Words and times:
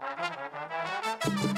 Well, 0.00 0.10
let 1.44 1.57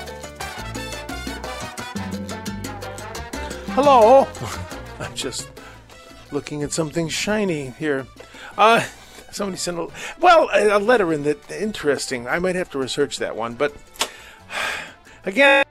Hello. 3.73 4.27
I'm 4.99 5.15
just 5.15 5.49
looking 6.29 6.61
at 6.61 6.73
something 6.73 7.07
shiny 7.07 7.69
here. 7.69 8.05
Uh, 8.57 8.85
somebody 9.31 9.55
sent 9.55 9.79
a 9.79 9.87
well 10.19 10.49
a, 10.53 10.77
letter 10.77 11.13
in 11.13 11.23
that 11.23 11.49
interesting. 11.49 12.27
I 12.27 12.37
might 12.39 12.55
have 12.55 12.69
to 12.71 12.77
research 12.77 13.17
that 13.19 13.37
one, 13.37 13.53
but 13.53 13.73
again, 15.25 15.63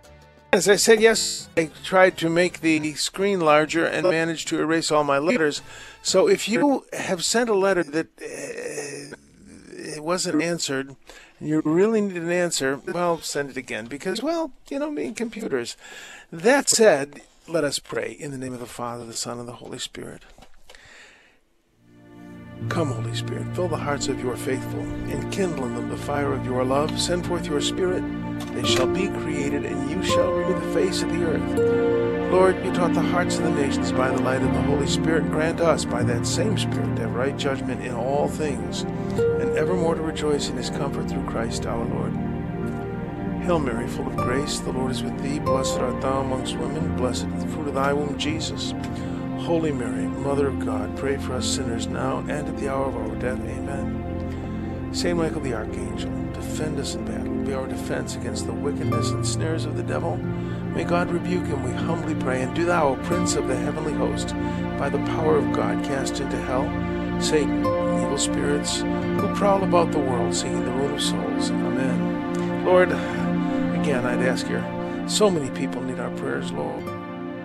as 0.50 0.66
I 0.66 0.76
said 0.76 1.02
yes, 1.02 1.50
I 1.58 1.68
tried 1.84 2.16
to 2.18 2.30
make 2.30 2.62
the 2.62 2.94
screen 2.94 3.40
larger 3.40 3.84
and 3.84 4.08
managed 4.08 4.48
to 4.48 4.58
erase 4.58 4.90
all 4.90 5.04
my 5.04 5.18
letters. 5.18 5.60
So 6.00 6.26
if 6.26 6.48
you 6.48 6.86
have 6.94 7.22
sent 7.22 7.50
a 7.50 7.54
letter 7.54 7.82
that 7.82 8.06
uh, 8.18 9.14
it 9.76 10.02
wasn't 10.02 10.42
answered, 10.42 10.96
you 11.38 11.60
really 11.66 12.00
need 12.00 12.16
an 12.16 12.30
answer, 12.30 12.80
well, 12.86 13.20
send 13.20 13.50
it 13.50 13.58
again 13.58 13.86
because, 13.86 14.22
well, 14.22 14.52
you 14.70 14.78
know, 14.78 14.90
me 14.90 15.08
and 15.08 15.16
computers. 15.16 15.76
That 16.32 16.70
said, 16.70 17.20
let 17.50 17.64
us 17.64 17.80
pray 17.80 18.16
in 18.18 18.30
the 18.30 18.38
name 18.38 18.52
of 18.52 18.60
the 18.60 18.66
Father, 18.66 19.04
the 19.04 19.12
Son, 19.12 19.40
and 19.40 19.48
the 19.48 19.52
Holy 19.52 19.78
Spirit. 19.78 20.22
Come, 22.68 22.92
Holy 22.92 23.14
Spirit, 23.14 23.56
fill 23.56 23.66
the 23.66 23.76
hearts 23.76 24.06
of 24.06 24.22
your 24.22 24.36
faithful, 24.36 24.80
and 24.80 25.32
kindle 25.32 25.64
in 25.64 25.74
them 25.74 25.88
the 25.88 25.96
fire 25.96 26.32
of 26.32 26.44
your 26.44 26.62
love. 26.64 27.00
Send 27.00 27.26
forth 27.26 27.46
your 27.46 27.60
Spirit, 27.60 28.04
they 28.54 28.62
shall 28.62 28.86
be 28.86 29.08
created, 29.08 29.64
and 29.64 29.90
you 29.90 30.00
shall 30.04 30.30
renew 30.30 30.60
the 30.60 30.74
face 30.74 31.02
of 31.02 31.10
the 31.10 31.24
earth. 31.24 32.30
Lord, 32.30 32.64
you 32.64 32.72
taught 32.72 32.94
the 32.94 33.00
hearts 33.00 33.38
of 33.38 33.42
the 33.44 33.50
nations 33.50 33.90
by 33.90 34.10
the 34.10 34.22
light 34.22 34.42
of 34.42 34.54
the 34.54 34.62
Holy 34.62 34.86
Spirit. 34.86 35.28
Grant 35.32 35.60
us, 35.60 35.84
by 35.84 36.04
that 36.04 36.26
same 36.26 36.56
Spirit, 36.56 36.94
to 36.96 37.02
have 37.02 37.14
right 37.14 37.36
judgment 37.36 37.84
in 37.84 37.94
all 37.94 38.28
things, 38.28 38.82
and 38.82 39.58
evermore 39.58 39.96
to 39.96 40.02
rejoice 40.02 40.50
in 40.50 40.56
his 40.56 40.70
comfort 40.70 41.08
through 41.08 41.26
Christ 41.26 41.66
our 41.66 41.84
Lord. 41.84 42.29
Hail 43.42 43.58
Mary, 43.58 43.88
full 43.88 44.06
of 44.06 44.16
grace, 44.16 44.60
the 44.60 44.72
Lord 44.72 44.90
is 44.90 45.02
with 45.02 45.18
thee. 45.22 45.38
Blessed 45.38 45.78
art 45.78 46.00
thou 46.00 46.20
amongst 46.20 46.56
women, 46.56 46.96
blessed 46.96 47.26
is 47.26 47.44
the 47.44 47.50
fruit 47.50 47.68
of 47.68 47.74
thy 47.74 47.92
womb, 47.92 48.16
Jesus. 48.18 48.72
Holy 49.38 49.72
Mary, 49.72 50.06
Mother 50.06 50.48
of 50.48 50.64
God, 50.64 50.96
pray 50.96 51.16
for 51.16 51.34
us 51.34 51.46
sinners 51.46 51.86
now 51.86 52.18
and 52.18 52.30
at 52.30 52.56
the 52.58 52.68
hour 52.68 52.86
of 52.86 52.96
our 52.96 53.16
death. 53.16 53.40
Amen. 53.40 54.90
Saint 54.92 55.18
Michael 55.18 55.40
the 55.40 55.54
Archangel, 55.54 56.12
defend 56.32 56.78
us 56.78 56.94
in 56.94 57.04
battle. 57.04 57.34
Be 57.44 57.54
our 57.54 57.66
defense 57.66 58.16
against 58.16 58.46
the 58.46 58.52
wickedness 58.52 59.10
and 59.10 59.26
snares 59.26 59.64
of 59.64 59.76
the 59.76 59.82
devil. 59.82 60.16
May 60.16 60.84
God 60.84 61.10
rebuke 61.10 61.46
him, 61.46 61.62
we 61.64 61.72
humbly 61.72 62.14
pray. 62.14 62.42
And 62.42 62.54
do 62.54 62.64
thou, 62.64 62.90
O 62.90 62.96
Prince 62.96 63.34
of 63.34 63.48
the 63.48 63.56
heavenly 63.56 63.94
host, 63.94 64.34
by 64.78 64.88
the 64.88 64.98
power 64.98 65.36
of 65.36 65.52
God, 65.52 65.82
cast 65.84 66.20
into 66.20 66.36
hell 66.42 66.64
Satan, 67.20 67.66
and 67.66 68.02
evil 68.02 68.18
spirits, 68.18 68.80
who 68.80 69.34
prowl 69.34 69.62
about 69.62 69.92
the 69.92 69.98
world 69.98 70.34
seeking 70.34 70.64
the 70.64 70.70
ruin 70.70 70.94
of 70.94 71.02
souls. 71.02 71.50
Amen. 71.50 72.64
Lord, 72.64 72.90
again, 73.80 74.04
I'd 74.04 74.22
ask 74.26 74.46
you, 74.48 74.62
so 75.08 75.30
many 75.30 75.48
people 75.58 75.80
need 75.82 75.98
our 75.98 76.10
prayers, 76.18 76.52
Lord. 76.52 76.84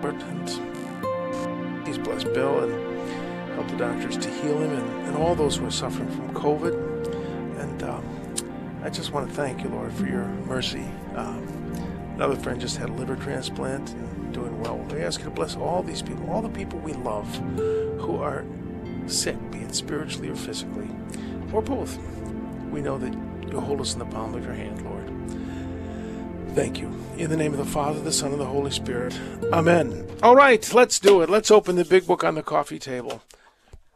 And 0.04 1.84
please 1.84 1.98
bless 1.98 2.24
Bill 2.24 2.62
and 2.62 3.54
help 3.54 3.68
the 3.68 3.76
doctors 3.76 4.18
to 4.18 4.30
heal 4.30 4.58
him 4.58 4.70
and, 4.70 5.06
and 5.08 5.16
all 5.16 5.34
those 5.34 5.56
who 5.56 5.66
are 5.66 5.70
suffering 5.70 6.10
from 6.10 6.34
COVID. 6.34 6.74
And 7.60 7.82
um, 7.82 8.04
I 8.84 8.90
just 8.90 9.12
want 9.12 9.28
to 9.28 9.34
thank 9.34 9.62
you, 9.64 9.70
Lord, 9.70 9.92
for 9.94 10.06
your 10.06 10.26
mercy. 10.26 10.84
Um, 11.14 11.42
another 12.14 12.36
friend 12.36 12.60
just 12.60 12.76
had 12.76 12.90
a 12.90 12.92
liver 12.92 13.16
transplant 13.16 13.92
and 13.92 14.34
doing 14.34 14.60
well. 14.60 14.76
We 14.76 15.02
ask 15.02 15.20
you 15.20 15.24
to 15.24 15.30
bless 15.30 15.56
all 15.56 15.82
these 15.82 16.02
people, 16.02 16.30
all 16.30 16.42
the 16.42 16.50
people 16.50 16.78
we 16.80 16.92
love 16.92 17.34
who 17.98 18.18
are 18.18 18.44
sick, 19.06 19.36
be 19.50 19.58
it 19.60 19.74
spiritually 19.74 20.28
or 20.28 20.36
physically, 20.36 20.90
or 21.52 21.62
both. 21.62 21.98
We 22.70 22.82
know 22.82 22.98
that 22.98 23.14
you 23.50 23.58
hold 23.58 23.80
us 23.80 23.94
in 23.94 24.00
the 24.00 24.06
palm 24.06 24.34
of 24.34 24.44
your 24.44 24.54
hand, 24.54 24.82
Lord. 24.84 25.15
Thank 26.56 26.80
you. 26.80 26.90
In 27.18 27.28
the 27.28 27.36
name 27.36 27.52
of 27.52 27.58
the 27.58 27.66
Father, 27.66 28.00
the 28.00 28.10
Son, 28.10 28.32
and 28.32 28.40
the 28.40 28.46
Holy 28.46 28.70
Spirit. 28.70 29.20
Amen. 29.52 30.08
All 30.22 30.34
right, 30.34 30.72
let's 30.72 30.98
do 30.98 31.20
it. 31.20 31.28
Let's 31.28 31.50
open 31.50 31.76
the 31.76 31.84
big 31.84 32.06
book 32.06 32.24
on 32.24 32.34
the 32.34 32.42
coffee 32.42 32.78
table. 32.78 33.22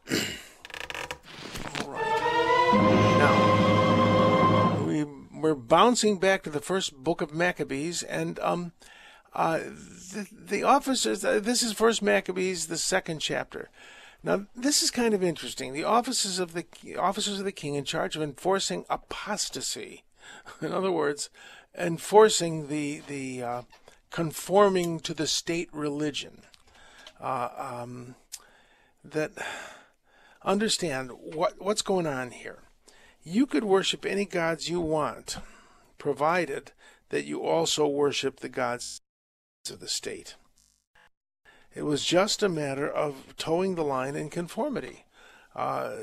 All 0.11 1.89
right. 1.89 3.17
Now, 3.19 4.85
we, 4.87 5.05
we're 5.05 5.55
bouncing 5.55 6.19
back 6.19 6.43
to 6.43 6.51
the 6.51 6.61
first 6.61 7.03
book 7.03 7.23
of 7.23 7.33
Maccabees, 7.33 8.03
and 8.03 8.39
um, 8.41 8.73
uh, 9.33 9.61
the, 9.61 10.27
the 10.31 10.63
officers, 10.63 11.23
this 11.23 11.63
is 11.63 11.73
First 11.73 12.03
Maccabees, 12.03 12.67
the 12.67 12.77
second 12.77 13.21
chapter. 13.21 13.71
Now, 14.23 14.45
this 14.55 14.83
is 14.83 14.91
kind 14.91 15.15
of 15.15 15.23
interesting. 15.25 15.73
The 15.73 15.85
officers 15.85 16.39
of 16.39 16.53
the 16.53 16.67
officers 16.99 17.39
of 17.39 17.47
the 17.47 17.53
king 17.53 17.77
in 17.77 17.85
charge 17.85 18.17
of 18.17 18.23
enforcing 18.23 18.85
apostasy, 18.91 20.05
in 20.61 20.73
other 20.73 20.93
words, 20.93 21.31
enforcing 21.77 22.69
the 22.69 23.03
the 23.07 23.43
uh, 23.43 23.63
conforming 24.11 25.01
to 25.01 25.15
the 25.15 25.27
state 25.27 25.69
religion. 25.73 26.43
Uh, 27.21 27.49
um, 27.59 28.15
that 29.05 29.33
understand 30.43 31.11
what 31.11 31.61
what's 31.61 31.83
going 31.83 32.07
on 32.07 32.31
here. 32.31 32.59
You 33.23 33.47
could 33.47 33.65
worship 33.65 34.07
any 34.07 34.25
gods 34.25 34.71
you 34.71 34.81
want, 34.81 35.37
provided 35.99 36.73
that 37.11 37.27
you 37.27 37.43
also 37.43 37.87
worship 37.87 38.41
the 38.41 38.49
gods 38.49 39.01
of 39.71 39.81
the 39.81 39.89
state. 39.89 40.37
It 41.75 41.83
was 41.83 42.05
just 42.05 42.43
a 42.43 42.49
matter 42.49 42.91
of 42.91 43.37
toeing 43.37 43.75
the 43.75 43.85
line 43.85 44.17
in 44.17 44.31
conformity. 44.31 45.05
Uh, 45.55 45.97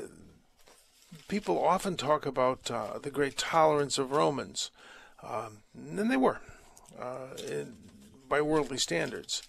people 1.26 1.62
often 1.62 1.96
talk 1.96 2.24
about 2.24 2.70
uh, 2.70 2.98
the 3.02 3.10
great 3.10 3.36
tolerance 3.36 3.98
of 3.98 4.12
Romans, 4.12 4.70
um, 5.22 5.58
they 5.74 6.16
were, 6.16 6.40
uh, 7.00 7.28
in, 7.48 7.74
by 8.28 8.40
worldly 8.40 8.78
standards. 8.78 9.42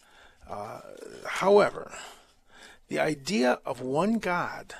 Uh, 0.49 0.79
however, 1.25 1.93
the 2.87 2.99
idea 2.99 3.59
of 3.65 3.81
one 3.81 4.17
God 4.17 4.73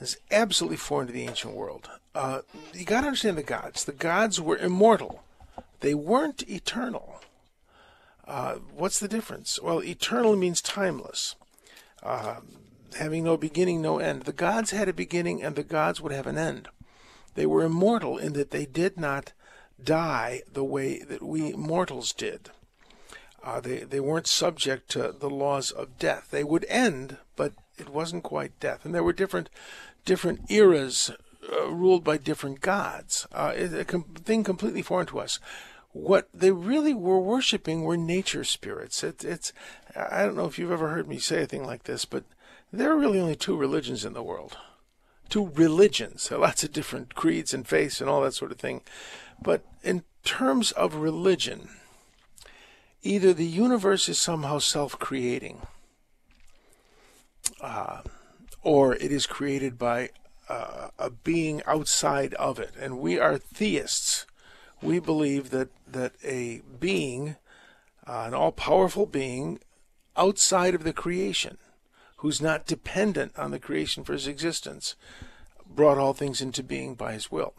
is 0.00 0.18
absolutely 0.30 0.76
foreign 0.76 1.06
to 1.06 1.12
the 1.12 1.26
ancient 1.26 1.54
world. 1.54 1.88
Uh, 2.14 2.40
you 2.74 2.84
got 2.84 3.02
to 3.02 3.08
understand 3.08 3.38
the 3.38 3.42
gods. 3.42 3.84
The 3.84 3.92
gods 3.92 4.40
were 4.40 4.56
immortal; 4.56 5.22
they 5.80 5.94
weren't 5.94 6.48
eternal. 6.48 7.20
Uh, 8.26 8.56
what's 8.74 8.98
the 8.98 9.08
difference? 9.08 9.60
Well, 9.62 9.82
eternal 9.82 10.34
means 10.36 10.60
timeless, 10.60 11.36
uh, 12.02 12.36
having 12.98 13.24
no 13.24 13.36
beginning, 13.36 13.80
no 13.80 13.98
end. 13.98 14.22
The 14.22 14.32
gods 14.32 14.72
had 14.72 14.88
a 14.88 14.92
beginning, 14.92 15.42
and 15.42 15.54
the 15.54 15.62
gods 15.62 16.00
would 16.00 16.12
have 16.12 16.26
an 16.26 16.36
end. 16.36 16.68
They 17.34 17.46
were 17.46 17.62
immortal 17.62 18.18
in 18.18 18.32
that 18.32 18.50
they 18.50 18.66
did 18.66 18.98
not 18.98 19.32
die 19.82 20.42
the 20.52 20.64
way 20.64 21.00
that 21.00 21.22
we 21.22 21.52
mortals 21.52 22.12
did. 22.12 22.50
Uh, 23.42 23.60
they 23.60 23.78
they 23.78 24.00
weren't 24.00 24.26
subject 24.26 24.90
to 24.90 25.14
the 25.18 25.30
laws 25.30 25.70
of 25.70 25.98
death. 25.98 26.28
They 26.30 26.44
would 26.44 26.66
end, 26.68 27.18
but 27.36 27.52
it 27.78 27.88
wasn't 27.88 28.24
quite 28.24 28.58
death. 28.58 28.84
And 28.84 28.94
there 28.94 29.04
were 29.04 29.12
different 29.12 29.50
different 30.04 30.50
eras 30.50 31.10
uh, 31.52 31.70
ruled 31.70 32.02
by 32.02 32.16
different 32.16 32.60
gods. 32.60 33.26
Uh, 33.32 33.52
a 33.56 33.84
com- 33.84 34.04
thing 34.24 34.42
completely 34.42 34.82
foreign 34.82 35.06
to 35.08 35.20
us 35.20 35.38
what 35.96 36.28
they 36.34 36.50
really 36.50 36.92
were 36.92 37.18
worshiping 37.18 37.82
were 37.82 37.96
nature 37.96 38.44
spirits. 38.44 39.02
It, 39.02 39.24
it's 39.24 39.52
I 39.94 40.24
don't 40.24 40.36
know 40.36 40.44
if 40.44 40.58
you've 40.58 40.72
ever 40.72 40.90
heard 40.90 41.08
me 41.08 41.18
say 41.18 41.42
a 41.42 41.46
thing 41.46 41.64
like 41.64 41.84
this, 41.84 42.04
but 42.04 42.24
there 42.70 42.92
are 42.92 42.98
really 42.98 43.18
only 43.18 43.36
two 43.36 43.56
religions 43.56 44.04
in 44.04 44.12
the 44.12 44.22
world. 44.22 44.58
Two 45.30 45.50
religions. 45.54 46.30
Lots 46.30 46.62
of 46.64 46.72
different 46.72 47.14
creeds 47.14 47.54
and 47.54 47.66
faiths 47.66 48.00
and 48.00 48.10
all 48.10 48.20
that 48.22 48.34
sort 48.34 48.52
of 48.52 48.58
thing. 48.58 48.82
But 49.40 49.64
in 49.82 50.04
terms 50.24 50.72
of 50.72 50.96
religion, 50.96 51.68
either 53.02 53.32
the 53.32 53.46
universe 53.46 54.08
is 54.08 54.18
somehow 54.18 54.58
self 54.58 54.98
creating, 54.98 55.62
uh, 57.60 58.00
or 58.62 58.94
it 58.94 59.12
is 59.12 59.26
created 59.26 59.78
by 59.78 60.10
uh, 60.48 60.88
a 60.98 61.10
being 61.10 61.62
outside 61.66 62.34
of 62.34 62.58
it. 62.58 62.74
And 62.78 62.98
we 62.98 63.18
are 63.18 63.38
theists 63.38 64.26
we 64.82 64.98
believe 64.98 65.50
that 65.50 65.70
that 65.86 66.12
a 66.24 66.62
being, 66.80 67.36
uh, 68.06 68.24
an 68.26 68.34
all-powerful 68.34 69.06
being, 69.06 69.60
outside 70.16 70.74
of 70.74 70.84
the 70.84 70.92
creation, 70.92 71.58
who's 72.18 72.40
not 72.40 72.66
dependent 72.66 73.38
on 73.38 73.50
the 73.50 73.58
creation 73.58 74.04
for 74.04 74.12
his 74.12 74.26
existence, 74.26 74.96
brought 75.68 75.98
all 75.98 76.12
things 76.12 76.40
into 76.40 76.62
being 76.62 76.94
by 76.94 77.12
his 77.12 77.30
will. 77.30 77.54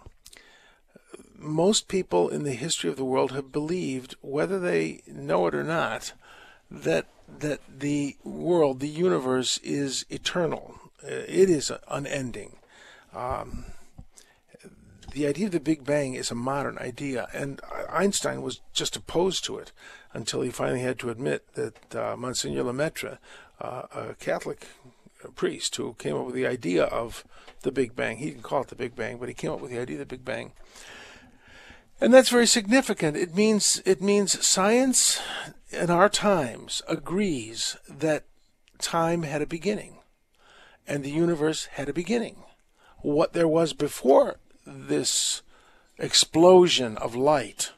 Most 1.37 1.87
people 1.87 2.29
in 2.29 2.43
the 2.43 2.53
history 2.53 2.89
of 2.89 2.97
the 2.97 3.05
world 3.05 3.31
have 3.31 3.51
believed, 3.51 4.15
whether 4.21 4.59
they 4.59 5.01
know 5.07 5.47
it 5.47 5.55
or 5.55 5.63
not, 5.63 6.13
that 6.69 7.07
that 7.39 7.59
the 7.79 8.15
world, 8.23 8.79
the 8.79 8.87
universe, 8.87 9.59
is 9.63 10.05
eternal. 10.09 10.79
Uh, 11.03 11.07
it 11.27 11.49
is 11.49 11.71
unending. 11.89 12.55
Um, 13.13 13.65
the 15.11 15.27
idea 15.27 15.47
of 15.47 15.51
the 15.51 15.59
Big 15.59 15.83
Bang 15.83 16.13
is 16.13 16.31
a 16.31 16.35
modern 16.35 16.77
idea, 16.77 17.27
and 17.33 17.59
Einstein 17.89 18.41
was 18.41 18.61
just 18.73 18.95
opposed 18.95 19.43
to 19.45 19.57
it 19.57 19.71
until 20.13 20.41
he 20.41 20.49
finally 20.49 20.81
had 20.81 20.99
to 20.99 21.09
admit 21.09 21.53
that 21.53 21.95
uh, 21.95 22.15
Monsignor 22.15 22.63
Lemaitre, 22.63 23.17
uh, 23.59 23.83
a 23.93 24.13
Catholic 24.19 24.67
priest 25.35 25.75
who 25.75 25.93
came 25.93 26.15
up 26.15 26.25
with 26.25 26.35
the 26.35 26.47
idea 26.47 26.83
of 26.83 27.25
the 27.61 27.71
Big 27.71 27.95
Bang, 27.95 28.17
he 28.17 28.29
didn't 28.29 28.43
call 28.43 28.61
it 28.61 28.67
the 28.67 28.75
Big 28.75 28.95
Bang, 28.95 29.17
but 29.17 29.27
he 29.27 29.33
came 29.33 29.51
up 29.51 29.59
with 29.59 29.71
the 29.71 29.79
idea 29.79 29.95
of 29.95 30.07
the 30.07 30.15
Big 30.15 30.23
Bang. 30.23 30.53
And 31.99 32.13
that's 32.13 32.29
very 32.29 32.47
significant. 32.47 33.17
It 33.17 33.35
means 33.35 33.81
it 33.85 34.01
means 34.01 34.45
science 34.45 35.19
in 35.71 35.89
our 35.89 36.09
times 36.09 36.81
agrees 36.87 37.77
that 37.89 38.23
time 38.79 39.23
had 39.23 39.41
a 39.41 39.47
beginning 39.47 39.97
and 40.87 41.03
the 41.03 41.11
universe 41.11 41.65
had 41.73 41.89
a 41.89 41.93
beginning. 41.93 42.37
What 43.01 43.33
there 43.33 43.47
was 43.47 43.73
before 43.73 44.37
this 44.65 45.41
explosion 45.97 46.97
of 46.97 47.15
light, 47.15 47.71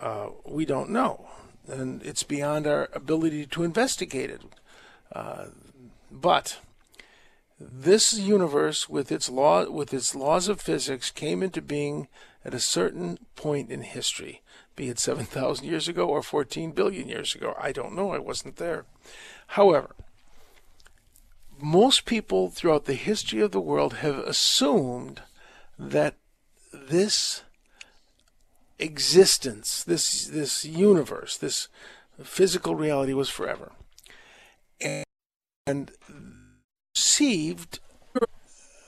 uh, 0.00 0.28
we 0.44 0.64
don't 0.64 0.90
know. 0.90 1.28
And 1.66 2.02
it's 2.02 2.22
beyond 2.22 2.66
our 2.66 2.88
ability 2.92 3.46
to 3.46 3.64
investigate 3.64 4.30
it. 4.30 4.42
Uh, 5.12 5.46
but 6.10 6.58
this 7.58 8.14
universe, 8.14 8.88
with 8.88 9.10
its 9.10 9.28
law, 9.28 9.68
with 9.70 9.94
its 9.94 10.14
laws 10.14 10.48
of 10.48 10.60
physics, 10.60 11.10
came 11.10 11.42
into 11.42 11.62
being 11.62 12.08
at 12.44 12.54
a 12.54 12.60
certain 12.60 13.18
point 13.36 13.70
in 13.70 13.82
history, 13.82 14.42
be 14.76 14.88
it 14.88 14.98
7,000 14.98 15.66
years 15.66 15.88
ago 15.88 16.08
or 16.08 16.22
14 16.22 16.72
billion 16.72 17.08
years 17.08 17.34
ago. 17.34 17.54
I 17.58 17.72
don't 17.72 17.94
know. 17.94 18.12
I 18.12 18.18
wasn't 18.18 18.56
there. 18.56 18.84
However, 19.48 19.94
most 21.60 22.04
people 22.04 22.50
throughout 22.50 22.84
the 22.84 22.94
history 22.94 23.40
of 23.40 23.52
the 23.52 23.60
world 23.60 23.94
have 23.94 24.18
assumed 24.18 25.22
that 25.78 26.16
this 26.72 27.42
existence, 28.78 29.84
this 29.84 30.26
this 30.26 30.64
universe, 30.64 31.36
this 31.36 31.68
physical 32.22 32.74
reality 32.74 33.12
was 33.12 33.28
forever, 33.28 33.72
and, 34.80 35.04
and 35.66 35.92
received 36.94 37.78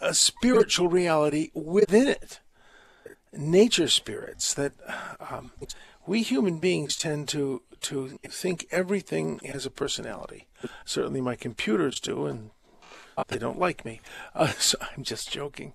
a 0.00 0.14
spiritual 0.14 0.88
reality 0.88 1.50
within 1.54 2.08
it. 2.08 2.40
Nature 3.36 3.88
spirits 3.88 4.54
that 4.54 4.72
um, 5.20 5.52
we 6.06 6.22
human 6.22 6.58
beings 6.58 6.96
tend 6.96 7.28
to 7.28 7.62
to 7.82 8.18
think 8.28 8.66
everything 8.70 9.38
has 9.52 9.66
a 9.66 9.70
personality. 9.70 10.46
Certainly, 10.84 11.20
my 11.20 11.36
computers 11.36 12.00
do, 12.00 12.26
and 12.26 12.50
they 13.28 13.38
don't 13.38 13.58
like 13.58 13.84
me. 13.84 14.00
Uh, 14.34 14.48
so 14.58 14.76
I'm 14.94 15.02
just 15.02 15.30
joking. 15.30 15.72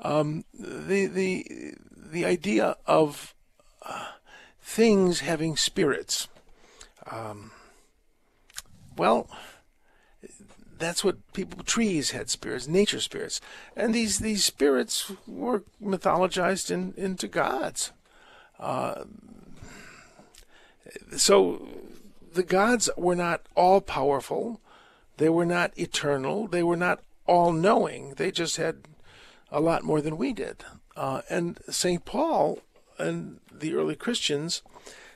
Um, 0.00 0.44
the 0.52 1.06
the 1.06 1.74
the 1.94 2.26
idea 2.26 2.76
of 2.86 3.34
uh, 3.86 4.08
things 4.60 5.20
having 5.20 5.56
spirits. 5.56 6.28
Um, 7.10 7.52
well, 8.96 9.28
that's 10.82 11.04
what 11.04 11.32
people 11.32 11.62
trees 11.64 12.10
had 12.10 12.28
spirits, 12.28 12.66
nature 12.66 13.00
spirits, 13.00 13.40
and 13.76 13.94
these 13.94 14.18
these 14.18 14.44
spirits 14.44 15.12
were 15.26 15.62
mythologized 15.82 16.70
in, 16.70 16.94
into 16.96 17.28
gods. 17.28 17.92
Uh, 18.58 19.04
so 21.16 21.66
the 22.34 22.42
gods 22.42 22.88
were 22.96 23.16
not 23.16 23.42
all 23.54 23.80
powerful. 23.80 24.60
They 25.16 25.28
were 25.28 25.46
not 25.46 25.76
eternal. 25.76 26.46
They 26.46 26.62
were 26.62 26.76
not 26.76 27.00
all 27.26 27.52
knowing. 27.52 28.14
They 28.14 28.30
just 28.30 28.56
had 28.56 28.78
a 29.50 29.60
lot 29.60 29.84
more 29.84 30.00
than 30.00 30.16
we 30.16 30.32
did. 30.32 30.64
Uh, 30.96 31.22
and 31.28 31.58
St. 31.68 32.04
Paul 32.04 32.58
and 32.98 33.40
the 33.50 33.74
early 33.74 33.96
Christians 33.96 34.62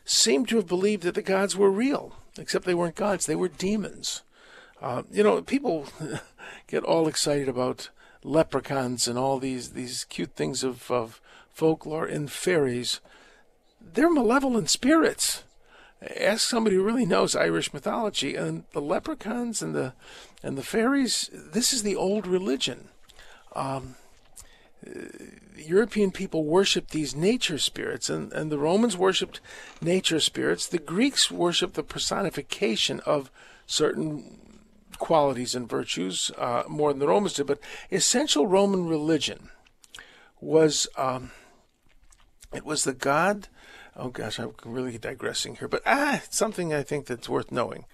seem 0.04 0.46
to 0.46 0.56
have 0.56 0.66
believed 0.66 1.02
that 1.02 1.14
the 1.14 1.22
gods 1.22 1.56
were 1.56 1.70
real, 1.70 2.14
except 2.38 2.64
they 2.64 2.74
weren't 2.74 2.94
gods, 2.94 3.26
they 3.26 3.36
were 3.36 3.48
demons. 3.48 4.22
Uh, 4.80 5.02
you 5.10 5.22
know, 5.22 5.40
people 5.42 5.86
get 6.66 6.84
all 6.84 7.08
excited 7.08 7.48
about 7.48 7.90
leprechauns 8.22 9.08
and 9.08 9.18
all 9.18 9.38
these, 9.38 9.70
these 9.70 10.04
cute 10.04 10.34
things 10.34 10.62
of, 10.62 10.90
of 10.90 11.20
folklore 11.52 12.06
and 12.06 12.30
fairies. 12.30 13.00
They're 13.80 14.10
malevolent 14.10 14.68
spirits 14.68 15.44
ask 16.16 16.48
somebody 16.48 16.76
who 16.76 16.82
really 16.82 17.06
knows 17.06 17.34
Irish 17.34 17.72
mythology 17.72 18.34
and 18.34 18.64
the 18.72 18.80
leprechauns 18.80 19.62
and 19.62 19.74
the 19.74 19.94
and 20.42 20.56
the 20.56 20.62
fairies. 20.62 21.30
This 21.32 21.72
is 21.72 21.82
the 21.82 21.96
old 21.96 22.26
religion. 22.26 22.88
Um, 23.54 23.96
European 25.56 26.12
people 26.12 26.44
worshipped 26.44 26.90
these 26.90 27.16
nature 27.16 27.58
spirits, 27.58 28.10
and, 28.10 28.32
and 28.32 28.52
the 28.52 28.58
Romans 28.58 28.96
worshipped 28.96 29.40
nature 29.80 30.20
spirits. 30.20 30.66
The 30.66 30.78
Greeks 30.78 31.30
worshipped 31.30 31.74
the 31.74 31.82
personification 31.82 33.00
of 33.00 33.30
certain 33.66 34.38
qualities 34.98 35.54
and 35.54 35.68
virtues 35.68 36.30
uh, 36.38 36.64
more 36.68 36.92
than 36.92 37.00
the 37.00 37.08
Romans 37.08 37.34
did. 37.34 37.46
But 37.46 37.60
essential 37.90 38.46
Roman 38.46 38.86
religion 38.86 39.50
was 40.40 40.88
um, 40.96 41.30
it 42.54 42.64
was 42.64 42.84
the 42.84 42.94
god 42.94 43.48
oh 43.96 44.08
gosh, 44.08 44.38
I'm 44.38 44.52
really 44.64 44.98
digressing 44.98 45.56
here, 45.56 45.68
but 45.68 45.82
ah, 45.86 46.22
something 46.30 46.72
I 46.72 46.82
think 46.82 47.06
that's 47.06 47.28
worth 47.28 47.50
knowing. 47.50 47.86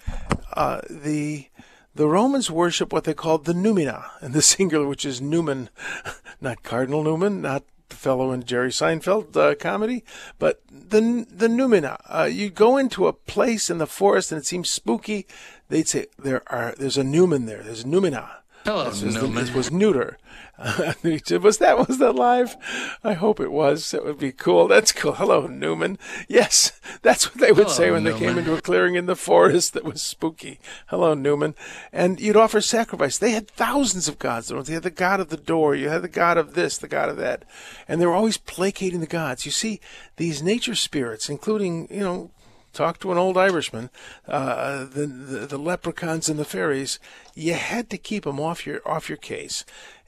Uh, 0.53 0.81
the 0.89 1.49
the 1.95 2.09
Romans 2.09 2.51
worship 2.51 2.93
what 2.93 3.05
they 3.05 3.15
called 3.15 3.45
the 3.45 3.53
numina, 3.53 4.11
in 4.21 4.33
the 4.33 4.43
singular, 4.55 4.87
which 4.87 5.05
is 5.05 5.21
Newman, 5.21 5.71
not 6.41 6.63
Cardinal 6.63 7.05
Newman, 7.05 7.43
not 7.43 7.65
the 7.89 7.97
fellow 7.97 8.33
in 8.33 8.45
Jerry 8.45 8.71
Seinfeld 8.71 9.37
uh, 9.37 9.55
comedy, 9.55 10.05
but 10.39 10.63
the 10.71 11.27
the 11.31 11.49
noumena. 11.49 12.01
Uh, 12.09 12.25
you 12.25 12.51
go 12.51 12.77
into 12.77 13.07
a 13.07 13.13
place 13.13 13.71
in 13.71 13.79
the 13.79 13.87
forest 13.87 14.33
and 14.33 14.41
it 14.41 14.47
seems 14.47 14.69
spooky. 14.69 15.27
They'd 15.73 15.89
say 15.89 16.09
there 16.19 16.43
are 16.53 16.75
there's 16.77 16.99
a 16.99 17.03
Newman 17.03 17.47
there. 17.47 17.63
There's 17.63 17.83
a 17.83 17.87
noumena. 17.87 18.29
Hello, 18.67 18.85
this 18.91 19.03
was, 19.03 19.15
Newman. 19.15 19.35
this 19.37 19.55
was 19.55 19.73
neuter. 19.73 20.19
was 20.59 21.59
that 21.59 21.85
was 21.89 21.97
that 21.97 22.15
live? 22.15 22.57
I 23.03 23.15
hope 23.15 23.41
it 23.41 23.51
was. 23.51 23.91
That 23.91 24.05
would 24.05 24.19
be 24.19 24.33
cool. 24.33 24.69
That's 24.69 24.93
cool. 24.93 25.15
Hello, 25.15 25.47
Newman. 25.47 25.99
Yes, 26.29 26.79
that's 27.01 27.31
what 27.31 27.41
they 27.41 27.53
would 27.53 27.65
Hello, 27.65 27.75
say 27.75 27.91
when 27.91 28.05
Newman. 28.05 28.21
they 28.21 28.27
came 28.27 28.37
into 28.37 28.53
a 28.53 28.61
clearing 28.61 28.97
in 28.97 29.07
the 29.07 29.17
forest 29.17 29.73
that 29.73 29.83
was 29.83 30.03
spooky. 30.03 30.61
Hello, 30.89 31.15
Newman. 31.15 31.55
And 31.91 32.21
you'd 32.21 32.37
offer 32.37 32.61
sacrifice. 32.61 33.17
They 33.17 33.31
had 33.31 33.49
thousands 33.49 34.09
of 34.09 34.19
gods. 34.19 34.49
They 34.49 34.75
had 34.75 34.83
the 34.83 34.91
god 34.91 35.21
of 35.21 35.31
the 35.31 35.39
door. 35.39 35.75
You 35.75 35.89
had 35.89 36.03
the 36.03 36.09
god 36.09 36.37
of 36.37 36.53
this, 36.53 36.77
the 36.77 36.87
god 36.87 37.09
of 37.09 37.17
that, 37.17 37.47
and 37.89 37.99
they 37.99 38.05
were 38.05 38.13
always 38.15 38.37
placating 38.37 39.01
the 39.01 39.07
gods. 39.07 39.47
You 39.47 39.53
see, 39.53 39.81
these 40.19 40.43
nature 40.43 40.75
spirits, 40.75 41.31
including 41.31 41.89
you 41.91 42.01
know 42.01 42.31
talk 42.73 42.99
to 43.01 43.13
an 43.13 43.19
old 43.19 43.37
Irishman, 43.37 43.91
uh, 44.27 44.85
the, 44.85 45.07
the, 45.07 45.47
the 45.47 45.59
leprechauns 45.59 46.29
and 46.29 46.39
the 46.39 46.45
fairies, 46.45 46.99
you 47.35 47.55
had 47.55 47.91
to 47.91 47.99
keep 47.99 48.25
them 48.25 48.41
off 48.41 48.67
your 48.67 48.81
off 48.87 49.09
your 49.09 49.19
case. 49.19 49.65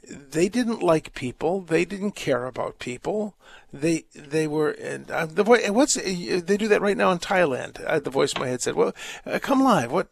They 0.06 0.48
didn't 0.48 0.82
like 0.82 1.14
people. 1.14 1.62
They 1.62 1.84
didn't 1.84 2.12
care 2.12 2.46
about 2.46 2.78
people. 2.78 3.34
They 3.72 4.04
they 4.14 4.46
were 4.46 4.70
and 4.72 5.10
uh, 5.10 5.26
the 5.26 5.42
voice. 5.42 5.68
What's 5.70 5.94
they 5.94 6.56
do 6.56 6.68
that 6.68 6.82
right 6.82 6.96
now 6.96 7.10
in 7.10 7.18
Thailand? 7.18 7.82
Uh, 7.86 8.00
the 8.00 8.10
voice 8.10 8.34
in 8.34 8.40
my 8.40 8.48
head 8.48 8.60
said, 8.60 8.74
"Well, 8.74 8.94
uh, 9.26 9.38
come 9.40 9.62
live. 9.62 9.90
What?" 9.90 10.08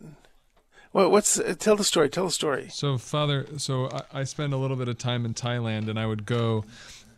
What, 0.92 1.10
what's 1.10 1.40
uh, 1.40 1.54
tell 1.58 1.76
the 1.76 1.84
story? 1.84 2.10
Tell 2.10 2.26
the 2.26 2.30
story. 2.30 2.68
So, 2.70 2.98
Father, 2.98 3.46
so 3.56 3.88
I, 3.88 4.20
I 4.20 4.24
spent 4.24 4.52
a 4.52 4.58
little 4.58 4.76
bit 4.76 4.88
of 4.88 4.98
time 4.98 5.24
in 5.24 5.32
Thailand, 5.32 5.88
and 5.88 5.98
I 5.98 6.04
would 6.04 6.26
go 6.26 6.66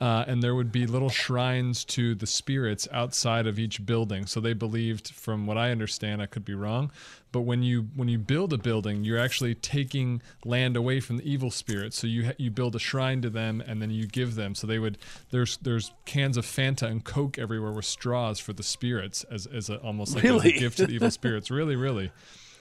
uh, 0.04 0.22
and 0.26 0.42
there 0.42 0.54
would 0.54 0.70
be 0.70 0.86
little 0.86 1.08
shrines 1.08 1.82
to 1.82 2.14
the 2.14 2.26
spirits 2.26 2.86
outside 2.92 3.46
of 3.46 3.58
each 3.58 3.86
building. 3.86 4.26
So 4.26 4.38
they 4.38 4.52
believed, 4.52 5.14
from 5.14 5.46
what 5.46 5.56
I 5.56 5.70
understand, 5.70 6.20
I 6.20 6.26
could 6.26 6.44
be 6.44 6.52
wrong, 6.52 6.92
but 7.32 7.40
when 7.40 7.62
you 7.62 7.88
when 7.96 8.08
you 8.08 8.18
build 8.18 8.52
a 8.52 8.58
building, 8.58 9.02
you're 9.02 9.18
actually 9.18 9.54
taking 9.54 10.20
land 10.44 10.76
away 10.76 11.00
from 11.00 11.16
the 11.16 11.24
evil 11.24 11.50
spirits. 11.50 11.98
So 11.98 12.06
you 12.06 12.32
you 12.36 12.50
build 12.50 12.76
a 12.76 12.78
shrine 12.78 13.22
to 13.22 13.30
them, 13.30 13.62
and 13.66 13.80
then 13.80 13.90
you 13.90 14.06
give 14.06 14.34
them. 14.34 14.54
So 14.54 14.66
they 14.66 14.78
would 14.78 14.98
there's 15.30 15.56
there's 15.56 15.90
cans 16.04 16.36
of 16.36 16.44
Fanta 16.44 16.86
and 16.86 17.02
Coke 17.02 17.38
everywhere 17.38 17.72
with 17.72 17.86
straws 17.86 18.38
for 18.38 18.52
the 18.52 18.62
spirits 18.62 19.24
as 19.30 19.46
as 19.46 19.70
a, 19.70 19.78
almost 19.78 20.16
like 20.16 20.24
really? 20.24 20.54
a 20.54 20.58
gift 20.58 20.76
to 20.76 20.86
the 20.86 20.92
evil 20.92 21.10
spirits. 21.22 21.50
Really, 21.50 21.76
really. 21.76 22.12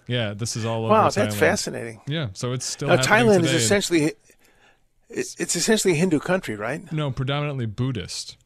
Yeah, 0.08 0.34
this 0.34 0.56
is 0.56 0.64
all 0.64 0.86
over. 0.86 0.94
Wow, 0.94 1.08
Thailand. 1.08 1.14
that's 1.16 1.36
fascinating. 1.36 2.00
Yeah, 2.08 2.30
so 2.32 2.54
it's 2.54 2.66
still 2.66 2.88
now, 2.88 3.02
Thailand 3.02 3.44
is 3.44 3.54
essentially 3.54 4.14
it's 5.40 5.56
essentially 5.56 5.94
a 5.94 5.98
Hindu 5.98 6.20
country, 6.20 6.56
right? 6.56 6.92
no 6.92 7.12
predominantly 7.12 7.66
Buddhist. 7.66 8.38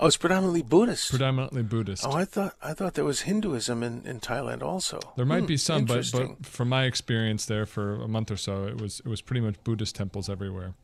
Oh, 0.00 0.06
it's 0.06 0.16
predominantly 0.16 0.62
Buddhist. 0.62 1.10
Predominantly 1.10 1.62
Buddhist. 1.62 2.04
Oh, 2.06 2.12
I 2.12 2.24
thought 2.24 2.54
I 2.62 2.72
thought 2.72 2.94
there 2.94 3.04
was 3.04 3.22
Hinduism 3.22 3.82
in, 3.82 4.06
in 4.06 4.20
Thailand 4.20 4.62
also. 4.62 5.00
There 5.16 5.26
might 5.26 5.40
Hmm, 5.40 5.46
be 5.46 5.56
some, 5.56 5.84
but 5.86 6.08
but 6.12 6.46
from 6.46 6.68
my 6.68 6.84
experience 6.84 7.46
there 7.46 7.66
for 7.66 8.00
a 8.02 8.08
month 8.08 8.30
or 8.30 8.36
so, 8.36 8.66
it 8.66 8.80
was 8.80 9.00
it 9.00 9.08
was 9.08 9.20
pretty 9.22 9.40
much 9.40 9.56
Buddhist 9.64 9.96
temples 9.96 10.28
everywhere. 10.28 10.74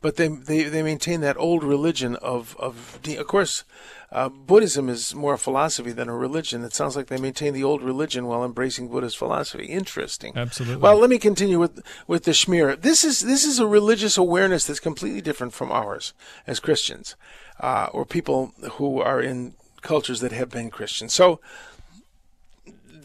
But 0.00 0.16
they, 0.16 0.28
they, 0.28 0.62
they 0.64 0.82
maintain 0.82 1.20
that 1.22 1.36
old 1.36 1.64
religion 1.64 2.16
of 2.16 2.56
of 2.58 2.98
of 3.06 3.26
course 3.26 3.64
uh, 4.10 4.28
Buddhism 4.28 4.88
is 4.88 5.14
more 5.14 5.34
a 5.34 5.38
philosophy 5.38 5.92
than 5.92 6.08
a 6.08 6.16
religion. 6.16 6.64
It 6.64 6.72
sounds 6.72 6.96
like 6.96 7.08
they 7.08 7.18
maintain 7.18 7.52
the 7.52 7.64
old 7.64 7.82
religion 7.82 8.26
while 8.26 8.42
embracing 8.42 8.88
Buddhist 8.88 9.18
philosophy. 9.18 9.66
Interesting. 9.66 10.32
Absolutely. 10.34 10.76
Well, 10.78 10.96
let 10.96 11.10
me 11.10 11.18
continue 11.18 11.58
with 11.58 11.82
with 12.06 12.24
the 12.24 12.30
Shmir. 12.30 12.80
This 12.80 13.04
is 13.04 13.20
this 13.20 13.44
is 13.44 13.58
a 13.58 13.66
religious 13.66 14.16
awareness 14.16 14.66
that's 14.66 14.80
completely 14.80 15.20
different 15.20 15.52
from 15.52 15.70
ours 15.70 16.14
as 16.46 16.58
Christians, 16.58 17.16
uh, 17.60 17.88
or 17.92 18.06
people 18.06 18.52
who 18.72 19.00
are 19.00 19.20
in 19.20 19.54
cultures 19.82 20.20
that 20.20 20.32
have 20.32 20.50
been 20.50 20.70
Christian. 20.70 21.08
So 21.08 21.40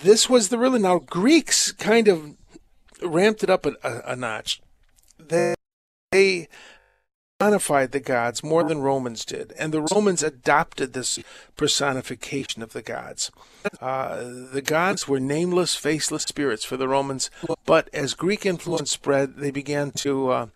this 0.04 0.30
was 0.30 0.50
the 0.50 0.58
really 0.58 0.80
Now 0.80 1.00
Greeks 1.00 1.72
kind 1.72 2.08
of 2.08 2.36
ramped 3.02 3.44
it 3.44 3.50
up 3.50 3.66
a, 3.66 3.74
a, 3.84 4.14
a 4.14 4.16
notch. 4.16 4.62
They, 5.20 5.56
they 6.12 6.48
personified 7.40 7.92
the 7.92 8.00
gods 8.00 8.44
more 8.44 8.63
than 8.63 8.82
Romans 8.82 9.25
did, 9.25 9.54
and 9.60 9.74
the 9.74 9.86
Romans 9.94 10.24
adopted 10.24 10.94
this 10.94 11.20
personification 11.58 12.62
of 12.62 12.74
the 12.74 12.82
gods. 12.82 13.32
Uh, 13.82 14.24
the 14.52 14.62
gods 14.62 15.08
were 15.08 15.20
nameless, 15.20 15.75
faceless 15.75 16.24
spirits 16.24 16.63
for 16.63 16.78
the 16.78 16.88
Romans, 16.88 17.30
but 17.66 17.90
as 17.94 18.13
Greek 18.13 18.46
influence 18.46 18.92
spread, 18.92 19.38
they 19.38 19.52
began 19.52 19.92
to 19.92 20.30
uh, 20.30 20.48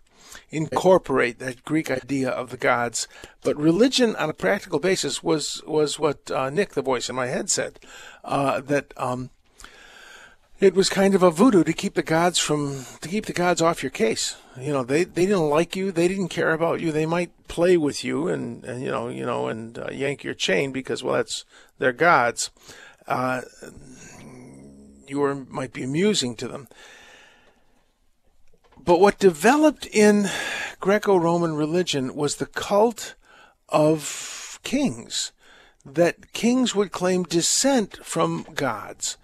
incorporate 0.50 1.38
that 1.38 1.64
Greek 1.64 1.90
idea 1.90 2.30
of 2.30 2.50
the 2.50 2.56
gods. 2.56 3.06
But 3.42 3.56
religion, 3.56 4.16
on 4.16 4.30
a 4.30 4.34
practical 4.34 4.78
basis, 4.78 5.22
was 5.22 5.62
was 5.66 5.98
what 5.98 6.30
uh, 6.30 6.50
Nick, 6.50 6.70
the 6.70 6.82
voice 6.82 7.08
in 7.08 7.16
my 7.16 7.26
head, 7.26 7.50
said 7.50 7.78
uh, 8.24 8.60
that. 8.62 8.94
Um, 8.96 9.30
it 10.60 10.74
was 10.74 10.88
kind 10.88 11.14
of 11.14 11.22
a 11.22 11.30
voodoo 11.30 11.62
to 11.62 11.72
keep 11.72 11.94
the 11.94 12.02
gods 12.02 12.38
from 12.38 12.84
to 13.00 13.08
keep 13.08 13.26
the 13.26 13.32
gods 13.32 13.62
off 13.62 13.82
your 13.82 13.90
case. 13.90 14.36
You 14.58 14.72
know, 14.72 14.82
they 14.82 15.04
they 15.04 15.26
didn't 15.26 15.48
like 15.48 15.76
you, 15.76 15.92
they 15.92 16.08
didn't 16.08 16.28
care 16.28 16.52
about 16.52 16.80
you. 16.80 16.90
They 16.90 17.06
might 17.06 17.30
play 17.46 17.76
with 17.76 18.04
you 18.04 18.28
and, 18.28 18.64
and 18.64 18.82
you 18.82 18.90
know, 18.90 19.08
you 19.08 19.24
know, 19.24 19.48
and 19.48 19.78
uh, 19.78 19.88
yank 19.92 20.24
your 20.24 20.34
chain 20.34 20.72
because 20.72 21.02
well, 21.02 21.14
that's 21.14 21.44
their 21.78 21.92
gods. 21.92 22.50
Uh, 23.06 23.42
you 25.06 25.20
were 25.20 25.34
might 25.34 25.72
be 25.72 25.84
amusing 25.84 26.34
to 26.36 26.48
them. 26.48 26.68
But 28.84 29.00
what 29.00 29.18
developed 29.18 29.86
in 29.86 30.28
Greco-Roman 30.80 31.54
religion 31.54 32.14
was 32.14 32.36
the 32.36 32.46
cult 32.46 33.14
of 33.68 34.58
kings. 34.62 35.32
That 35.84 36.32
kings 36.32 36.74
would 36.74 36.90
claim 36.90 37.22
descent 37.22 37.98
from 38.04 38.46
gods 38.54 39.16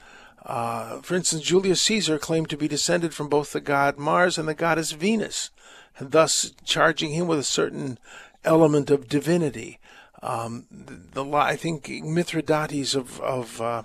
uh, 0.45 1.01
for 1.01 1.15
instance, 1.15 1.43
Julius 1.43 1.81
Caesar 1.83 2.19
claimed 2.19 2.51
to 2.51 2.57
be 2.57 2.69
descended 2.69 3.15
from 3.15 3.29
both 3.29 3.53
the 3.53 3.61
god 3.61 3.99
Mars 3.99 4.37
and 4.37 4.47
the 4.47 4.55
goddess 4.55 4.93
Venus, 4.93 5.51
and 5.99 6.11
thus 6.11 6.53
charging 6.65 7.13
him 7.13 7.27
with 7.27 7.39
a 7.39 7.45
certain 7.45 7.99
element 8.45 8.91
of 8.91 9.09
divinity. 9.09 9.79
Um, 10.23 10.67
the, 10.71 11.23
the, 11.23 11.37
I 11.37 11.57
think 11.57 11.89
Mithridates 11.89 12.95
of 12.95 13.21
of 13.21 13.61
uh, 13.61 13.83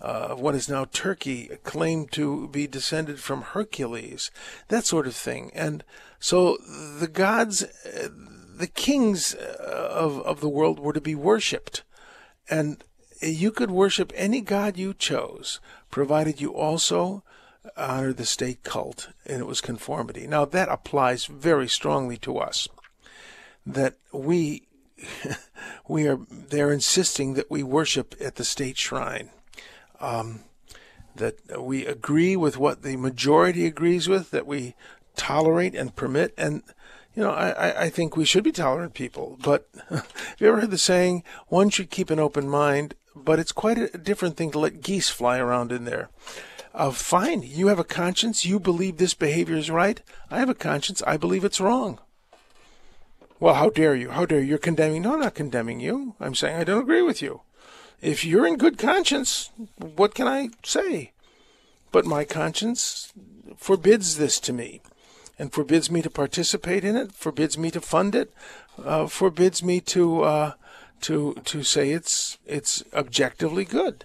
uh, 0.00 0.34
what 0.34 0.54
is 0.54 0.68
now 0.68 0.86
Turkey 0.86 1.50
claimed 1.64 2.12
to 2.12 2.48
be 2.48 2.66
descended 2.66 3.20
from 3.20 3.42
Hercules, 3.42 4.30
that 4.68 4.86
sort 4.86 5.06
of 5.06 5.14
thing. 5.14 5.50
And 5.54 5.84
so 6.18 6.56
the 6.98 7.08
gods, 7.08 7.62
uh, 7.62 8.08
the 8.56 8.68
kings 8.68 9.34
uh, 9.34 9.88
of 9.90 10.20
of 10.22 10.40
the 10.40 10.48
world 10.48 10.78
were 10.78 10.94
to 10.94 11.00
be 11.00 11.14
worshipped, 11.14 11.82
and 12.48 12.82
you 13.20 13.50
could 13.50 13.70
worship 13.70 14.12
any 14.14 14.40
god 14.40 14.76
you 14.76 14.94
chose 14.94 15.60
provided 15.90 16.40
you 16.40 16.54
also 16.54 17.22
honor 17.76 18.12
the 18.12 18.24
state 18.24 18.62
cult 18.62 19.10
and 19.26 19.40
it 19.40 19.46
was 19.46 19.60
conformity. 19.60 20.26
Now 20.26 20.44
that 20.44 20.68
applies 20.68 21.26
very 21.26 21.68
strongly 21.68 22.16
to 22.18 22.38
us. 22.38 22.68
That 23.66 23.94
we 24.12 24.66
we 25.88 26.06
are 26.06 26.18
they're 26.30 26.72
insisting 26.72 27.34
that 27.34 27.50
we 27.50 27.62
worship 27.62 28.14
at 28.20 28.36
the 28.36 28.44
state 28.44 28.78
shrine. 28.78 29.30
Um, 30.00 30.40
that 31.16 31.60
we 31.60 31.84
agree 31.84 32.36
with 32.36 32.56
what 32.56 32.82
the 32.82 32.96
majority 32.96 33.66
agrees 33.66 34.08
with, 34.08 34.30
that 34.30 34.46
we 34.46 34.74
tolerate 35.16 35.74
and 35.74 35.94
permit 35.94 36.32
and 36.38 36.62
you 37.14 37.24
know, 37.24 37.32
I, 37.32 37.86
I 37.86 37.90
think 37.90 38.16
we 38.16 38.24
should 38.24 38.44
be 38.44 38.52
tolerant 38.52 38.94
people, 38.94 39.36
but 39.42 39.68
have 39.88 40.36
you 40.38 40.46
ever 40.46 40.60
heard 40.60 40.70
the 40.70 40.78
saying, 40.78 41.24
one 41.48 41.68
should 41.68 41.90
keep 41.90 42.08
an 42.08 42.20
open 42.20 42.48
mind 42.48 42.94
but 43.14 43.38
it's 43.38 43.52
quite 43.52 43.78
a 43.78 43.98
different 43.98 44.36
thing 44.36 44.50
to 44.52 44.58
let 44.58 44.82
geese 44.82 45.10
fly 45.10 45.38
around 45.38 45.72
in 45.72 45.84
there. 45.84 46.08
Uh, 46.74 46.90
fine, 46.90 47.42
you 47.42 47.66
have 47.66 47.78
a 47.78 47.84
conscience. 47.84 48.44
You 48.44 48.60
believe 48.60 48.96
this 48.96 49.14
behavior 49.14 49.56
is 49.56 49.70
right. 49.70 50.00
I 50.30 50.38
have 50.38 50.48
a 50.48 50.54
conscience. 50.54 51.02
I 51.06 51.16
believe 51.16 51.44
it's 51.44 51.60
wrong. 51.60 51.98
Well, 53.40 53.54
how 53.54 53.70
dare 53.70 53.96
you? 53.96 54.10
How 54.10 54.26
dare 54.26 54.40
you? 54.40 54.46
You're 54.46 54.58
condemning. 54.58 55.02
No, 55.02 55.14
I'm 55.14 55.20
not 55.20 55.34
condemning 55.34 55.80
you. 55.80 56.14
I'm 56.20 56.34
saying 56.34 56.56
I 56.56 56.64
don't 56.64 56.82
agree 56.82 57.02
with 57.02 57.22
you. 57.22 57.40
If 58.00 58.24
you're 58.24 58.46
in 58.46 58.56
good 58.56 58.78
conscience, 58.78 59.50
what 59.78 60.14
can 60.14 60.28
I 60.28 60.50
say? 60.64 61.12
But 61.90 62.06
my 62.06 62.24
conscience 62.24 63.12
forbids 63.56 64.16
this 64.16 64.38
to 64.40 64.52
me 64.52 64.80
and 65.38 65.52
forbids 65.52 65.90
me 65.90 66.02
to 66.02 66.10
participate 66.10 66.84
in 66.84 66.96
it, 66.96 67.12
forbids 67.12 67.58
me 67.58 67.70
to 67.70 67.80
fund 67.80 68.14
it, 68.14 68.32
uh, 68.82 69.06
forbids 69.06 69.62
me 69.62 69.80
to 69.80 70.22
uh, 70.22 70.52
to 71.02 71.34
to 71.44 71.62
say 71.62 71.90
it's 71.90 72.38
it's 72.46 72.82
objectively 72.92 73.64
good. 73.64 74.04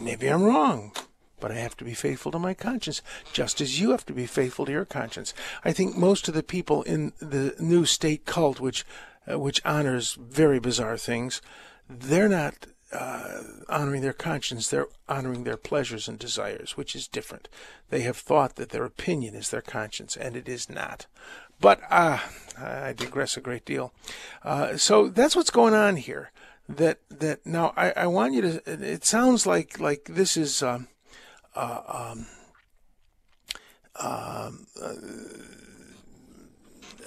Maybe 0.00 0.28
I'm 0.28 0.42
wrong, 0.42 0.92
but 1.40 1.50
I 1.50 1.54
have 1.54 1.76
to 1.78 1.84
be 1.84 1.94
faithful 1.94 2.32
to 2.32 2.38
my 2.38 2.54
conscience, 2.54 3.02
just 3.32 3.60
as 3.60 3.80
you 3.80 3.90
have 3.90 4.04
to 4.06 4.12
be 4.12 4.26
faithful 4.26 4.66
to 4.66 4.72
your 4.72 4.84
conscience. 4.84 5.34
I 5.64 5.72
think 5.72 5.96
most 5.96 6.28
of 6.28 6.34
the 6.34 6.42
people 6.42 6.82
in 6.82 7.12
the 7.20 7.54
new 7.58 7.84
state 7.84 8.26
cult, 8.26 8.60
which 8.60 8.84
uh, 9.30 9.38
which 9.38 9.64
honors 9.64 10.14
very 10.20 10.58
bizarre 10.58 10.98
things, 10.98 11.40
they're 11.88 12.28
not 12.28 12.66
uh, 12.92 13.42
honoring 13.68 14.02
their 14.02 14.12
conscience, 14.12 14.68
they're 14.68 14.88
honoring 15.08 15.44
their 15.44 15.56
pleasures 15.56 16.08
and 16.08 16.18
desires, 16.18 16.76
which 16.76 16.96
is 16.96 17.06
different. 17.06 17.48
They 17.90 18.00
have 18.00 18.16
thought 18.16 18.56
that 18.56 18.70
their 18.70 18.84
opinion 18.84 19.34
is 19.34 19.50
their 19.50 19.60
conscience, 19.62 20.16
and 20.16 20.36
it 20.36 20.48
is 20.48 20.70
not. 20.70 21.06
But 21.60 21.80
uh, 21.90 22.18
I 22.60 22.92
digress 22.92 23.36
a 23.36 23.40
great 23.40 23.64
deal. 23.64 23.92
Uh, 24.42 24.76
so 24.76 25.08
that's 25.08 25.36
what's 25.36 25.50
going 25.50 25.74
on 25.74 25.96
here. 25.96 26.30
That 26.68 26.98
that 27.08 27.46
now 27.46 27.72
I, 27.76 27.92
I 27.92 28.06
want 28.06 28.34
you 28.34 28.42
to. 28.42 28.62
It 28.66 29.04
sounds 29.04 29.46
like 29.46 29.80
like 29.80 30.04
this 30.04 30.36
is 30.36 30.62
um, 30.62 30.88
uh, 31.56 31.80
um, 31.88 32.26
um 33.96 34.66
uh, 34.80 34.94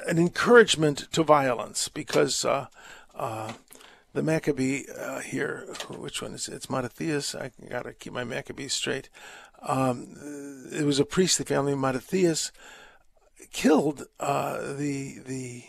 an 0.08 0.17
encouragement 0.17 1.08
to 1.12 1.24
violence 1.24 1.89
because 1.89 2.43
uh, 2.43 2.67
uh, 3.13 3.53
the 4.13 4.24
Maccabee 4.24 4.86
here, 5.24 5.67
which 5.89 6.24
one 6.24 6.34
is 6.34 6.48
it? 6.48 6.55
It's 6.55 6.70
Mattathias. 6.70 7.36
I 7.36 7.51
gotta 7.70 7.93
keep 7.93 8.13
my 8.13 8.24
Maccabees 8.24 8.74
straight. 8.74 9.10
Um, 9.62 10.67
it 10.72 10.86
was 10.86 11.00
a 11.00 11.05
priestly 11.05 11.46
family, 11.46 11.75
Mattathias 11.75 12.51
killed 13.51 14.05
uh, 14.20 14.74
the 14.74 15.20
the 15.25 15.63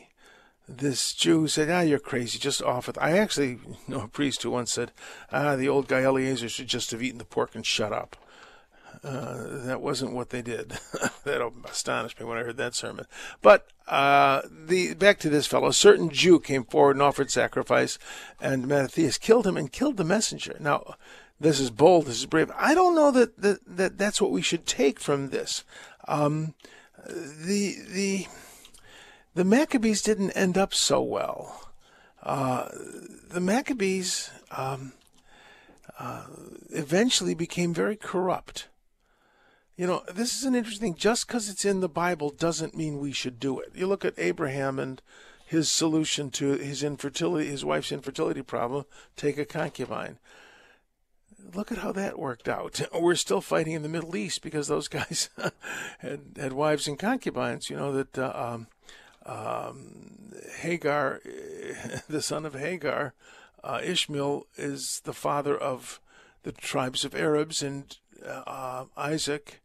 this 0.68 1.12
Jew 1.12 1.48
said, 1.48 1.70
"Ah, 1.70 1.80
you're 1.80 1.98
crazy. 1.98 2.38
Just 2.38 2.62
off 2.62 2.88
it." 2.88 2.96
I 3.00 3.18
actually 3.18 3.58
know 3.88 4.02
a 4.02 4.08
priest 4.08 4.42
who 4.42 4.50
once 4.50 4.72
said, 4.72 4.92
"Ah, 5.30 5.56
the 5.56 5.68
old 5.68 5.88
guy 5.88 6.02
Eliezer 6.02 6.48
should 6.48 6.68
just 6.68 6.90
have 6.90 7.02
eaten 7.02 7.18
the 7.18 7.24
pork 7.24 7.54
and 7.54 7.66
shut 7.66 7.92
up." 7.92 8.16
Uh, 9.02 9.64
that 9.64 9.80
wasn't 9.80 10.12
what 10.12 10.30
they 10.30 10.42
did. 10.42 10.78
that 11.24 11.52
astonished 11.68 12.20
me 12.20 12.26
when 12.26 12.38
I 12.38 12.42
heard 12.42 12.56
that 12.58 12.74
sermon. 12.74 13.06
But 13.40 13.66
uh, 13.88 14.42
the 14.48 14.94
back 14.94 15.18
to 15.20 15.30
this 15.30 15.46
fellow. 15.46 15.68
A 15.68 15.72
certain 15.72 16.10
Jew 16.10 16.38
came 16.38 16.64
forward 16.64 16.96
and 16.96 17.02
offered 17.02 17.30
sacrifice, 17.30 17.98
and 18.40 18.68
Mattathias 18.68 19.18
killed 19.18 19.46
him 19.46 19.56
and 19.56 19.72
killed 19.72 19.96
the 19.96 20.04
messenger. 20.04 20.56
Now, 20.60 20.94
this 21.40 21.58
is 21.58 21.70
bold. 21.70 22.06
This 22.06 22.18
is 22.18 22.26
brave. 22.26 22.52
I 22.56 22.74
don't 22.74 22.94
know 22.94 23.10
that 23.10 23.40
that, 23.42 23.58
that 23.66 23.98
that's 23.98 24.20
what 24.20 24.30
we 24.30 24.42
should 24.42 24.66
take 24.66 25.00
from 25.00 25.30
this. 25.30 25.64
Um, 26.06 26.54
the 27.06 27.76
the 27.88 28.26
the 29.35 29.44
Maccabees 29.44 30.02
didn't 30.02 30.32
end 30.32 30.59
up 30.59 30.75
so 30.75 31.02
well. 31.02 31.71
Uh, 32.23 32.68
the 33.28 33.40
Maccabees 33.40 34.30
um, 34.50 34.92
uh, 35.99 36.26
eventually 36.71 37.35
became 37.35 37.75
very 37.75 37.97
corrupt. 37.97 38.68
You 39.76 39.87
know, 39.87 40.02
this 40.12 40.37
is 40.37 40.44
an 40.44 40.54
interesting. 40.54 40.94
Just 40.94 41.26
because 41.26 41.49
it's 41.49 41.64
in 41.64 41.80
the 41.80 41.88
Bible 41.88 42.30
doesn't 42.30 42.76
mean 42.76 42.99
we 42.99 43.12
should 43.12 43.40
do 43.40 43.59
it. 43.59 43.73
You 43.75 43.87
look 43.87 44.04
at 44.04 44.18
Abraham 44.18 44.78
and 44.78 45.02
his 45.47 45.71
solution 45.71 46.30
to 46.30 46.52
his 46.52 46.82
infertility, 46.82 47.49
his 47.49 47.64
wife's 47.64 47.90
infertility 47.90 48.42
problem: 48.42 48.85
take 49.16 49.38
a 49.38 49.44
concubine 49.44 50.18
look 51.54 51.73
at 51.73 51.78
how 51.78 51.92
that 51.92 52.18
worked 52.18 52.49
out. 52.49 52.80
We're 53.00 53.14
still 53.14 53.40
fighting 53.40 53.75
in 53.75 53.82
the 53.82 53.88
Middle 53.88 54.16
East 54.16 54.42
because 54.42 54.68
those 54.68 54.88
guys 54.88 55.30
had, 55.99 56.21
had 56.37 56.52
wives 56.52 56.88
and 56.88 56.99
concubines. 56.99 57.71
You 57.71 57.76
know 57.76 57.92
that 57.92 58.18
uh, 58.18 58.32
um, 58.35 58.66
um, 59.26 60.32
Hagar, 60.61 61.21
the 62.09 62.23
son 62.23 62.44
of 62.44 62.54
Hagar, 62.54 63.14
uh, 63.62 63.80
Ishmael 63.82 64.47
is 64.56 65.00
the 65.04 65.12
father 65.12 65.56
of 65.56 66.00
the 66.42 66.52
tribes 66.52 67.04
of 67.04 67.14
Arabs, 67.14 67.62
and 67.62 67.97
uh, 68.26 68.85
Isaac 68.97 69.61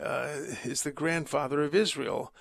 uh, 0.00 0.28
is 0.64 0.82
the 0.82 0.92
grandfather 0.92 1.62
of 1.62 1.74
Israel, 1.74 2.32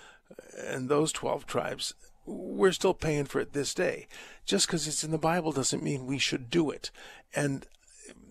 and 0.57 0.89
those 0.89 1.11
twelve 1.11 1.45
tribes. 1.45 1.93
we're 2.25 2.73
still 2.73 2.93
paying 2.93 3.25
for 3.25 3.39
it 3.39 3.53
this 3.53 3.73
day. 3.73 4.07
Just 4.45 4.67
because 4.67 4.87
it's 4.87 5.03
in 5.03 5.11
the 5.11 5.17
Bible 5.17 5.53
doesn't 5.53 5.83
mean 5.83 6.05
we 6.05 6.17
should 6.17 6.49
do 6.49 6.69
it. 6.69 6.91
And 7.33 7.65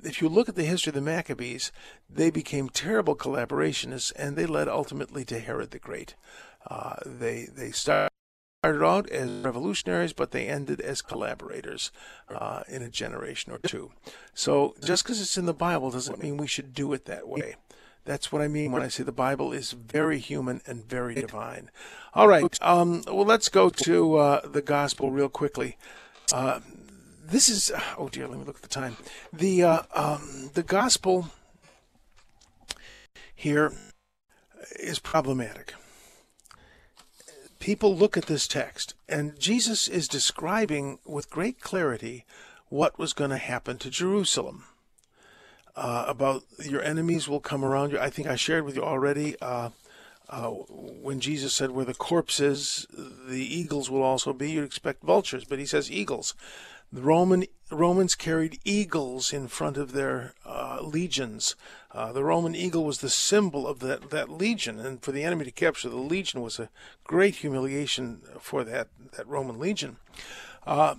if 0.06 0.22
you 0.22 0.28
look 0.28 0.48
at 0.48 0.54
the 0.54 0.64
history 0.64 0.90
of 0.90 0.94
the 0.94 1.00
Maccabees, 1.00 1.72
they 2.08 2.30
became 2.30 2.68
terrible 2.68 3.16
collaborationists, 3.16 4.12
and 4.16 4.36
they 4.36 4.46
led 4.46 4.68
ultimately 4.68 5.24
to 5.26 5.38
Herod 5.38 5.72
the 5.72 5.78
Great. 5.78 6.14
Uh, 6.68 6.96
they 7.04 7.46
they 7.52 7.70
started 7.70 8.10
out 8.64 9.08
as 9.10 9.28
revolutionaries, 9.44 10.12
but 10.12 10.30
they 10.30 10.48
ended 10.48 10.80
as 10.80 11.02
collaborators 11.02 11.92
uh, 12.28 12.62
in 12.68 12.82
a 12.82 12.88
generation 12.88 13.52
or 13.52 13.58
two. 13.58 13.92
So 14.34 14.74
just 14.82 15.04
because 15.04 15.20
it's 15.20 15.38
in 15.38 15.46
the 15.46 15.54
Bible 15.54 15.90
doesn't 15.90 16.22
mean 16.22 16.36
we 16.36 16.48
should 16.48 16.74
do 16.74 16.92
it 16.92 17.04
that 17.04 17.28
way. 17.28 17.56
That's 18.04 18.30
what 18.30 18.40
I 18.40 18.48
mean 18.48 18.70
when 18.70 18.82
I 18.82 18.88
say 18.88 19.02
the 19.02 19.12
Bible 19.12 19.52
is 19.52 19.72
very 19.72 20.20
human 20.20 20.62
and 20.64 20.88
very 20.88 21.14
divine. 21.14 21.70
All 22.14 22.28
right, 22.28 22.56
um, 22.62 23.02
well, 23.06 23.26
let's 23.26 23.48
go 23.48 23.68
to 23.68 24.16
uh, 24.16 24.46
the 24.46 24.62
gospel 24.62 25.10
real 25.10 25.28
quickly. 25.28 25.76
Uh, 26.32 26.60
this 27.30 27.48
is 27.48 27.72
oh 27.98 28.08
dear, 28.08 28.26
let 28.26 28.38
me 28.38 28.44
look 28.44 28.56
at 28.56 28.62
the 28.62 28.68
time. 28.68 28.96
The 29.32 29.62
uh, 29.62 29.82
um, 29.94 30.50
the 30.54 30.62
gospel 30.62 31.28
here 33.34 33.72
is 34.78 34.98
problematic. 34.98 35.74
People 37.58 37.96
look 37.96 38.16
at 38.16 38.26
this 38.26 38.46
text, 38.46 38.94
and 39.08 39.38
Jesus 39.38 39.88
is 39.88 40.08
describing 40.08 40.98
with 41.04 41.30
great 41.30 41.60
clarity 41.60 42.24
what 42.68 42.98
was 42.98 43.12
going 43.12 43.30
to 43.30 43.38
happen 43.38 43.78
to 43.78 43.90
Jerusalem. 43.90 44.64
Uh, 45.74 46.04
about 46.08 46.42
your 46.64 46.82
enemies 46.82 47.28
will 47.28 47.40
come 47.40 47.64
around 47.64 47.92
you. 47.92 47.98
I 47.98 48.08
think 48.08 48.28
I 48.28 48.36
shared 48.36 48.64
with 48.64 48.76
you 48.76 48.82
already. 48.82 49.36
Uh, 49.42 49.70
uh, 50.28 50.48
when 50.48 51.20
Jesus 51.20 51.54
said, 51.54 51.70
"Where 51.70 51.84
the 51.84 51.94
corpses, 51.94 52.86
the 52.90 53.44
eagles 53.44 53.90
will 53.90 54.02
also 54.02 54.32
be," 54.32 54.50
you'd 54.50 54.64
expect 54.64 55.02
vultures, 55.02 55.44
but 55.44 55.58
he 55.58 55.66
says 55.66 55.90
eagles. 55.90 56.34
The 56.92 57.02
Roman 57.02 57.44
Romans 57.70 58.14
carried 58.14 58.60
eagles 58.64 59.32
in 59.32 59.48
front 59.48 59.76
of 59.76 59.92
their 59.92 60.34
uh, 60.44 60.78
legions. 60.82 61.56
Uh, 61.92 62.12
the 62.12 62.22
Roman 62.22 62.54
eagle 62.54 62.84
was 62.84 62.98
the 62.98 63.10
symbol 63.10 63.66
of 63.66 63.80
that, 63.80 64.10
that 64.10 64.28
legion, 64.28 64.78
and 64.78 65.02
for 65.02 65.10
the 65.10 65.24
enemy 65.24 65.44
to 65.46 65.50
capture 65.50 65.88
the 65.88 65.96
legion 65.96 66.42
was 66.42 66.60
a 66.60 66.70
great 67.02 67.36
humiliation 67.36 68.20
for 68.38 68.62
that, 68.62 68.88
that 69.16 69.26
Roman 69.26 69.58
legion. 69.58 69.96
Uh, 70.64 70.94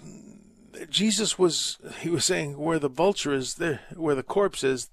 Jesus 0.90 1.40
was 1.40 1.78
he 2.02 2.10
was 2.10 2.26
saying 2.26 2.58
where 2.58 2.80
the 2.80 2.90
vulture 2.90 3.34
is 3.34 3.56
there, 3.56 3.82
where 3.96 4.16
the 4.16 4.24
corpse 4.24 4.64
is, 4.64 4.90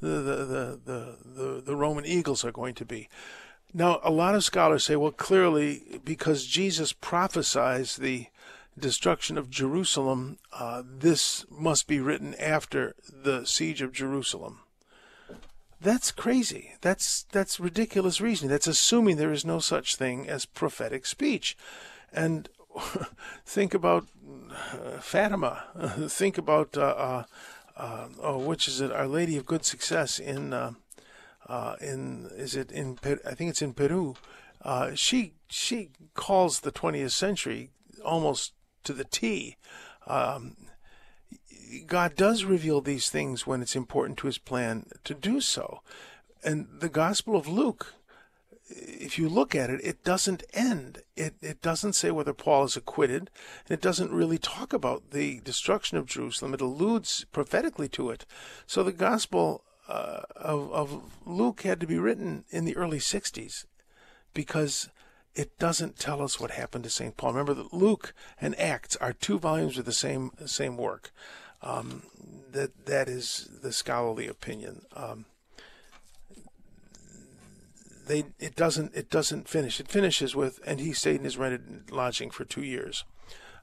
the 0.00 0.08
the, 0.08 0.36
the 0.44 0.80
the 0.84 1.16
the 1.24 1.62
the 1.64 1.76
Roman 1.76 2.04
eagles 2.04 2.44
are 2.44 2.52
going 2.52 2.74
to 2.74 2.84
be. 2.84 3.08
Now, 3.74 4.00
a 4.02 4.10
lot 4.10 4.34
of 4.34 4.44
scholars 4.44 4.84
say, 4.84 4.96
well, 4.96 5.12
clearly 5.12 6.00
because 6.04 6.46
Jesus 6.46 6.92
prophesied 6.92 7.86
the 7.98 8.26
destruction 8.78 9.36
of 9.36 9.50
Jerusalem, 9.50 10.38
uh, 10.52 10.82
this 10.86 11.44
must 11.50 11.86
be 11.86 12.00
written 12.00 12.34
after 12.36 12.94
the 13.08 13.44
siege 13.44 13.82
of 13.82 13.92
Jerusalem. 13.92 14.60
That's 15.80 16.10
crazy. 16.10 16.74
That's 16.80 17.24
that's 17.30 17.60
ridiculous 17.60 18.20
reasoning. 18.20 18.50
That's 18.50 18.66
assuming 18.66 19.16
there 19.16 19.32
is 19.32 19.44
no 19.44 19.60
such 19.60 19.94
thing 19.94 20.28
as 20.28 20.44
prophetic 20.44 21.06
speech. 21.06 21.56
And 22.12 22.48
think 23.46 23.74
about 23.74 24.08
uh, 24.50 24.98
Fatima. 25.00 25.64
think 26.08 26.36
about 26.36 26.76
uh, 26.76 26.80
uh, 26.80 27.22
uh, 27.76 28.08
oh, 28.20 28.38
which 28.38 28.66
is 28.66 28.80
it? 28.80 28.90
Our 28.90 29.06
Lady 29.06 29.36
of 29.36 29.46
Good 29.46 29.64
Success 29.64 30.18
in 30.18 30.52
uh, 31.48 31.52
uh, 31.52 31.76
in 31.80 32.30
is 32.36 32.54
it 32.54 32.70
in 32.70 32.98
I 33.04 33.34
think 33.34 33.50
it's 33.50 33.62
in 33.62 33.74
Peru. 33.74 34.14
she 34.94 35.34
she 35.48 35.90
calls 36.14 36.60
the 36.60 36.72
20th 36.72 37.12
century 37.12 37.70
almost 38.04 38.52
to 38.84 38.92
the 38.92 39.04
T. 39.04 39.56
Um, 40.06 40.56
God 41.86 42.16
does 42.16 42.44
reveal 42.44 42.80
these 42.80 43.10
things 43.10 43.46
when 43.46 43.60
it's 43.60 43.76
important 43.76 44.18
to 44.18 44.26
his 44.26 44.38
plan 44.38 44.86
to 45.04 45.14
do 45.14 45.40
so. 45.40 45.82
And 46.42 46.66
the 46.80 46.88
Gospel 46.88 47.36
of 47.36 47.48
Luke, 47.48 47.94
if 48.70 49.18
you 49.18 49.28
look 49.28 49.54
at 49.54 49.70
it, 49.70 49.80
it 49.82 50.04
doesn't 50.04 50.44
end. 50.54 51.02
It, 51.16 51.34
it 51.42 51.60
doesn't 51.60 51.94
say 51.94 52.10
whether 52.10 52.32
Paul 52.32 52.64
is 52.64 52.76
acquitted, 52.76 53.30
and 53.66 53.70
it 53.70 53.82
doesn't 53.82 54.12
really 54.12 54.38
talk 54.38 54.72
about 54.72 55.10
the 55.10 55.40
destruction 55.40 55.98
of 55.98 56.06
Jerusalem. 56.06 56.54
It 56.54 56.60
alludes 56.60 57.26
prophetically 57.32 57.88
to 57.90 58.10
it. 58.10 58.24
So 58.66 58.82
the 58.82 58.92
Gospel 58.92 59.64
uh, 59.88 60.22
of, 60.36 60.72
of 60.72 61.02
Luke 61.24 61.62
had 61.62 61.80
to 61.80 61.86
be 61.86 61.98
written 61.98 62.44
in 62.50 62.64
the 62.64 62.76
early 62.76 62.98
60s 62.98 63.64
because 64.34 64.90
it 65.34 65.58
doesn't 65.58 65.98
tell 65.98 66.20
us 66.20 66.38
what 66.38 66.50
happened 66.50 66.84
to 66.84 66.90
St. 66.90 67.16
Paul. 67.16 67.32
Remember 67.32 67.54
that 67.54 67.72
Luke 67.72 68.12
and 68.40 68.58
Acts 68.58 68.96
are 68.96 69.12
two 69.12 69.38
volumes 69.38 69.78
of 69.78 69.84
the 69.84 69.92
same 69.92 70.32
same 70.46 70.76
work. 70.76 71.12
Um, 71.62 72.04
that 72.50 72.86
that 72.86 73.08
is 73.08 73.48
the 73.62 73.72
scholarly 73.72 74.26
opinion. 74.26 74.82
Um, 74.94 75.26
they 78.06 78.24
it 78.38 78.56
doesn't 78.56 78.94
it 78.94 79.10
doesn't 79.10 79.48
finish. 79.48 79.80
It 79.80 79.88
finishes 79.88 80.34
with 80.34 80.60
and 80.66 80.80
he 80.80 80.92
stayed 80.92 81.16
in 81.16 81.24
his 81.24 81.36
rented 81.36 81.90
lodging 81.90 82.30
for 82.30 82.44
two 82.44 82.64
years. 82.64 83.04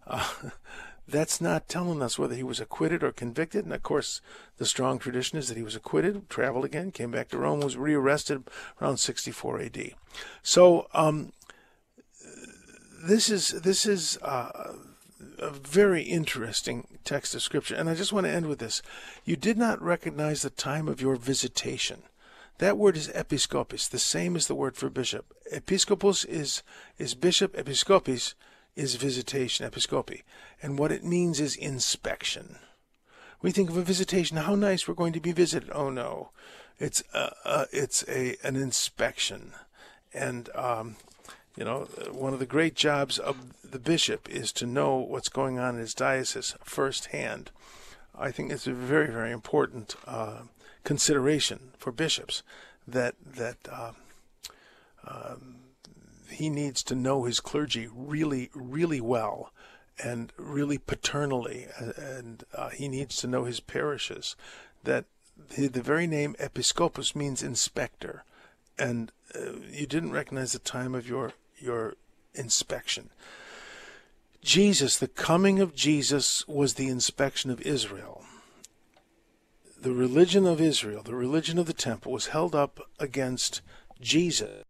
Uh, 0.08 0.28
that's 1.08 1.40
not 1.40 1.70
telling 1.70 2.02
us 2.02 2.18
whether 2.18 2.36
he 2.36 2.44
was 2.44 2.60
acquitted 2.60 3.04
or 3.04 3.12
convicted. 3.12 3.66
And 3.66 3.74
of 3.74 3.84
course, 3.84 4.22
the 4.58 4.66
strong 4.66 4.98
tradition 4.98 5.38
is 5.38 5.48
that 5.48 5.58
he 5.58 5.64
was 5.64 5.76
acquitted, 5.76 6.30
traveled 6.30 6.66
again, 6.66 6.92
came 6.92 7.12
back 7.12 7.30
to 7.30 7.38
Rome, 7.38 7.60
was 7.60 7.78
rearrested 7.78 8.44
around 8.82 8.98
64 8.98 9.62
AD. 9.62 9.92
So 10.42 10.88
um, 10.94 11.32
this 13.06 13.30
is 13.30 13.50
this 13.62 13.86
is 13.86 14.18
uh, 14.22 14.74
a 15.38 15.50
very 15.52 16.04
interesting 16.04 16.88
text 17.04 17.36
of 17.36 17.42
scripture, 17.42 17.76
and 17.76 17.90
I 17.90 17.94
just 17.94 18.14
want 18.14 18.26
to 18.26 18.32
end 18.32 18.48
with 18.48 18.60
this. 18.60 18.82
You 19.24 19.36
did 19.36 19.58
not 19.58 19.82
recognize 19.82 20.42
the 20.42 20.50
time 20.50 20.88
of 20.88 21.02
your 21.02 21.16
visitation. 21.16 22.04
That 22.60 22.78
word 22.78 22.96
is 22.96 23.12
episcopus, 23.14 23.88
the 23.88 24.00
same 24.00 24.36
as 24.36 24.48
the 24.48 24.56
word 24.56 24.78
for 24.78 24.90
bishop. 24.90 25.26
Episcopus 25.52 26.24
is 26.26 26.64
is 26.98 27.14
bishop. 27.14 27.56
Episcopus 27.58 28.34
is 28.76 28.96
visitation, 28.96 29.66
episcopi, 29.66 30.24
and 30.62 30.78
what 30.78 30.92
it 30.92 31.04
means 31.04 31.40
is 31.40 31.56
inspection. 31.56 32.58
We 33.42 33.52
think 33.52 33.70
of 33.70 33.78
a 33.78 33.84
visitation. 33.84 34.38
How 34.38 34.56
nice! 34.56 34.88
We're 34.88 34.94
going 34.94 35.14
to 35.14 35.20
be 35.20 35.32
visited. 35.32 35.70
Oh 35.74 35.90
no, 35.90 36.30
it's 36.80 37.04
a, 37.14 37.32
a 37.46 37.68
it's 37.72 38.04
a 38.08 38.36
an 38.44 38.56
inspection, 38.56 39.54
and 40.14 40.50
um, 40.56 40.96
you 41.56 41.64
know, 41.64 41.88
one 42.12 42.34
of 42.34 42.40
the 42.40 42.46
great 42.46 42.76
jobs 42.76 43.18
of 43.18 43.38
the 43.64 43.80
bishop 43.80 44.30
is 44.30 44.52
to 44.54 44.66
know 44.66 44.98
what's 44.98 45.30
going 45.30 45.58
on 45.58 45.76
in 45.76 45.82
his 45.82 45.94
diocese 45.94 46.56
firsthand. 46.64 47.52
I 48.18 48.32
think 48.32 48.52
it's 48.52 48.68
a 48.68 48.74
very, 48.74 49.08
very 49.08 49.32
important 49.32 49.96
uh, 50.06 50.42
consideration 50.84 51.72
for 51.78 51.92
bishops 51.92 52.44
that 52.88 53.16
that 53.26 53.58
uh, 53.72 53.92
um, 55.08 55.56
he 56.36 56.50
needs 56.50 56.84
to 56.84 56.96
know 56.96 57.24
his 57.24 57.40
clergy 57.40 57.88
really, 57.94 58.50
really 58.54 59.02
well 59.02 59.52
and 60.04 60.34
really 60.38 60.78
paternally, 60.78 61.68
and 61.78 62.44
uh, 62.54 62.70
he 62.70 62.88
needs 62.88 63.16
to 63.18 63.28
know 63.28 63.46
his 63.46 63.60
parishes. 63.60 64.36
That 64.84 65.06
the, 65.56 65.68
the 65.68 65.82
very 65.82 66.08
name 66.08 66.36
episcopus 66.40 67.16
means 67.16 67.42
inspector, 67.42 68.24
and 68.78 69.12
uh, 69.34 69.54
you 69.72 69.86
didn't 69.86 70.12
recognize 70.12 70.52
the 70.52 70.60
time 70.60 70.94
of 70.96 71.08
your 71.08 71.34
your 71.58 71.96
inspection. 72.34 73.10
Jesus, 74.42 74.98
the 74.98 75.08
coming 75.08 75.60
of 75.60 75.76
Jesus 75.76 76.48
was 76.48 76.76
the 76.76 76.88
inspection 76.88 77.50
of 77.50 77.62
Israel. 77.62 78.24
The 79.82 79.92
religion 79.92 80.46
of 80.46 80.62
Israel, 80.62 81.02
the 81.04 81.16
religion 81.16 81.58
of 81.58 81.66
the 81.66 81.74
temple, 81.74 82.12
was 82.12 82.28
held 82.28 82.54
up 82.54 82.80
against 83.00 83.62
Jesus, 84.00 84.66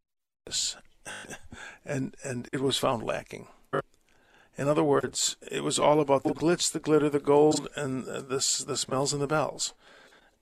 and 1.86 2.15
and 2.24 2.50
it 2.52 2.62
was 2.62 2.78
found 2.78 3.04
lacking. 3.04 3.48
In 4.58 4.69
other 4.69 4.84
words, 4.84 5.36
it 5.52 5.63
was 5.63 5.78
all 5.78 6.00
about 6.00 6.24
the 6.24 6.34
glitz, 6.34 6.71
the 6.71 6.80
glitter, 6.80 7.10
the 7.10 7.19
gold, 7.19 7.67
and 7.76 8.06
the 8.06 8.63
the 8.67 8.78
smells 8.78 9.13
and 9.13 9.21
the 9.21 9.28
bells. 9.28 9.74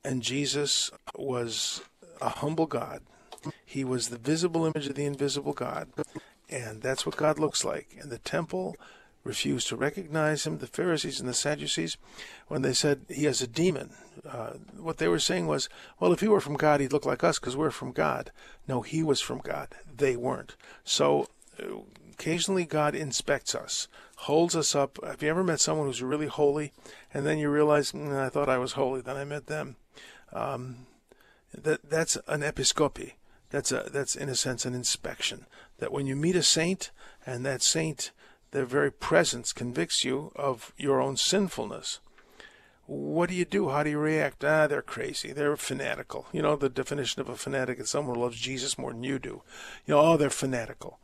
And 0.03 0.21
Jesus 0.21 0.91
was 1.15 1.81
a 2.21 2.29
humble 2.29 2.67
God. 2.67 3.01
He 3.65 3.83
was 3.83 4.09
the 4.09 4.17
visible 4.17 4.65
image 4.65 4.87
of 4.87 4.95
the 4.95 5.05
invisible 5.05 5.53
God. 5.53 5.89
And 6.49 6.81
that's 6.81 7.05
what 7.05 7.17
God 7.17 7.39
looks 7.39 7.65
like. 7.65 7.97
And 7.99 8.11
the 8.11 8.19
temple 8.19 8.75
refused 9.23 9.67
to 9.69 9.75
recognize 9.75 10.45
him. 10.45 10.57
The 10.57 10.67
Pharisees 10.67 11.19
and 11.19 11.29
the 11.29 11.33
Sadducees, 11.33 11.97
when 12.47 12.61
they 12.61 12.73
said 12.73 13.05
he 13.09 13.25
has 13.25 13.41
a 13.41 13.47
demon, 13.47 13.91
uh, 14.29 14.53
what 14.77 14.97
they 14.97 15.07
were 15.07 15.19
saying 15.19 15.47
was, 15.47 15.69
well, 15.99 16.13
if 16.13 16.19
he 16.19 16.27
were 16.27 16.41
from 16.41 16.55
God, 16.55 16.79
he'd 16.79 16.93
look 16.93 17.05
like 17.05 17.23
us 17.23 17.39
because 17.39 17.57
we're 17.57 17.71
from 17.71 17.91
God. 17.91 18.31
No, 18.67 18.81
he 18.81 19.03
was 19.03 19.21
from 19.21 19.39
God. 19.39 19.69
They 19.95 20.15
weren't. 20.15 20.55
So 20.83 21.29
uh, 21.61 21.77
occasionally 22.11 22.65
God 22.65 22.95
inspects 22.95 23.55
us, 23.55 23.87
holds 24.15 24.55
us 24.55 24.75
up. 24.75 24.99
Have 25.03 25.23
you 25.23 25.29
ever 25.29 25.43
met 25.43 25.59
someone 25.59 25.87
who's 25.87 26.03
really 26.03 26.27
holy, 26.27 26.73
and 27.13 27.25
then 27.25 27.37
you 27.37 27.49
realize, 27.49 27.91
mm, 27.91 28.15
I 28.15 28.29
thought 28.29 28.49
I 28.49 28.57
was 28.57 28.73
holy, 28.73 29.01
then 29.01 29.17
I 29.17 29.25
met 29.25 29.47
them? 29.47 29.77
Um, 30.31 30.87
that 31.53 31.89
that's 31.89 32.17
an 32.27 32.41
episcopi. 32.41 33.13
That's 33.49 33.71
a 33.71 33.89
that's 33.91 34.15
in 34.15 34.29
a 34.29 34.35
sense 34.35 34.65
an 34.65 34.73
inspection. 34.73 35.45
That 35.77 35.91
when 35.91 36.07
you 36.07 36.15
meet 36.15 36.35
a 36.35 36.43
saint 36.43 36.91
and 37.25 37.45
that 37.45 37.61
saint 37.61 38.11
their 38.53 38.65
very 38.65 38.91
presence 38.91 39.51
convicts 39.51 40.05
you 40.05 40.31
of 40.35 40.73
your 40.77 41.01
own 41.01 41.17
sinfulness. 41.17 41.99
What 42.85 43.29
do 43.29 43.35
you 43.35 43.45
do? 43.45 43.69
How 43.69 43.81
do 43.81 43.89
you 43.89 43.97
react? 43.97 44.43
Ah, 44.43 44.67
they're 44.67 44.83
crazy. 44.83 45.31
They're 45.31 45.57
fanatical. 45.57 46.27
You 46.31 46.43
know, 46.43 46.55
the 46.55 46.69
definition 46.69 47.19
of 47.21 47.29
a 47.29 47.35
fanatic 47.35 47.79
is 47.79 47.89
someone 47.89 48.15
who 48.15 48.21
loves 48.21 48.39
Jesus 48.39 48.77
more 48.77 48.91
than 48.91 49.03
you 49.03 49.17
do. 49.17 49.41
You 49.87 49.95
know, 49.95 50.01
oh, 50.01 50.17
they're 50.17 50.29
fanatical. 50.29 50.99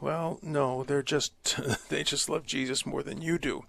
Well, 0.00 0.40
no, 0.42 0.82
they're 0.82 1.02
just 1.02 1.32
they 1.90 2.02
just 2.02 2.28
love 2.28 2.44
Jesus 2.44 2.84
more 2.84 3.04
than 3.04 3.22
you 3.22 3.38
do. 3.38 3.66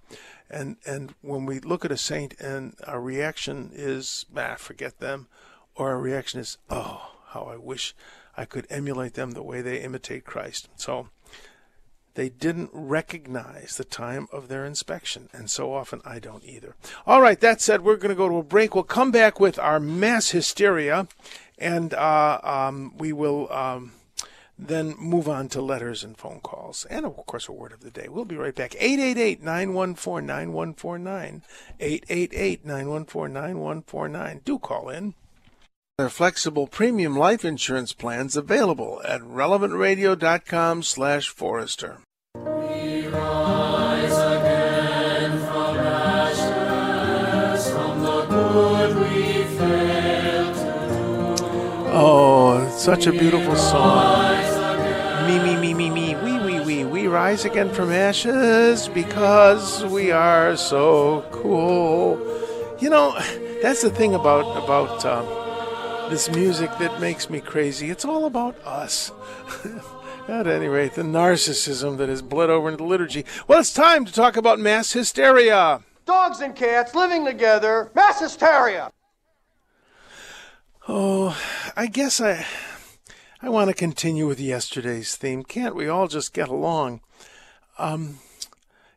And 0.50 0.78
and 0.86 1.14
when 1.22 1.46
we 1.46 1.60
look 1.60 1.86
at 1.86 1.92
a 1.92 1.98
saint 1.98 2.34
and 2.40 2.74
our 2.88 3.00
reaction 3.00 3.70
is, 3.72 4.26
ah, 4.36 4.56
forget 4.56 5.00
them, 5.00 5.28
or 5.76 5.92
our 5.92 6.00
reaction 6.00 6.40
is, 6.40 6.58
oh, 6.72 7.12
how 7.28 7.44
I 7.44 7.58
wish 7.58 7.94
I 8.36 8.46
could 8.46 8.66
emulate 8.72 9.14
them 9.14 9.32
the 9.32 9.44
way 9.44 9.62
they 9.62 9.82
imitate 9.82 10.26
Christ. 10.26 10.70
So 10.76 11.10
they 12.16 12.30
didn't 12.30 12.70
recognize 12.74 13.78
the 13.78 13.86
time 13.86 14.28
of 14.32 14.48
their 14.48 14.66
inspection, 14.66 15.30
and 15.32 15.50
so 15.50 15.74
often 15.74 16.02
I 16.04 16.20
don't 16.20 16.44
either. 16.44 16.76
All 17.06 17.22
right, 17.22 17.40
that 17.40 17.62
said, 17.62 17.84
we're 17.84 17.96
going 17.96 18.10
to 18.10 18.16
go 18.16 18.28
to 18.28 18.38
a 18.38 18.44
break. 18.44 18.76
We'll 18.76 18.84
come 18.84 19.12
back 19.12 19.40
with 19.40 19.58
our 19.58 19.80
mass 19.80 20.32
hysteria, 20.32 21.08
and 21.58 21.94
uh, 21.94 22.40
um, 22.44 22.98
we 22.98 23.14
will 23.14 23.52
um, 23.52 23.94
then 24.60 24.96
move 24.98 25.30
on 25.30 25.48
to 25.50 25.62
letters 25.62 26.04
and 26.04 26.18
phone 26.18 26.42
calls, 26.42 26.86
and 26.90 27.06
of 27.06 27.16
course, 27.26 27.48
a 27.48 27.54
word 27.54 27.72
of 27.72 27.80
the 27.80 27.92
day. 27.92 28.08
We'll 28.10 28.26
be 28.26 28.36
right 28.36 28.56
back. 28.56 28.76
888 28.78 29.42
914 29.42 30.26
9149. 30.26 31.44
888 31.80 32.66
914 32.66 33.34
9149. 33.34 34.42
Do 34.44 34.60
call 34.60 34.90
in. 34.90 35.16
There 36.02 36.08
are 36.08 36.10
flexible 36.10 36.66
premium 36.66 37.16
life 37.16 37.46
insurance 37.46 37.94
plans 37.94 38.36
available 38.36 39.04
at 39.08 39.22
relevantradio.com 39.22 40.82
slash 40.82 41.30
forester. 41.30 42.00
Oh, 51.94 52.68
such 52.76 53.06
a 53.06 53.12
beautiful 53.12 53.56
song. 53.56 54.34
Me, 55.28 55.38
me, 55.38 55.56
me, 55.56 55.76
me, 55.76 55.92
me, 55.92 56.16
we, 56.16 56.40
we, 56.40 56.60
we, 56.62 56.84
we 56.84 57.06
rise 57.06 57.46
again 57.46 57.72
from 57.72 57.92
ashes 57.92 58.88
because 58.88 59.86
we 59.86 60.10
are 60.10 60.58
so 60.58 61.24
cool. 61.30 62.20
You 62.80 62.90
know, 62.90 63.16
that's 63.62 63.84
the 63.84 63.92
thing 63.92 64.16
about 64.16 64.64
about 64.64 65.06
uh, 65.06 65.41
this 66.12 66.30
music 66.30 66.70
that 66.78 67.00
makes 67.00 67.30
me 67.30 67.40
crazy. 67.40 67.90
It's 67.90 68.04
all 68.04 68.26
about 68.26 68.60
us. 68.66 69.14
At 70.28 70.46
any 70.46 70.68
rate, 70.68 70.94
the 70.94 71.04
narcissism 71.04 71.98
that 71.98 72.10
has 72.10 72.22
bled 72.22 72.50
over 72.50 72.68
into 72.68 72.84
the 72.84 72.84
liturgy. 72.84 73.26
Well, 73.48 73.62
it's 73.62 73.74
time 73.74 74.04
to 74.04 74.12
talk 74.12 74.36
about 74.36 74.60
mass 74.60 74.92
hysteria. 74.92 75.80
Dogs 76.06 76.42
and 76.42 76.54
cats 76.54 76.94
living 76.96 77.24
together, 77.24 77.92
mass 77.96 78.20
hysteria. 78.20 78.92
Oh, 80.90 81.42
I 81.78 81.88
guess 81.88 82.20
I 82.20 82.46
I 83.42 83.48
want 83.48 83.70
to 83.70 83.74
continue 83.74 84.28
with 84.28 84.40
yesterday's 84.40 85.16
theme. 85.16 85.44
Can't 85.44 85.76
we 85.76 85.88
all 85.88 86.10
just 86.10 86.34
get 86.34 86.50
along? 86.50 87.00
Um, 87.80 88.20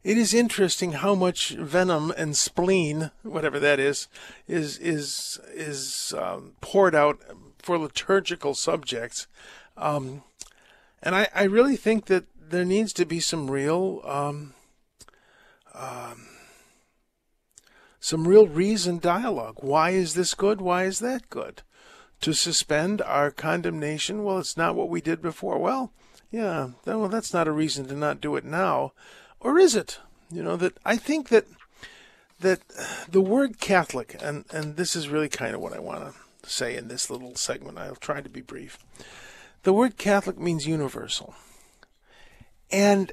it 0.04 0.18
is 0.18 0.34
interesting 0.34 0.92
how 0.92 1.14
much 1.14 1.50
venom 1.50 2.12
and 2.16 2.36
spleen, 2.36 3.10
whatever 3.22 3.58
that 3.58 3.80
is, 3.80 4.08
is 4.46 4.78
is 4.78 5.40
is 5.52 6.14
um, 6.16 6.52
poured 6.60 6.94
out 6.94 7.18
for 7.58 7.78
liturgical 7.78 8.54
subjects, 8.54 9.26
um, 9.76 10.22
and 11.02 11.14
I, 11.14 11.28
I 11.34 11.44
really 11.44 11.76
think 11.76 12.06
that 12.06 12.26
there 12.38 12.64
needs 12.64 12.92
to 12.92 13.04
be 13.04 13.18
some 13.18 13.50
real 13.50 14.00
um, 14.04 14.54
um, 15.74 16.28
some 17.98 18.28
real 18.28 18.46
reasoned 18.46 19.00
dialogue. 19.00 19.56
Why 19.60 19.90
is 19.90 20.14
this 20.14 20.34
good? 20.34 20.60
Why 20.60 20.84
is 20.84 21.00
that 21.00 21.30
good? 21.30 21.62
to 22.24 22.32
suspend 22.32 23.02
our 23.02 23.30
condemnation? 23.30 24.24
Well, 24.24 24.38
it's 24.38 24.56
not 24.56 24.74
what 24.74 24.88
we 24.88 25.02
did 25.02 25.20
before. 25.20 25.58
Well, 25.58 25.92
yeah, 26.30 26.70
well, 26.86 27.08
that's 27.08 27.34
not 27.34 27.46
a 27.46 27.52
reason 27.52 27.86
to 27.88 27.94
not 27.94 28.22
do 28.22 28.34
it 28.36 28.44
now. 28.46 28.92
Or 29.44 29.58
is 29.58 29.76
it? 29.76 30.00
You 30.32 30.42
know, 30.42 30.56
that 30.56 30.76
I 30.84 30.96
think 30.96 31.28
that 31.28 31.46
that 32.40 32.60
the 33.08 33.20
word 33.20 33.60
Catholic, 33.60 34.16
and, 34.20 34.44
and 34.50 34.76
this 34.76 34.96
is 34.96 35.08
really 35.08 35.28
kind 35.28 35.54
of 35.54 35.60
what 35.60 35.72
I 35.72 35.78
want 35.78 36.12
to 36.42 36.50
say 36.50 36.76
in 36.76 36.88
this 36.88 37.08
little 37.08 37.36
segment. 37.36 37.78
I'll 37.78 37.94
try 37.94 38.20
to 38.20 38.28
be 38.28 38.40
brief. 38.40 38.78
The 39.62 39.72
word 39.72 39.96
Catholic 39.96 40.38
means 40.38 40.66
universal. 40.66 41.34
And 42.72 43.12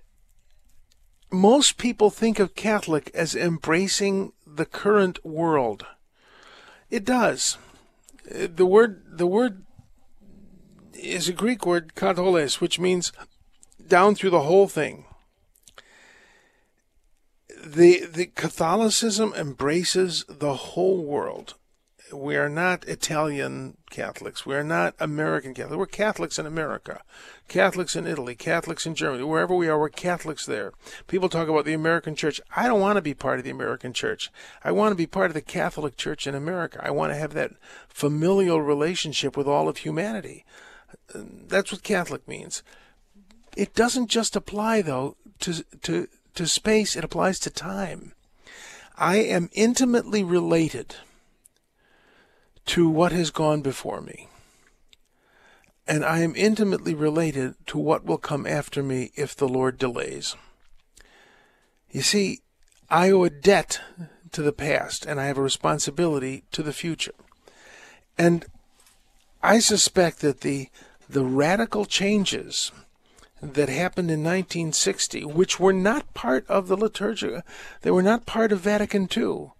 most 1.31 1.77
people 1.77 2.09
think 2.09 2.39
of 2.39 2.55
Catholic 2.55 3.11
as 3.13 3.35
embracing 3.35 4.33
the 4.47 4.65
current 4.65 5.23
world. 5.23 5.85
It 6.89 7.05
does 7.05 7.57
the 8.29 8.65
word 8.65 9.03
the 9.05 9.27
word 9.27 9.65
is 10.93 11.27
a 11.27 11.33
Greek 11.33 11.65
word 11.65 11.93
katoles, 11.95 12.61
which 12.61 12.79
means 12.79 13.11
down 13.85 14.15
through 14.15 14.29
the 14.29 14.41
whole 14.41 14.67
thing. 14.67 15.05
The 17.63 18.05
the 18.05 18.25
Catholicism 18.25 19.33
embraces 19.35 20.25
the 20.27 20.55
whole 20.55 21.03
world. 21.03 21.53
We 22.11 22.35
are 22.35 22.49
not 22.49 22.83
Italian 22.85 23.77
Catholics. 23.89 24.45
We 24.45 24.55
are 24.55 24.63
not 24.63 24.95
American 24.99 25.53
Catholics. 25.53 25.77
We're 25.77 25.85
Catholics 25.85 26.39
in 26.39 26.45
America, 26.45 27.03
Catholics 27.47 27.95
in 27.95 28.07
Italy, 28.07 28.35
Catholics 28.35 28.85
in 28.85 28.95
Germany. 28.95 29.23
Wherever 29.23 29.55
we 29.55 29.69
are, 29.69 29.79
we're 29.79 29.89
Catholics 29.89 30.45
there. 30.45 30.73
People 31.07 31.29
talk 31.29 31.47
about 31.47 31.65
the 31.65 31.73
American 31.73 32.15
Church. 32.15 32.41
I 32.55 32.67
don't 32.67 32.81
want 32.81 32.97
to 32.97 33.01
be 33.01 33.13
part 33.13 33.37
of 33.37 33.45
the 33.45 33.51
American 33.51 33.93
Church. 33.93 34.31
I 34.63 34.71
want 34.71 34.91
to 34.91 34.97
be 34.97 35.07
part 35.07 35.29
of 35.29 35.35
the 35.35 35.41
Catholic 35.41 35.95
Church 35.95 36.25
in 36.25 36.33
America. 36.33 36.81
I 36.83 36.89
want 36.89 37.13
to 37.13 37.17
have 37.17 37.33
that 37.33 37.51
familial 37.87 38.61
relationship 38.61 39.37
with 39.37 39.47
all 39.47 39.69
of 39.69 39.77
humanity. 39.77 40.45
That's 41.13 41.71
what 41.71 41.83
Catholic 41.83 42.27
means. 42.27 42.63
It 43.55 43.75
doesn't 43.75 44.07
just 44.07 44.35
apply 44.35 44.81
though 44.81 45.15
to 45.41 45.63
to 45.83 46.07
to 46.35 46.47
space. 46.47 46.95
It 46.95 47.03
applies 47.03 47.39
to 47.39 47.49
time. 47.49 48.13
I 48.97 49.17
am 49.17 49.49
intimately 49.53 50.23
related 50.23 50.95
to 52.67 52.89
what 52.89 53.11
has 53.11 53.31
gone 53.31 53.61
before 53.61 54.01
me. 54.01 54.27
And 55.87 56.05
I 56.05 56.19
am 56.19 56.35
intimately 56.35 56.93
related 56.93 57.55
to 57.67 57.77
what 57.77 58.05
will 58.05 58.17
come 58.17 58.45
after 58.45 58.83
me 58.83 59.11
if 59.15 59.35
the 59.35 59.47
Lord 59.47 59.77
delays. 59.77 60.35
You 61.89 62.01
see, 62.01 62.41
I 62.89 63.09
owe 63.09 63.23
a 63.23 63.29
debt 63.29 63.81
to 64.31 64.41
the 64.41 64.53
past 64.53 65.05
and 65.05 65.19
I 65.19 65.25
have 65.25 65.37
a 65.37 65.41
responsibility 65.41 66.43
to 66.51 66.63
the 66.63 66.73
future. 66.73 67.15
And 68.17 68.45
I 69.41 69.59
suspect 69.59 70.19
that 70.19 70.41
the 70.41 70.69
the 71.09 71.25
radical 71.25 71.83
changes 71.83 72.71
that 73.41 73.69
happened 73.69 74.11
in 74.11 74.23
1960, 74.23 75.25
which 75.25 75.59
were 75.59 75.73
not 75.73 76.13
part 76.13 76.45
of 76.47 76.67
the 76.67 76.77
liturgia, 76.77 77.43
they 77.81 77.91
were 77.91 78.03
not 78.03 78.25
part 78.25 78.51
of 78.51 78.59
Vatican 78.59 79.07
II, 79.15 79.51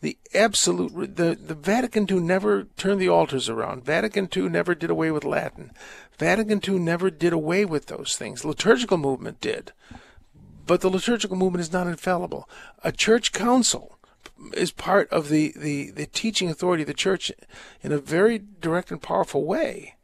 the 0.00 0.16
absolute 0.34 1.16
the, 1.16 1.36
the 1.40 1.54
Vatican 1.54 2.06
II 2.08 2.20
never 2.20 2.64
turned 2.76 3.00
the 3.00 3.08
altars 3.08 3.48
around. 3.48 3.84
Vatican 3.84 4.28
II 4.34 4.48
never 4.48 4.74
did 4.74 4.90
away 4.90 5.10
with 5.10 5.24
Latin. 5.24 5.72
Vatican 6.18 6.60
II 6.66 6.78
never 6.78 7.10
did 7.10 7.32
away 7.32 7.64
with 7.64 7.86
those 7.86 8.16
things. 8.16 8.44
liturgical 8.44 8.96
movement 8.96 9.40
did. 9.40 9.72
But 10.66 10.82
the 10.82 10.90
liturgical 10.90 11.36
movement 11.36 11.62
is 11.62 11.72
not 11.72 11.86
infallible. 11.86 12.48
A 12.84 12.92
church 12.92 13.32
council 13.32 13.98
is 14.52 14.70
part 14.70 15.08
of 15.10 15.30
the, 15.30 15.52
the, 15.56 15.90
the 15.90 16.06
teaching 16.06 16.48
authority 16.48 16.82
of 16.82 16.88
the 16.88 16.94
church 16.94 17.32
in 17.82 17.90
a 17.90 17.98
very 17.98 18.38
direct 18.38 18.90
and 18.90 19.02
powerful 19.02 19.44
way. 19.44 19.96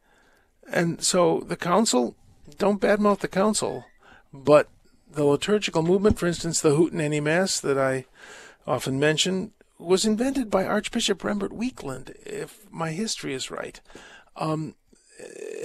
And 0.72 1.02
so 1.02 1.40
the 1.40 1.56
council, 1.56 2.16
don't 2.58 2.80
badmouth 2.80 3.20
the 3.20 3.28
council, 3.28 3.84
but 4.32 4.68
the 5.10 5.24
liturgical 5.24 5.82
movement, 5.82 6.18
for 6.18 6.26
instance, 6.26 6.60
the 6.60 6.76
Hootenanny 6.76 7.22
Mass 7.22 7.60
that 7.60 7.78
I 7.78 8.06
often 8.66 8.98
mention, 8.98 9.52
was 9.78 10.04
invented 10.04 10.50
by 10.50 10.64
Archbishop 10.64 11.20
Rembert 11.22 11.52
Weakland, 11.52 12.14
if 12.24 12.66
my 12.70 12.90
history 12.92 13.34
is 13.34 13.50
right. 13.50 13.80
Um, 14.36 14.74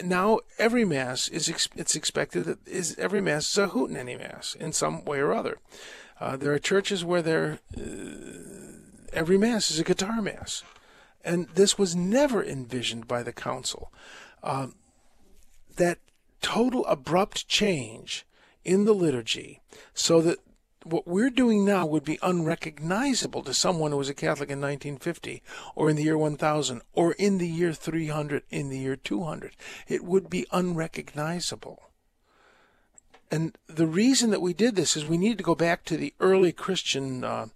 now 0.04 0.40
every 0.58 0.86
mass 0.86 1.28
is 1.28 1.50
ex- 1.50 1.70
it's 1.76 1.96
expected 1.96 2.46
that 2.46 2.68
is 2.68 2.96
every 2.98 3.22
mass 3.22 3.50
is 3.50 3.58
a 3.58 3.68
hootenanny 3.68 4.18
mass 4.18 4.56
in 4.56 4.74
some 4.74 5.04
way 5.06 5.20
or 5.20 5.34
other. 5.34 5.58
Uh, 6.20 6.36
there 6.36 6.54
are 6.54 6.60
churches 6.60 7.04
where 7.04 7.22
there 7.22 7.60
uh, 7.78 7.82
every 9.14 9.38
mass 9.38 9.72
is 9.72 9.80
a 9.80 9.84
guitar 9.84 10.22
mass, 10.22 10.64
and 11.24 11.48
this 11.50 11.78
was 11.78 11.96
never 11.96 12.44
envisioned 12.44 13.08
by 13.08 13.24
the 13.24 13.34
council. 13.34 13.92
Uh, 14.44 14.68
that 15.78 16.00
total 16.42 16.86
abrupt 16.86 17.48
change 17.48 18.26
in 18.64 18.86
the 18.86 18.94
liturgy, 18.94 19.62
so 19.94 20.22
that 20.22 20.40
what 20.84 21.08
we're 21.08 21.30
doing 21.30 21.66
now 21.66 21.86
would 21.86 22.04
be 22.04 22.20
unrecognizable 22.22 23.44
to 23.44 23.54
someone 23.54 23.92
who 23.92 23.98
was 23.98 24.10
a 24.10 24.14
Catholic 24.14 24.50
in 24.50 24.62
1950 24.62 25.42
or 25.76 25.90
in 25.90 25.96
the 25.96 26.04
year 26.04 26.18
1000 26.18 26.82
or 26.94 27.12
in 27.14 27.38
the 27.38 27.48
year 27.48 27.74
300, 27.74 28.44
in 28.50 28.70
the 28.70 28.80
year 28.80 28.96
200. 28.96 29.56
It 29.88 30.04
would 30.04 30.30
be 30.30 30.46
unrecognizable. 30.52 31.84
and 33.32 33.58
the 33.68 33.88
reason 33.88 34.32
that 34.32 34.42
we 34.42 34.54
did 34.54 34.76
this 34.76 34.98
is 34.98 35.06
we 35.06 35.18
need 35.18 35.38
to 35.38 35.44
go 35.44 35.56
back 35.56 35.84
to 35.86 35.98
the 35.98 36.14
early 36.20 36.52
Christian 36.52 37.24
uh, 37.24 37.48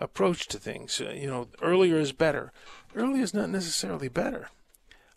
approach 0.00 0.48
to 0.48 0.58
things. 0.58 1.00
Uh, 1.00 1.10
you 1.10 1.26
know, 1.26 1.48
earlier 1.62 1.96
is 1.96 2.12
better. 2.12 2.52
Earlier 2.94 3.22
is 3.22 3.32
not 3.32 3.48
necessarily 3.48 4.08
better. 4.08 4.50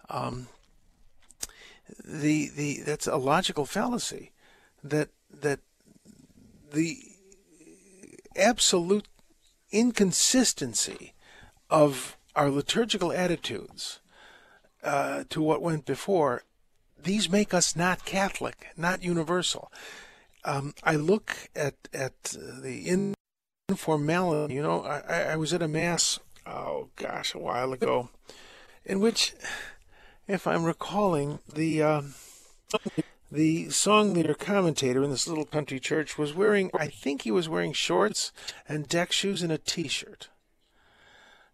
Um, 0.09 0.47
the 2.03 2.49
the 2.49 2.81
that's 2.81 3.07
a 3.07 3.17
logical 3.17 3.65
fallacy. 3.65 4.31
That 4.83 5.09
that 5.31 5.59
the 6.71 6.97
absolute 8.35 9.07
inconsistency 9.71 11.13
of 11.69 12.17
our 12.35 12.49
liturgical 12.49 13.11
attitudes 13.11 13.99
uh, 14.83 15.23
to 15.29 15.41
what 15.41 15.61
went 15.61 15.85
before 15.85 16.43
these 17.01 17.29
make 17.29 17.53
us 17.53 17.75
not 17.75 18.05
Catholic, 18.05 18.67
not 18.75 19.03
universal. 19.03 19.71
Um, 20.43 20.73
I 20.83 20.95
look 20.95 21.49
at 21.55 21.75
at 21.93 22.23
the 22.23 23.13
informality. 23.69 24.55
You 24.55 24.61
know, 24.61 24.83
I, 24.83 25.33
I 25.33 25.35
was 25.35 25.53
at 25.53 25.61
a 25.61 25.67
mass. 25.67 26.19
Oh 26.45 26.89
gosh, 26.95 27.33
a 27.33 27.39
while 27.39 27.73
ago, 27.73 28.09
in 28.85 28.99
which, 28.99 29.33
if 30.27 30.45
I'm 30.45 30.63
recalling, 30.63 31.39
the 31.51 31.81
uh, 31.81 32.01
the 33.31 33.69
song 33.69 34.13
leader 34.13 34.33
commentator 34.33 35.03
in 35.03 35.09
this 35.09 35.27
little 35.27 35.45
country 35.45 35.79
church 35.79 36.17
was 36.17 36.33
wearing. 36.33 36.69
I 36.73 36.87
think 36.87 37.21
he 37.21 37.31
was 37.31 37.49
wearing 37.49 37.73
shorts 37.73 38.31
and 38.67 38.87
deck 38.87 39.11
shoes 39.11 39.41
and 39.41 39.51
a 39.51 39.57
T-shirt, 39.57 40.29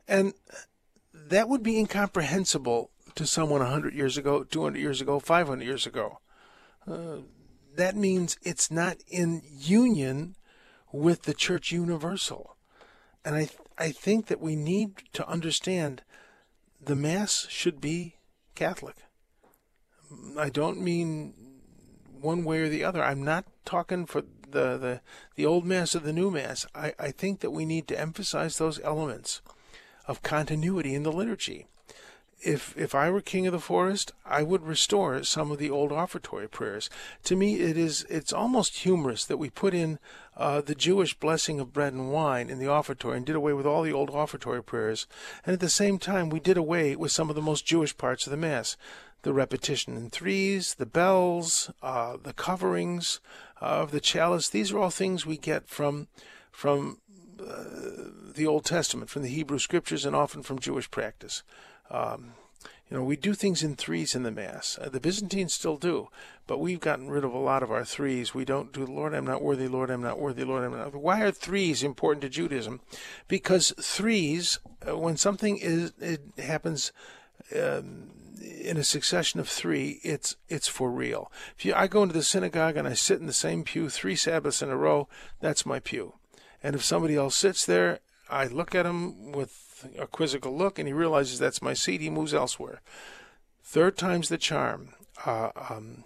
and 0.07 0.33
that 1.13 1.47
would 1.47 1.63
be 1.63 1.77
incomprehensible 1.77 2.91
to 3.15 3.25
someone 3.25 3.61
100 3.61 3.93
years 3.93 4.17
ago, 4.17 4.43
200 4.43 4.79
years 4.79 5.01
ago, 5.01 5.19
500 5.19 5.63
years 5.63 5.85
ago. 5.85 6.19
Uh, 6.87 7.17
that 7.75 7.95
means 7.95 8.37
it's 8.41 8.69
not 8.69 8.97
in 9.07 9.41
union 9.45 10.35
with 10.91 11.23
the 11.23 11.33
church 11.33 11.71
universal. 11.71 12.55
And 13.25 13.35
I, 13.35 13.49
I 13.77 13.91
think 13.91 14.27
that 14.27 14.41
we 14.41 14.55
need 14.55 15.03
to 15.13 15.27
understand 15.27 16.03
the 16.81 16.95
Mass 16.95 17.47
should 17.49 17.79
be 17.79 18.17
Catholic. 18.55 18.95
I 20.37 20.49
don't 20.49 20.81
mean 20.81 21.33
one 22.21 22.43
way 22.43 22.59
or 22.59 22.69
the 22.69 22.83
other. 22.83 23.03
I'm 23.03 23.23
not 23.23 23.45
talking 23.65 24.05
for 24.05 24.21
the, 24.21 24.77
the, 24.77 25.01
the 25.35 25.45
old 25.45 25.65
Mass 25.65 25.95
or 25.95 25.99
the 25.99 26.13
new 26.13 26.31
Mass. 26.31 26.65
I, 26.73 26.93
I 26.99 27.11
think 27.11 27.39
that 27.41 27.51
we 27.51 27.65
need 27.65 27.87
to 27.87 27.99
emphasize 27.99 28.57
those 28.57 28.79
elements 28.81 29.41
of 30.07 30.21
continuity 30.21 30.93
in 30.93 31.03
the 31.03 31.11
liturgy 31.11 31.67
if 32.45 32.77
if 32.77 32.93
I 32.93 33.09
were 33.09 33.21
king 33.21 33.47
of 33.47 33.53
the 33.53 33.59
forest, 33.59 34.11
I 34.25 34.43
would 34.43 34.65
restore 34.65 35.23
some 35.23 35.51
of 35.51 35.57
the 35.57 35.69
old 35.69 35.91
offertory 35.91 36.47
prayers. 36.47 36.89
To 37.23 37.35
me, 37.35 37.59
it 37.59 37.77
is 37.77 38.05
it's 38.09 38.33
almost 38.33 38.79
humorous 38.79 39.25
that 39.25 39.37
we 39.37 39.49
put 39.49 39.73
in 39.73 39.99
uh, 40.35 40.61
the 40.61 40.75
Jewish 40.75 41.13
blessing 41.13 41.59
of 41.59 41.73
bread 41.73 41.93
and 41.93 42.11
wine 42.11 42.49
in 42.49 42.59
the 42.59 42.67
offertory 42.67 43.17
and 43.17 43.25
did 43.25 43.35
away 43.35 43.53
with 43.53 43.65
all 43.65 43.83
the 43.83 43.93
old 43.93 44.09
offertory 44.09 44.63
prayers, 44.63 45.07
and 45.45 45.53
at 45.53 45.59
the 45.59 45.69
same 45.69 45.97
time 45.97 46.29
we 46.29 46.39
did 46.39 46.57
away 46.57 46.95
with 46.95 47.11
some 47.11 47.29
of 47.29 47.35
the 47.35 47.41
most 47.41 47.65
Jewish 47.65 47.95
parts 47.97 48.27
of 48.27 48.31
the 48.31 48.37
mass, 48.37 48.77
the 49.21 49.33
repetition 49.33 49.95
in 49.95 50.09
threes, 50.09 50.75
the 50.75 50.85
bells, 50.85 51.71
uh, 51.81 52.17
the 52.21 52.33
coverings 52.33 53.19
of 53.61 53.91
the 53.91 54.01
chalice. 54.01 54.49
These 54.49 54.71
are 54.71 54.79
all 54.79 54.89
things 54.89 55.25
we 55.25 55.37
get 55.37 55.67
from 55.67 56.07
from 56.51 56.99
uh, 57.39 57.63
the 58.35 58.47
Old 58.47 58.65
Testament, 58.65 59.09
from 59.09 59.23
the 59.23 59.29
Hebrew 59.29 59.59
Scriptures, 59.59 60.05
and 60.05 60.15
often 60.15 60.43
from 60.43 60.59
Jewish 60.59 60.89
practice. 60.89 61.43
Um, 61.93 62.33
you 62.89 62.97
know, 62.97 63.03
we 63.03 63.15
do 63.15 63.33
things 63.33 63.63
in 63.63 63.75
threes 63.75 64.13
in 64.13 64.23
the 64.23 64.31
Mass. 64.31 64.77
Uh, 64.79 64.89
the 64.89 64.99
Byzantines 64.99 65.53
still 65.53 65.77
do, 65.77 66.09
but 66.45 66.59
we've 66.59 66.79
gotten 66.79 67.09
rid 67.09 67.23
of 67.23 67.33
a 67.33 67.39
lot 67.39 67.63
of 67.63 67.71
our 67.71 67.85
threes. 67.85 68.35
We 68.35 68.45
don't 68.45 68.73
do, 68.73 68.85
Lord, 68.85 69.13
I'm 69.13 69.25
not 69.25 69.41
worthy, 69.41 69.67
Lord, 69.67 69.89
I'm 69.89 70.01
not 70.01 70.19
worthy, 70.19 70.43
Lord, 70.43 70.63
I'm 70.63 70.77
not. 70.77 70.93
Why 70.95 71.21
are 71.21 71.31
threes 71.31 71.81
important 71.81 72.21
to 72.23 72.29
Judaism? 72.29 72.81
Because 73.27 73.73
threes, 73.81 74.59
uh, 74.87 74.97
when 74.97 75.17
something 75.17 75.57
is 75.57 75.93
it 75.99 76.21
happens 76.37 76.91
um, 77.55 78.11
in 78.41 78.77
a 78.77 78.83
succession 78.83 79.39
of 79.39 79.47
three, 79.47 79.99
it's 80.03 80.35
it's 80.49 80.67
for 80.67 80.91
real. 80.91 81.31
If 81.57 81.65
you, 81.65 81.73
I 81.73 81.87
go 81.87 82.03
into 82.03 82.13
the 82.13 82.23
synagogue 82.23 82.77
and 82.77 82.87
I 82.87 82.93
sit 82.93 83.19
in 83.19 83.27
the 83.27 83.33
same 83.33 83.63
pew 83.63 83.89
three 83.89 84.15
Sabbaths 84.15 84.61
in 84.61 84.69
a 84.69 84.77
row, 84.77 85.07
that's 85.39 85.65
my 85.65 85.79
pew. 85.79 86.15
And 86.61 86.75
if 86.75 86.83
somebody 86.83 87.15
else 87.15 87.35
sits 87.35 87.65
there, 87.65 87.99
I 88.33 88.47
look 88.47 88.73
at 88.73 88.85
him 88.85 89.31
with 89.31 89.87
a 89.97 90.07
quizzical 90.07 90.55
look, 90.55 90.79
and 90.79 90.87
he 90.87 90.93
realizes 90.93 91.39
that's 91.39 91.61
my 91.61 91.73
seat. 91.73 92.01
He 92.01 92.09
moves 92.09 92.33
elsewhere. 92.33 92.81
Third 93.63 93.97
time's 93.97 94.29
the 94.29 94.37
charm. 94.37 94.89
Uh, 95.25 95.51
um, 95.69 96.03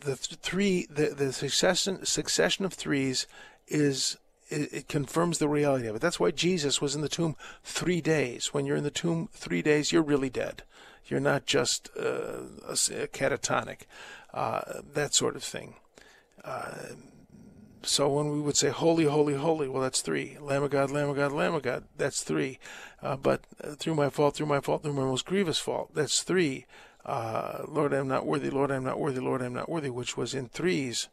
the 0.00 0.16
three, 0.16 0.86
the, 0.90 1.08
the 1.08 1.32
succession 1.32 2.04
succession 2.04 2.64
of 2.64 2.72
threes 2.72 3.26
is 3.66 4.16
it, 4.48 4.88
confirms 4.88 5.38
the 5.38 5.48
reality 5.48 5.86
of 5.86 5.96
it. 5.96 6.02
That's 6.02 6.20
why 6.20 6.30
Jesus 6.30 6.80
was 6.80 6.94
in 6.94 7.00
the 7.00 7.08
tomb 7.08 7.36
three 7.62 8.00
days. 8.00 8.52
When 8.52 8.66
you're 8.66 8.76
in 8.76 8.84
the 8.84 8.90
tomb 8.90 9.28
three 9.32 9.62
days, 9.62 9.92
you're 9.92 10.02
really 10.02 10.30
dead. 10.30 10.62
You're 11.06 11.20
not 11.20 11.46
just 11.46 11.90
uh, 11.98 12.42
a, 12.66 12.74
catatonic, 13.08 13.82
uh, 14.32 14.80
that 14.94 15.14
sort 15.14 15.36
of 15.36 15.44
thing. 15.44 15.74
Uh, 16.44 16.72
so 17.84 18.08
when 18.08 18.30
we 18.30 18.40
would 18.40 18.56
say 18.56 18.70
holy, 18.70 19.04
holy, 19.04 19.34
holy, 19.34 19.68
well, 19.68 19.82
that's 19.82 20.00
three. 20.00 20.36
Lamb 20.40 20.62
of 20.62 20.70
God, 20.70 20.90
Lamb 20.90 21.10
of 21.10 21.16
God, 21.16 21.32
Lamb 21.32 21.54
of 21.54 21.62
God, 21.62 21.84
that's 21.96 22.22
three. 22.22 22.58
Uh, 23.02 23.16
but 23.16 23.42
uh, 23.62 23.72
through 23.72 23.94
my 23.94 24.10
fault, 24.10 24.34
through 24.34 24.46
my 24.46 24.60
fault, 24.60 24.82
through 24.82 24.92
my 24.92 25.04
most 25.04 25.26
grievous 25.26 25.58
fault, 25.58 25.90
that's 25.94 26.22
three. 26.22 26.66
Uh, 27.04 27.64
Lord, 27.68 27.92
I 27.92 27.98
am 27.98 28.08
not 28.08 28.26
worthy. 28.26 28.50
Lord, 28.50 28.70
I 28.70 28.76
am 28.76 28.84
not 28.84 28.98
worthy. 28.98 29.20
Lord, 29.20 29.42
I 29.42 29.46
am 29.46 29.54
not 29.54 29.68
worthy, 29.68 29.90
which 29.90 30.16
was 30.16 30.34
in 30.34 30.48
threes. 30.48 31.08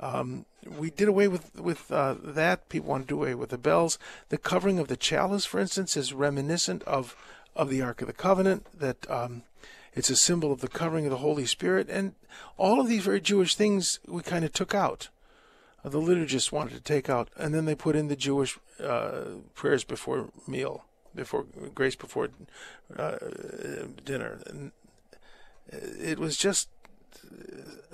Um, 0.00 0.46
we 0.66 0.90
did 0.90 1.08
away 1.08 1.28
with 1.28 1.54
with 1.60 1.90
uh, 1.92 2.16
that. 2.22 2.68
People 2.68 2.90
want 2.90 3.04
to 3.04 3.14
do 3.14 3.22
away 3.22 3.34
with 3.34 3.50
the 3.50 3.58
bells. 3.58 3.98
The 4.30 4.38
covering 4.38 4.78
of 4.78 4.88
the 4.88 4.96
chalice, 4.96 5.44
for 5.44 5.60
instance, 5.60 5.96
is 5.96 6.12
reminiscent 6.12 6.82
of 6.84 7.14
of 7.54 7.68
the 7.68 7.82
Ark 7.82 8.00
of 8.00 8.06
the 8.06 8.12
Covenant. 8.12 8.66
That 8.76 9.08
um, 9.10 9.42
it's 9.92 10.10
a 10.10 10.16
symbol 10.16 10.50
of 10.50 10.60
the 10.60 10.68
covering 10.68 11.04
of 11.04 11.10
the 11.10 11.18
Holy 11.18 11.46
Spirit, 11.46 11.88
and 11.90 12.14
all 12.56 12.80
of 12.80 12.88
these 12.88 13.04
very 13.04 13.20
Jewish 13.20 13.54
things 13.54 14.00
we 14.08 14.22
kind 14.22 14.44
of 14.44 14.52
took 14.52 14.74
out 14.74 15.08
the 15.84 16.00
liturgists 16.00 16.50
wanted 16.50 16.74
to 16.74 16.80
take 16.80 17.10
out, 17.10 17.28
and 17.36 17.54
then 17.54 17.66
they 17.66 17.74
put 17.74 17.94
in 17.94 18.08
the 18.08 18.16
Jewish 18.16 18.58
uh, 18.82 19.24
prayers 19.54 19.84
before 19.84 20.30
meal, 20.48 20.84
before 21.14 21.44
grace 21.74 21.94
before 21.94 22.30
uh, 22.96 23.16
dinner. 24.04 24.40
And 24.46 24.72
it 25.70 26.18
was 26.18 26.36
just 26.36 26.68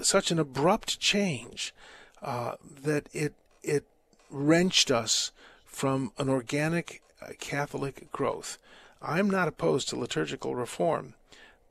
such 0.00 0.30
an 0.30 0.38
abrupt 0.38 1.00
change 1.00 1.74
uh, 2.22 2.54
that 2.82 3.08
it 3.12 3.34
it 3.62 3.84
wrenched 4.30 4.90
us 4.90 5.32
from 5.66 6.12
an 6.18 6.28
organic 6.28 7.02
uh, 7.20 7.32
Catholic 7.38 8.10
growth. 8.12 8.58
I'm 9.02 9.28
not 9.30 9.48
opposed 9.48 9.88
to 9.88 9.96
liturgical 9.96 10.54
reform, 10.54 11.14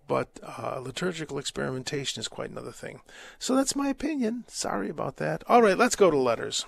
but 0.09 0.27
uh, 0.43 0.79
liturgical 0.79 1.37
experimentation 1.37 2.19
is 2.19 2.27
quite 2.27 2.49
another 2.49 2.71
thing. 2.71 2.99
So 3.37 3.55
that's 3.55 3.75
my 3.75 3.87
opinion. 3.87 4.43
Sorry 4.47 4.89
about 4.89 5.17
that. 5.17 5.43
All 5.47 5.61
right, 5.61 5.77
let's 5.77 5.95
go 5.95 6.09
to 6.09 6.17
letters. 6.17 6.65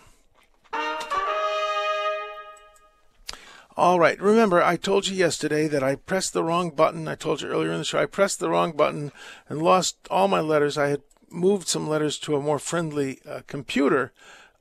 All 3.76 4.00
right, 4.00 4.22
remember, 4.22 4.62
I 4.62 4.76
told 4.76 5.08
you 5.08 5.16
yesterday 5.16 5.68
that 5.68 5.82
I 5.82 5.96
pressed 5.96 6.34
the 6.34 6.44
wrong 6.44 6.70
button. 6.70 7.08
I 7.08 7.16
told 7.16 7.42
you 7.42 7.48
earlier 7.48 7.72
in 7.72 7.80
the 7.80 7.84
show, 7.84 8.00
I 8.00 8.06
pressed 8.06 8.40
the 8.40 8.50
wrong 8.50 8.74
button 8.74 9.12
and 9.50 9.62
lost 9.62 9.98
all 10.12 10.28
my 10.28 10.40
letters. 10.40 10.78
I 10.78 10.90
had 10.90 11.02
moved 11.32 11.68
some 11.68 11.90
letters 11.90 12.20
to 12.20 12.36
a 12.36 12.42
more 12.42 12.60
friendly 12.60 13.22
uh, 13.28 13.42
computer. 13.48 14.12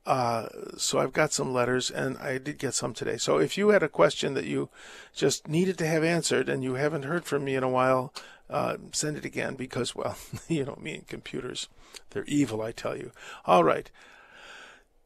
Uh, 0.06 0.46
so 0.78 0.98
I've 0.98 1.12
got 1.12 1.34
some 1.34 1.52
letters, 1.52 1.90
and 1.90 2.16
I 2.16 2.38
did 2.38 2.56
get 2.56 2.72
some 2.72 2.94
today. 2.94 3.18
So 3.18 3.38
if 3.38 3.58
you 3.58 3.68
had 3.68 3.82
a 3.82 3.88
question 3.88 4.32
that 4.34 4.46
you 4.46 4.70
just 5.14 5.48
needed 5.48 5.76
to 5.78 5.86
have 5.86 6.02
answered 6.02 6.48
and 6.48 6.64
you 6.64 6.74
haven't 6.74 7.02
heard 7.02 7.26
from 7.26 7.44
me 7.44 7.54
in 7.56 7.62
a 7.62 7.68
while, 7.68 8.14
uh, 8.50 8.76
send 8.92 9.16
it 9.16 9.24
again 9.24 9.54
because, 9.54 9.94
well, 9.94 10.16
you 10.48 10.64
know, 10.64 10.78
me 10.80 10.96
and 10.96 11.06
computers, 11.06 11.68
they're 12.10 12.24
evil, 12.24 12.60
I 12.60 12.72
tell 12.72 12.96
you. 12.96 13.12
All 13.46 13.64
right. 13.64 13.90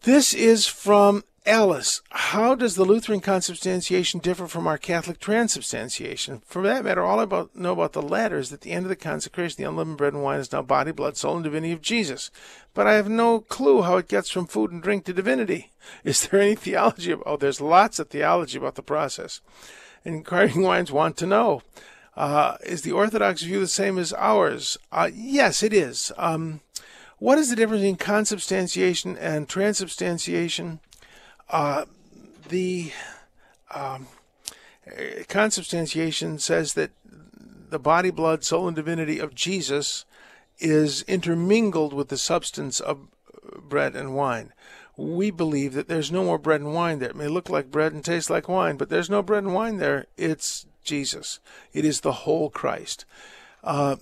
This 0.02 0.35
is 0.35 0.66
from 0.66 1.24
Alice. 1.46 2.00
How 2.11 2.54
does 2.54 2.74
the 2.74 2.85
Lutheran 2.85 3.20
consubstantiation 3.20 4.20
differ 4.20 4.46
from 4.46 4.66
our 4.66 4.78
Catholic 4.78 5.18
transubstantiation? 5.18 6.42
For 6.46 6.62
that 6.62 6.85
matter, 6.85 7.02
all 7.02 7.20
I 7.20 7.24
about, 7.24 7.54
know 7.54 7.72
about 7.72 7.92
the 7.92 8.02
latter 8.02 8.38
is 8.38 8.48
that 8.48 8.57
at 8.57 8.61
the 8.62 8.72
end 8.72 8.87
of 8.87 8.88
the 8.88 8.96
consecration, 8.96 9.57
the 9.59 9.68
unleavened 9.68 9.98
bread 9.98 10.14
and 10.14 10.22
wine 10.22 10.40
is 10.40 10.52
now 10.52 10.62
body, 10.62 10.92
blood, 10.92 11.18
soul, 11.18 11.37
and 11.37 11.44
divinity 11.44 11.72
of 11.72 11.83
Jesus. 11.83 12.30
But 12.72 12.87
I 12.87 12.94
have 12.94 13.11
no 13.11 13.40
clue 13.40 13.83
how 13.83 13.98
it 13.98 14.09
gets 14.09 14.30
from 14.30 14.46
food 14.46 14.72
and 14.72 14.83
drink 14.83 15.04
to 15.04 15.12
divinity. 15.12 15.70
Is 16.04 16.26
there 16.26 16.40
any 16.40 16.54
theology? 16.54 17.12
About, 17.12 17.26
oh, 17.26 17.37
there's 17.37 17.61
lots 17.61 17.98
of 17.98 18.09
theology 18.09 18.57
about 18.57 18.74
the 18.74 18.83
process. 18.83 19.42
Inquiring 20.04 20.62
minds 20.62 20.92
want 20.92 21.18
to 21.18 21.26
know. 21.26 21.62
Uh, 22.16 22.57
is 22.64 22.83
the 22.83 22.92
Orthodox 22.92 23.42
view 23.42 23.61
the 23.61 23.66
same 23.66 23.98
as 23.98 24.12
ours? 24.12 24.77
Uh, 24.92 25.11
yes, 25.12 25.62
it 25.62 25.72
is. 25.72 26.12
Um, 26.16 26.61
what 27.18 27.38
is 27.38 27.50
the 27.50 27.57
difference 27.57 27.81
between 27.81 27.96
consubstantiation 27.96 29.16
and 29.18 29.48
transubstantiation? 29.48 30.81
Uh, 31.50 31.85
the 32.48 32.92
um, 33.74 34.07
consubstantiation 35.29 36.38
says 36.38 36.74
that 36.74 36.90
the 37.70 37.79
body, 37.79 38.11
blood, 38.11 38.44
soul, 38.44 38.68
and 38.68 38.77
divinity 38.77 39.18
of 39.18 39.35
Jesus 39.35 40.05
is 40.59 41.03
intermingled 41.03 41.92
with 41.92 42.09
the 42.09 42.18
substance 42.18 42.79
of 42.79 43.09
bread 43.59 43.96
and 43.96 44.14
wine. 44.14 44.53
We 44.96 45.33
believe 45.33 45.74
that 45.74 45.88
there's 45.88 46.12
no 46.12 46.22
more 46.22 46.38
bread 46.38 46.61
and 46.61 46.72
wine 46.72 47.00
there. 47.00 47.11
It 47.11 47.16
may 47.16 47.27
look 47.27 47.50
like 47.50 47.70
bread 47.70 47.92
and 47.92 48.05
taste 48.05 48.31
like 48.31 48.48
wine, 48.48 48.77
but 48.77 48.90
there's 48.90 49.11
no 49.11 49.22
bread 49.22 49.42
and 49.42 49.55
wine 49.55 49.79
there. 49.79 50.07
It's 50.16 50.66
Jesus. 50.85 51.40
It 51.73 51.85
is 51.85 52.01
the 52.01 52.12
whole 52.12 52.51
Christ. 52.51 53.05
Uh, 53.62 53.97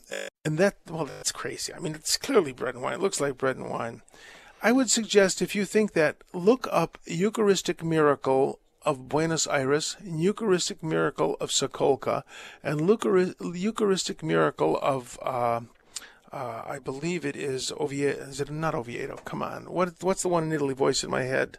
and 0.45 0.59
that, 0.59 0.77
well, 0.91 1.05
that's 1.05 1.31
crazy. 1.31 1.73
I 1.73 1.79
mean, 1.79 1.95
it's 1.95 2.17
clearly 2.17 2.53
bread 2.53 2.75
and 2.75 2.83
wine. 2.83 2.95
It 2.95 3.01
looks 3.01 3.21
like 3.21 3.39
bread 3.39 3.57
and 3.57 3.71
wine. 3.71 4.03
I 4.61 4.73
would 4.73 4.91
suggest 4.91 5.41
if 5.41 5.55
you 5.55 5.65
think 5.65 5.93
that, 5.93 6.17
look 6.33 6.69
up 6.71 6.99
Eucharistic 7.07 7.83
miracle 7.83 8.59
of 8.85 9.09
Buenos 9.09 9.47
Aires, 9.47 9.97
Eucharistic 10.05 10.83
miracle 10.83 11.37
of 11.41 11.51
Sokolka, 11.51 12.25
and 12.63 12.89
Eucharistic 13.55 14.23
miracle 14.23 14.79
of, 14.83 15.19
uh, 15.23 15.61
uh, 16.33 16.63
I 16.67 16.81
believe 16.81 17.25
it 17.25 17.37
is 17.37 17.73
Oviedo. 17.79 18.19
Is 18.23 18.41
it 18.41 18.51
not 18.51 18.75
Oviedo? 18.75 19.17
Come 19.25 19.43
on. 19.43 19.67
What, 19.67 19.95
what's 20.03 20.23
the 20.23 20.29
one 20.29 20.45
in 20.45 20.53
Italy? 20.53 20.75
Voice 20.75 21.05
in 21.05 21.11
my 21.11 21.23
head. 21.23 21.59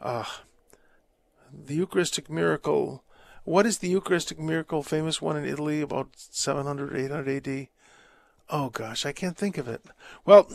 The 0.00 1.74
Eucharistic 1.74 2.30
miracle. 2.30 3.04
What 3.44 3.66
is 3.66 3.78
the 3.78 3.88
Eucharistic 3.88 4.38
miracle 4.38 4.82
famous 4.82 5.20
one 5.20 5.36
in 5.36 5.44
Italy 5.44 5.80
about 5.80 6.08
700, 6.14 6.96
800 6.96 7.48
AD? 7.48 7.68
Oh 8.50 8.70
gosh, 8.70 9.04
I 9.04 9.12
can't 9.12 9.36
think 9.36 9.58
of 9.58 9.68
it. 9.68 9.82
Well, 10.24 10.48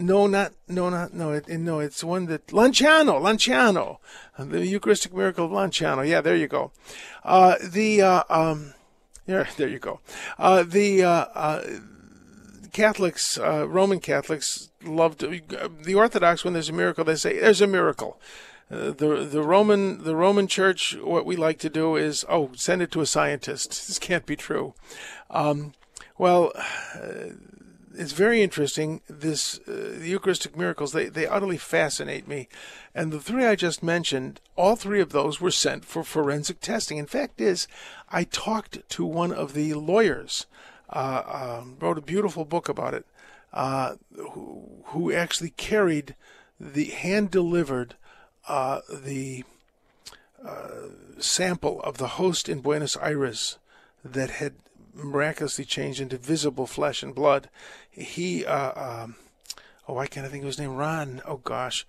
No, 0.00 0.26
not 0.26 0.52
no, 0.66 0.88
not 0.88 1.12
no. 1.12 1.32
It, 1.32 1.46
no, 1.48 1.80
it's 1.80 2.02
one 2.02 2.24
that 2.26 2.46
Lanciano, 2.48 3.20
Lanciano, 3.20 3.98
the 4.38 4.66
Eucharistic 4.66 5.12
miracle 5.12 5.44
of 5.44 5.50
Lanciano. 5.50 6.08
Yeah, 6.08 6.22
there 6.22 6.36
you 6.36 6.48
go. 6.48 6.72
Uh, 7.22 7.56
the 7.62 8.00
uh, 8.00 8.22
um, 8.30 8.72
yeah, 9.26 9.46
there 9.58 9.68
you 9.68 9.78
go. 9.78 10.00
Uh, 10.38 10.62
the 10.62 11.04
uh, 11.04 11.26
uh, 11.34 11.62
Catholics, 12.72 13.38
uh, 13.38 13.68
Roman 13.68 14.00
Catholics, 14.00 14.70
loved 14.82 15.20
the 15.20 15.94
Orthodox. 15.94 16.44
When 16.44 16.54
there's 16.54 16.68
a 16.68 16.74
miracle, 16.74 17.04
they 17.04 17.16
say 17.16 17.38
there's 17.38 17.60
a 17.60 17.66
miracle. 17.66 18.20
the 18.68 19.28
the 19.30 19.42
Roman 19.42 20.04
the 20.04 20.16
Roman 20.16 20.46
Church, 20.46 20.96
what 21.02 21.26
we 21.26 21.36
like 21.36 21.58
to 21.60 21.70
do 21.70 21.96
is 21.96 22.24
oh, 22.28 22.50
send 22.54 22.82
it 22.82 22.90
to 22.92 23.00
a 23.00 23.06
scientist. 23.06 23.70
This 23.88 23.98
can't 23.98 24.26
be 24.26 24.36
true. 24.36 24.74
Um, 25.30 25.74
well 26.18 26.52
it's 27.94 28.12
very 28.12 28.42
interesting. 28.42 29.00
This 29.08 29.58
uh, 29.68 29.96
the 29.98 30.08
Eucharistic 30.08 30.56
miracles 30.56 30.92
they 30.92 31.06
they 31.06 31.26
utterly 31.26 31.58
fascinate 31.58 32.28
me, 32.28 32.48
and 32.94 33.12
the 33.12 33.20
three 33.20 33.44
I 33.44 33.56
just 33.56 33.82
mentioned, 33.82 34.40
all 34.56 34.76
three 34.76 35.00
of 35.00 35.10
those 35.10 35.40
were 35.40 35.50
sent 35.50 35.84
for 35.84 36.02
forensic 36.02 36.60
testing. 36.60 36.98
In 36.98 37.06
fact, 37.06 37.40
is 37.40 37.66
I 38.08 38.24
talked 38.24 38.88
to 38.90 39.04
one 39.04 39.32
of 39.32 39.54
the 39.54 39.74
lawyers, 39.74 40.46
uh, 40.92 41.22
uh, 41.26 41.64
wrote 41.78 41.98
a 41.98 42.02
beautiful 42.02 42.44
book 42.44 42.68
about 42.68 42.94
it, 42.94 43.06
uh, 43.52 43.94
who 44.32 44.82
who 44.86 45.12
actually 45.12 45.50
carried 45.50 46.14
the 46.58 46.86
hand 46.86 47.30
delivered 47.30 47.94
uh, 48.48 48.80
the 48.92 49.44
uh, 50.44 50.88
sample 51.18 51.80
of 51.82 51.98
the 51.98 52.08
host 52.08 52.48
in 52.48 52.60
Buenos 52.60 52.96
Aires 52.96 53.58
that 54.04 54.30
had 54.30 54.54
miraculously 54.94 55.64
changed 55.64 56.00
into 56.00 56.18
visible 56.18 56.66
flesh 56.66 57.02
and 57.02 57.14
blood. 57.14 57.48
He, 57.90 58.44
uh, 58.44 59.02
um, 59.02 59.16
oh, 59.88 59.98
I 59.98 60.06
can't 60.06 60.26
I 60.26 60.28
think 60.28 60.42
of 60.42 60.48
his 60.48 60.58
name. 60.58 60.76
Ron, 60.76 61.22
oh 61.26 61.38
gosh, 61.38 61.86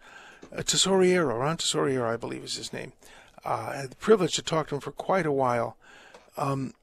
uh, 0.56 0.62
Tesoriero, 0.62 1.40
Ron 1.40 1.58
Tesoriero, 1.58 2.12
I 2.12 2.18
believe 2.18 2.44
is 2.44 2.56
his 2.56 2.74
name. 2.74 2.94
Uh, 3.44 3.72
I 3.72 3.76
had 3.78 3.92
the 3.92 3.96
privilege 3.96 4.36
to 4.36 4.42
talk 4.42 4.68
to 4.68 4.76
him 4.76 4.82
for 4.82 4.92
quite 4.92 5.26
a 5.26 5.32
while. 5.32 5.78
Um, 6.38 6.74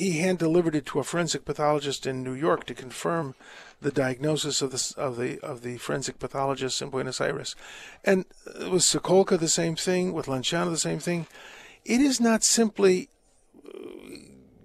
he 0.00 0.18
hand 0.20 0.38
delivered 0.38 0.74
it 0.74 0.86
to 0.86 0.98
a 0.98 1.04
forensic 1.04 1.44
pathologist 1.44 2.06
in 2.06 2.24
New 2.24 2.32
York 2.32 2.64
to 2.64 2.74
confirm 2.74 3.34
the 3.82 3.90
diagnosis 3.90 4.62
of 4.62 4.70
the 4.72 4.94
of 4.96 5.16
the 5.16 5.38
of 5.40 5.62
the 5.62 5.76
forensic 5.76 6.18
pathologist 6.18 6.80
in 6.80 6.88
Buenos 6.88 7.20
Aires, 7.20 7.54
and 8.04 8.24
uh, 8.46 8.70
with 8.70 8.82
Sokolka 8.82 9.38
the 9.38 9.48
same 9.48 9.76
thing, 9.76 10.12
with 10.12 10.26
Lanciano 10.26 10.70
the 10.70 10.78
same 10.78 11.00
thing. 11.00 11.26
It 11.84 12.00
is 12.00 12.20
not 12.20 12.42
simply 12.42 13.08
uh, 13.64 13.70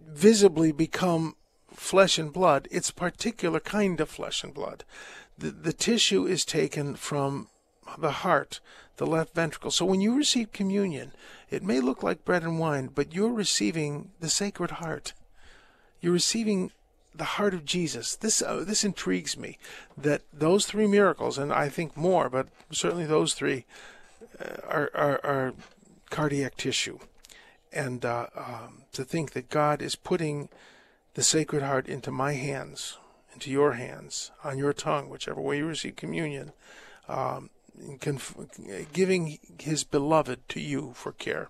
visibly 0.08 0.72
become 0.72 1.36
flesh 1.74 2.18
and 2.18 2.32
blood. 2.32 2.68
It's 2.72 2.90
a 2.90 2.94
particular 2.94 3.60
kind 3.60 4.00
of 4.00 4.10
flesh 4.10 4.44
and 4.44 4.54
blood. 4.54 4.84
The, 5.38 5.52
the 5.52 5.74
tissue 5.74 6.26
is 6.26 6.46
taken 6.46 6.96
from 6.96 7.50
the 7.98 8.12
heart, 8.12 8.62
the 8.98 9.06
left 9.06 9.36
ventricle. 9.36 9.72
So 9.72 9.86
when 9.86 10.02
you 10.02 10.16
receive 10.16 10.52
communion, 10.54 11.12
it 11.50 11.64
may 11.64 11.80
look 11.80 12.04
like 12.04 12.26
bread 12.26 12.44
and 12.44 12.60
wine, 12.60 12.90
but 12.94 13.14
you're 13.14 13.34
receiving 13.34 14.12
the 14.20 14.30
Sacred 14.30 14.72
Heart. 14.72 15.14
You're 16.06 16.14
receiving 16.14 16.70
the 17.16 17.24
heart 17.24 17.56
of 17.56 17.66
Jesus. 17.66 18.16
This 18.16 18.40
uh, 18.40 18.64
this 18.64 18.84
intrigues 18.84 19.40
me 19.40 19.58
that 19.98 20.22
those 20.32 20.68
three 20.68 20.86
miracles, 20.86 21.40
and 21.40 21.52
I 21.52 21.68
think 21.68 21.98
more, 21.98 22.30
but 22.30 22.48
certainly 22.72 23.08
those 23.08 23.34
three, 23.34 23.66
uh, 24.40 24.62
are, 24.70 24.92
are, 24.94 25.20
are 25.24 25.54
cardiac 26.12 26.58
tissue 26.58 27.00
and 27.74 28.06
uh, 28.06 28.28
um, 28.36 28.84
to 28.94 29.04
think 29.04 29.32
that 29.32 29.50
God 29.50 29.82
is 29.82 29.96
putting 29.96 30.50
the 31.16 31.24
Sacred 31.24 31.64
Heart 31.64 31.88
into 31.88 32.12
my 32.12 32.34
hands, 32.34 33.00
into 33.34 33.50
your 33.50 33.72
hands, 33.72 34.30
on 34.44 34.60
your 34.60 34.74
tongue, 34.74 35.10
whichever 35.10 35.42
way 35.42 35.58
you 35.58 35.66
receive 35.66 35.96
communion, 35.96 36.52
um, 37.10 37.50
conf- 38.00 38.38
giving 38.94 39.40
His 39.60 39.84
beloved 39.84 40.48
to 40.50 40.60
you 40.60 40.92
for 40.94 41.14
care. 41.14 41.50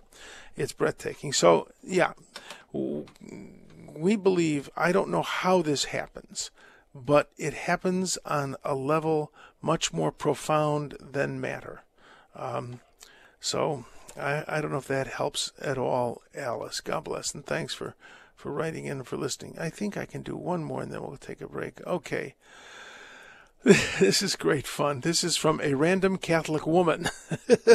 It's 0.56 0.72
breathtaking. 0.72 1.34
So, 1.34 1.68
yeah, 1.82 2.14
we 3.98 4.16
believe, 4.16 4.70
I 4.76 4.92
don't 4.92 5.10
know 5.10 5.22
how 5.22 5.62
this 5.62 5.86
happens, 5.86 6.50
but 6.94 7.30
it 7.36 7.54
happens 7.54 8.18
on 8.24 8.56
a 8.64 8.74
level 8.74 9.32
much 9.60 9.92
more 9.92 10.12
profound 10.12 10.96
than 11.00 11.40
matter. 11.40 11.82
Um, 12.34 12.80
so, 13.40 13.84
I, 14.18 14.44
I 14.48 14.60
don't 14.60 14.72
know 14.72 14.78
if 14.78 14.88
that 14.88 15.06
helps 15.06 15.52
at 15.60 15.78
all, 15.78 16.22
Alice. 16.34 16.80
God 16.80 17.04
bless, 17.04 17.34
and 17.34 17.44
thanks 17.44 17.74
for, 17.74 17.94
for 18.34 18.52
writing 18.52 18.86
in 18.86 18.98
and 18.98 19.06
for 19.06 19.16
listening. 19.16 19.56
I 19.58 19.70
think 19.70 19.96
I 19.96 20.06
can 20.06 20.22
do 20.22 20.36
one 20.36 20.64
more 20.64 20.82
and 20.82 20.92
then 20.92 21.02
we'll 21.02 21.16
take 21.16 21.40
a 21.40 21.48
break. 21.48 21.84
Okay. 21.86 22.34
This 23.98 24.22
is 24.22 24.36
great 24.36 24.66
fun. 24.66 25.00
This 25.00 25.24
is 25.24 25.36
from 25.36 25.60
a 25.60 25.74
random 25.74 26.18
Catholic 26.18 26.68
woman. 26.68 27.08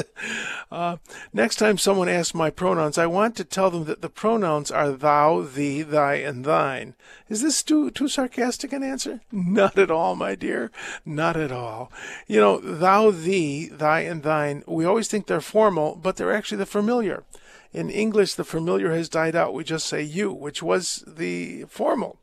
uh, 0.71 0.97
next 1.33 1.57
time 1.57 1.77
someone 1.77 2.07
asks 2.07 2.33
my 2.33 2.49
pronouns, 2.49 2.97
I 2.97 3.07
want 3.07 3.35
to 3.35 3.43
tell 3.43 3.69
them 3.69 3.83
that 3.85 4.01
the 4.01 4.09
pronouns 4.09 4.71
are 4.71 4.91
thou, 4.91 5.41
thee, 5.41 5.81
thy, 5.81 6.15
and 6.15 6.45
thine. 6.45 6.95
Is 7.27 7.41
this 7.41 7.61
too 7.61 7.91
too 7.91 8.07
sarcastic 8.07 8.71
an 8.71 8.83
answer? 8.83 9.19
Not 9.33 9.77
at 9.77 9.91
all, 9.91 10.15
my 10.15 10.33
dear. 10.33 10.71
Not 11.03 11.35
at 11.35 11.51
all. 11.51 11.91
You 12.25 12.39
know, 12.39 12.59
thou, 12.59 13.11
thee, 13.11 13.67
thy, 13.67 14.01
and 14.01 14.23
thine. 14.23 14.63
We 14.65 14.85
always 14.85 15.09
think 15.09 15.27
they're 15.27 15.41
formal, 15.41 15.99
but 16.01 16.15
they're 16.15 16.33
actually 16.33 16.59
the 16.59 16.65
familiar. 16.65 17.25
In 17.73 17.89
English, 17.89 18.35
the 18.35 18.45
familiar 18.45 18.93
has 18.93 19.09
died 19.09 19.35
out. 19.35 19.53
We 19.53 19.65
just 19.65 19.87
say 19.87 20.01
you, 20.01 20.31
which 20.31 20.63
was 20.63 21.03
the 21.05 21.65
formal. 21.65 22.17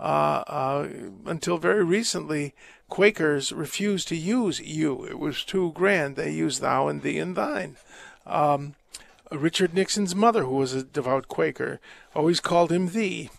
Uh, 0.00 0.44
uh, 0.46 0.88
until 1.26 1.58
very 1.58 1.82
recently, 1.82 2.54
Quakers 2.88 3.52
refused 3.52 4.08
to 4.08 4.16
use 4.16 4.60
you. 4.60 5.04
It 5.04 5.18
was 5.18 5.44
too 5.44 5.72
grand. 5.72 6.16
They 6.16 6.30
used 6.30 6.60
thou 6.60 6.88
and 6.88 7.02
thee 7.02 7.18
and 7.18 7.36
thine. 7.36 7.76
Um, 8.26 8.74
Richard 9.30 9.74
Nixon's 9.74 10.14
mother, 10.14 10.44
who 10.44 10.56
was 10.56 10.72
a 10.72 10.82
devout 10.82 11.28
Quaker, 11.28 11.80
always 12.14 12.40
called 12.40 12.72
him 12.72 12.88
thee. 12.88 13.30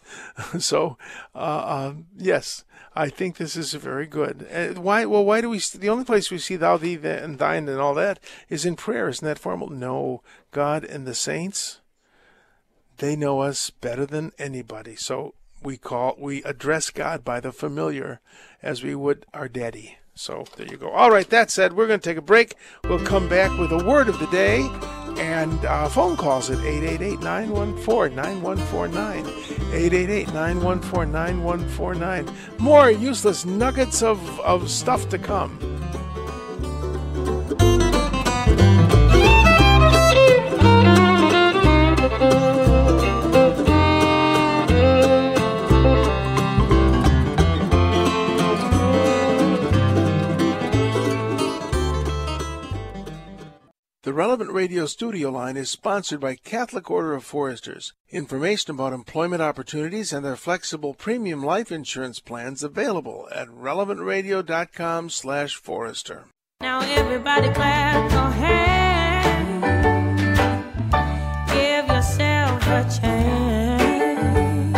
so, 0.58 0.98
uh, 1.34 1.38
uh, 1.38 1.94
yes, 2.16 2.64
I 2.94 3.08
think 3.08 3.36
this 3.36 3.56
is 3.56 3.72
very 3.72 4.06
good. 4.06 4.46
Uh, 4.52 4.80
why? 4.80 5.06
Well, 5.06 5.24
why 5.24 5.40
do 5.40 5.48
we? 5.48 5.58
The 5.58 5.88
only 5.88 6.04
place 6.04 6.30
we 6.30 6.38
see 6.38 6.56
thou, 6.56 6.76
thee, 6.76 6.98
and 7.02 7.38
thine, 7.38 7.68
and 7.68 7.80
all 7.80 7.94
that 7.94 8.20
is 8.48 8.66
in 8.66 8.76
prayer. 8.76 9.08
Isn't 9.08 9.26
that 9.26 9.38
formal? 9.38 9.70
No, 9.70 10.22
God 10.50 10.84
and 10.84 11.06
the 11.06 11.14
saints, 11.14 11.80
they 12.98 13.16
know 13.16 13.40
us 13.40 13.70
better 13.70 14.04
than 14.04 14.32
anybody. 14.38 14.96
So 14.96 15.34
we 15.62 15.76
call 15.76 16.16
we 16.18 16.42
address 16.44 16.90
God 16.90 17.24
by 17.24 17.40
the 17.40 17.52
familiar 17.52 18.20
as 18.62 18.82
we 18.82 18.94
would 18.94 19.26
our 19.32 19.48
daddy. 19.48 19.98
So 20.14 20.44
there 20.56 20.66
you 20.66 20.76
go. 20.76 20.90
All 20.90 21.10
right, 21.10 21.28
that 21.30 21.50
said, 21.50 21.72
we're 21.72 21.86
going 21.86 22.00
to 22.00 22.08
take 22.08 22.18
a 22.18 22.22
break. 22.22 22.54
We'll 22.84 23.04
come 23.04 23.28
back 23.28 23.56
with 23.58 23.72
a 23.72 23.82
word 23.82 24.08
of 24.08 24.18
the 24.18 24.26
day 24.26 24.68
and 25.18 25.64
uh, 25.64 25.88
phone 25.88 26.16
calls 26.16 26.50
at 26.50 26.58
888 26.58 27.20
914 27.20 28.16
9149. 28.16 29.26
888 29.72 30.26
914 30.28 31.12
9149. 31.12 32.36
More 32.58 32.90
useless 32.90 33.44
nuggets 33.44 34.02
of, 34.02 34.40
of 34.40 34.70
stuff 34.70 35.08
to 35.10 35.18
come. 35.18 35.58
The 54.10 54.14
Relevant 54.14 54.50
Radio 54.50 54.86
studio 54.86 55.30
line 55.30 55.56
is 55.56 55.70
sponsored 55.70 56.18
by 56.18 56.34
Catholic 56.34 56.90
Order 56.90 57.14
of 57.14 57.22
Foresters. 57.22 57.92
Information 58.08 58.74
about 58.74 58.92
employment 58.92 59.40
opportunities 59.40 60.12
and 60.12 60.24
their 60.24 60.34
flexible 60.34 60.94
premium 60.94 61.44
life 61.44 61.70
insurance 61.70 62.18
plans 62.18 62.64
available 62.64 63.28
at 63.32 63.46
relevantradio.com 63.46 65.10
slash 65.10 65.54
forester. 65.54 66.24
Now 66.60 66.80
everybody 66.80 67.50
clap 67.50 68.10
your 68.10 68.30
hands. 68.32 69.62
Give 71.52 71.86
yourself 71.86 72.66
a 72.66 72.82
chance. 73.00 74.74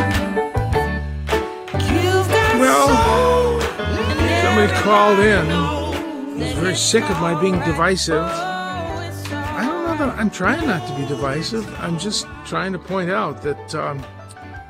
You've 1.90 2.28
got 2.28 2.60
Well, 2.60 2.88
soul. 3.00 3.62
Somebody 4.42 4.72
called 4.82 5.20
in. 5.20 5.46
He's 6.38 6.52
very 6.52 6.76
sick 6.76 7.08
of 7.08 7.18
my 7.18 7.40
being 7.40 7.58
divisive. 7.60 8.51
I'm 10.00 10.30
trying 10.30 10.66
not 10.66 10.86
to 10.88 10.94
be 10.96 11.06
divisive. 11.06 11.68
I'm 11.80 11.98
just 11.98 12.26
trying 12.46 12.72
to 12.72 12.78
point 12.78 13.10
out 13.10 13.42
that 13.42 13.74
um, 13.74 14.04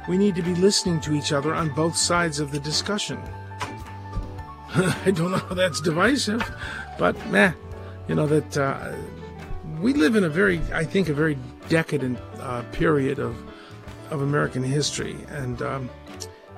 we 0.08 0.18
need 0.18 0.34
to 0.34 0.42
be 0.42 0.54
listening 0.54 1.00
to 1.02 1.14
each 1.14 1.32
other 1.32 1.54
on 1.54 1.68
both 1.70 1.96
sides 1.96 2.40
of 2.40 2.50
the 2.50 2.58
discussion. 2.58 3.20
I 4.74 5.12
don't 5.12 5.30
know 5.30 5.38
how 5.38 5.54
that's 5.54 5.80
divisive, 5.80 6.42
but 6.98 7.14
meh, 7.26 7.52
you 8.08 8.14
know 8.14 8.26
that 8.26 8.56
uh, 8.56 8.92
we 9.80 9.92
live 9.92 10.16
in 10.16 10.24
a 10.24 10.28
very, 10.28 10.60
I 10.72 10.84
think, 10.84 11.08
a 11.08 11.14
very 11.14 11.38
decadent 11.68 12.18
uh, 12.40 12.62
period 12.72 13.18
of 13.18 13.36
of 14.10 14.22
American 14.22 14.62
history, 14.62 15.16
and 15.28 15.62
um, 15.62 15.90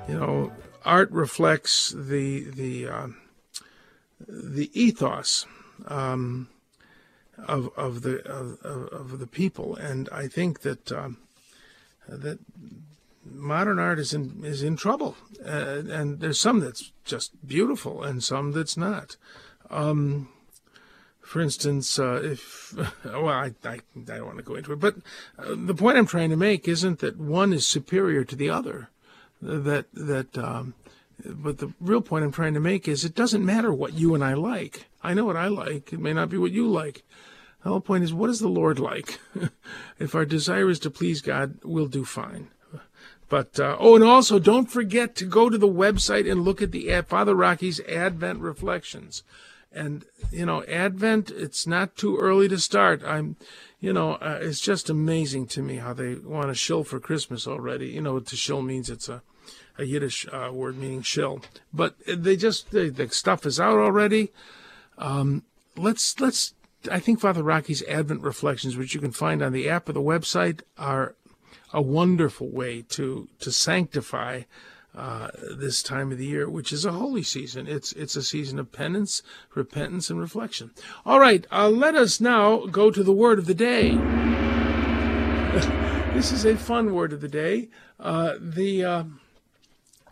you 0.08 0.18
know, 0.18 0.52
art 0.84 1.10
reflects 1.10 1.90
the 1.90 2.50
the 2.50 2.88
um 2.88 3.16
the 4.26 4.70
ethos 4.72 5.46
um, 5.86 6.48
of 7.38 7.70
of 7.76 8.02
the 8.02 8.24
of, 8.26 8.58
of, 8.64 9.18
the 9.18 9.26
people, 9.26 9.76
and 9.76 10.08
I 10.10 10.28
think 10.28 10.60
that 10.60 10.92
um, 10.92 11.18
that 12.08 12.38
modern 13.24 13.78
art 13.78 13.98
is 13.98 14.12
in 14.12 14.44
is 14.44 14.62
in 14.62 14.76
trouble, 14.76 15.16
uh, 15.44 15.82
and 15.88 16.20
there's 16.20 16.40
some 16.40 16.60
that's 16.60 16.92
just 17.04 17.46
beautiful, 17.46 18.02
and 18.02 18.22
some 18.22 18.52
that's 18.52 18.76
not. 18.76 19.16
Um, 19.70 20.28
for 21.20 21.40
instance, 21.40 21.98
uh, 21.98 22.20
if 22.22 22.74
well, 23.04 23.28
I, 23.28 23.52
I 23.64 23.68
I 23.68 23.80
don't 23.94 24.26
want 24.26 24.38
to 24.38 24.44
go 24.44 24.54
into 24.54 24.72
it, 24.72 24.80
but 24.80 24.96
uh, 25.38 25.54
the 25.56 25.74
point 25.74 25.98
I'm 25.98 26.06
trying 26.06 26.30
to 26.30 26.36
make 26.36 26.68
isn't 26.68 27.00
that 27.00 27.18
one 27.18 27.52
is 27.52 27.66
superior 27.66 28.24
to 28.24 28.36
the 28.36 28.50
other. 28.50 28.90
That 29.42 29.86
that 29.92 30.38
um, 30.38 30.74
but 31.24 31.58
the 31.58 31.72
real 31.80 32.00
point 32.00 32.24
I'm 32.24 32.32
trying 32.32 32.54
to 32.54 32.60
make 32.60 32.88
is 32.88 33.04
it 33.04 33.14
doesn't 33.14 33.44
matter 33.44 33.72
what 33.72 33.94
you 33.94 34.14
and 34.14 34.24
I 34.24 34.34
like. 34.34 34.86
I 35.02 35.14
know 35.14 35.24
what 35.24 35.36
I 35.36 35.48
like. 35.48 35.92
It 35.92 36.00
may 36.00 36.12
not 36.12 36.28
be 36.28 36.38
what 36.38 36.52
you 36.52 36.66
like. 36.66 37.04
The 37.62 37.70
whole 37.70 37.80
point 37.80 38.04
is, 38.04 38.12
what 38.12 38.26
does 38.26 38.40
the 38.40 38.48
Lord 38.48 38.78
like? 38.78 39.18
if 39.98 40.14
our 40.14 40.24
desire 40.24 40.68
is 40.68 40.78
to 40.80 40.90
please 40.90 41.22
God, 41.22 41.58
we'll 41.64 41.86
do 41.86 42.04
fine. 42.04 42.48
But 43.28 43.58
uh, 43.58 43.76
oh, 43.80 43.94
and 43.94 44.04
also 44.04 44.38
don't 44.38 44.70
forget 44.70 45.16
to 45.16 45.24
go 45.24 45.48
to 45.48 45.56
the 45.56 45.68
website 45.68 46.30
and 46.30 46.42
look 46.42 46.60
at 46.60 46.72
the 46.72 46.92
ad- 46.92 47.08
Father 47.08 47.34
Rocky's 47.34 47.80
Advent 47.80 48.40
Reflections. 48.40 49.22
And 49.72 50.04
you 50.30 50.46
know, 50.46 50.62
Advent, 50.64 51.30
it's 51.30 51.66
not 51.66 51.96
too 51.96 52.16
early 52.18 52.48
to 52.48 52.58
start. 52.58 53.02
I'm, 53.02 53.36
you 53.80 53.92
know, 53.92 54.12
uh, 54.14 54.38
it's 54.40 54.60
just 54.60 54.90
amazing 54.90 55.46
to 55.48 55.62
me 55.62 55.76
how 55.76 55.94
they 55.94 56.14
want 56.14 56.48
to 56.48 56.54
shill 56.54 56.84
for 56.84 57.00
Christmas 57.00 57.46
already. 57.46 57.88
You 57.88 58.02
know, 58.02 58.20
to 58.20 58.36
shill 58.36 58.62
means 58.62 58.90
it's 58.90 59.08
a 59.08 59.22
a 59.78 59.84
Yiddish 59.84 60.26
uh, 60.32 60.50
word 60.52 60.76
meaning 60.76 61.02
shill. 61.02 61.40
But 61.72 61.96
they 62.06 62.36
just 62.36 62.70
they, 62.70 62.88
the 62.88 63.08
stuff 63.08 63.46
is 63.46 63.60
out 63.60 63.78
already. 63.78 64.32
Um, 64.98 65.42
let's 65.76 66.18
let's. 66.20 66.54
I 66.90 67.00
think 67.00 67.20
Father 67.20 67.42
Rocky's 67.42 67.82
Advent 67.84 68.22
Reflections, 68.22 68.76
which 68.76 68.94
you 68.94 69.00
can 69.00 69.12
find 69.12 69.42
on 69.42 69.52
the 69.52 69.68
app 69.68 69.88
or 69.88 69.92
the 69.92 70.02
website, 70.02 70.60
are 70.76 71.14
a 71.72 71.82
wonderful 71.82 72.48
way 72.48 72.82
to 72.90 73.28
to 73.40 73.50
sanctify 73.50 74.42
uh, 74.96 75.28
this 75.56 75.82
time 75.82 76.12
of 76.12 76.18
the 76.18 76.26
year, 76.26 76.48
which 76.48 76.72
is 76.72 76.84
a 76.84 76.92
holy 76.92 77.22
season. 77.22 77.66
It's 77.66 77.92
it's 77.92 78.16
a 78.16 78.22
season 78.22 78.58
of 78.58 78.70
penance, 78.70 79.22
repentance, 79.54 80.10
and 80.10 80.20
reflection. 80.20 80.70
All 81.04 81.18
right, 81.18 81.46
uh, 81.50 81.68
let 81.68 81.96
us 81.96 82.20
now 82.20 82.66
go 82.66 82.90
to 82.90 83.02
the 83.02 83.12
word 83.12 83.38
of 83.38 83.46
the 83.46 83.54
day. 83.54 83.90
this 86.14 86.30
is 86.30 86.44
a 86.44 86.56
fun 86.56 86.94
word 86.94 87.12
of 87.12 87.20
the 87.20 87.28
day. 87.28 87.70
Uh, 87.98 88.34
the 88.38 88.84
uh, 88.84 89.04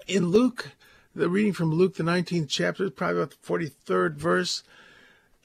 in 0.07 0.29
Luke, 0.29 0.73
the 1.15 1.29
reading 1.29 1.53
from 1.53 1.73
Luke, 1.73 1.97
the 1.97 2.03
19th 2.03 2.49
chapter, 2.49 2.91
probably 2.91 3.23
about 3.23 3.31
the 3.31 3.47
43rd 3.47 4.15
verse. 4.15 4.63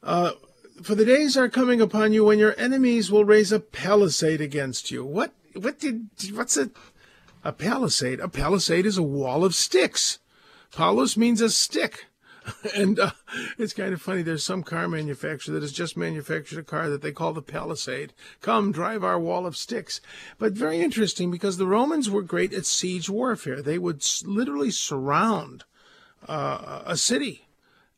Uh, 0.03 0.31
for 0.81 0.95
the 0.95 1.05
days 1.05 1.35
are 1.35 1.49
coming 1.49 1.81
upon 1.81 2.13
you 2.13 2.25
when 2.25 2.39
your 2.39 2.55
enemies 2.57 3.11
will 3.11 3.25
raise 3.25 3.51
a 3.51 3.59
palisade 3.59 4.41
against 4.41 4.91
you. 4.91 5.03
What? 5.03 5.33
What 5.53 5.79
did? 5.79 6.09
What's 6.33 6.55
a 6.55 6.69
a 7.43 7.51
palisade? 7.51 8.19
A 8.19 8.27
palisade 8.27 8.85
is 8.85 8.97
a 8.97 9.03
wall 9.03 9.43
of 9.43 9.55
sticks. 9.55 10.19
Palos 10.71 11.17
means 11.17 11.41
a 11.41 11.49
stick. 11.49 12.05
And 12.75 12.99
uh, 12.99 13.11
it's 13.57 13.73
kind 13.73 13.93
of 13.93 14.01
funny. 14.01 14.21
There's 14.21 14.43
some 14.43 14.63
car 14.63 14.87
manufacturer 14.87 15.53
that 15.53 15.63
has 15.63 15.71
just 15.71 15.97
manufactured 15.97 16.59
a 16.59 16.63
car 16.63 16.89
that 16.89 17.01
they 17.01 17.11
call 17.11 17.33
the 17.33 17.41
Palisade. 17.41 18.13
Come, 18.41 18.71
drive 18.71 19.03
our 19.03 19.19
wall 19.19 19.45
of 19.45 19.57
sticks. 19.57 20.01
But 20.37 20.53
very 20.53 20.79
interesting 20.79 21.31
because 21.31 21.57
the 21.57 21.67
Romans 21.67 22.09
were 22.09 22.21
great 22.21 22.53
at 22.53 22.65
siege 22.65 23.09
warfare. 23.09 23.61
They 23.61 23.77
would 23.77 24.05
literally 24.23 24.71
surround 24.71 25.63
uh, 26.27 26.83
a 26.85 26.97
city 26.97 27.47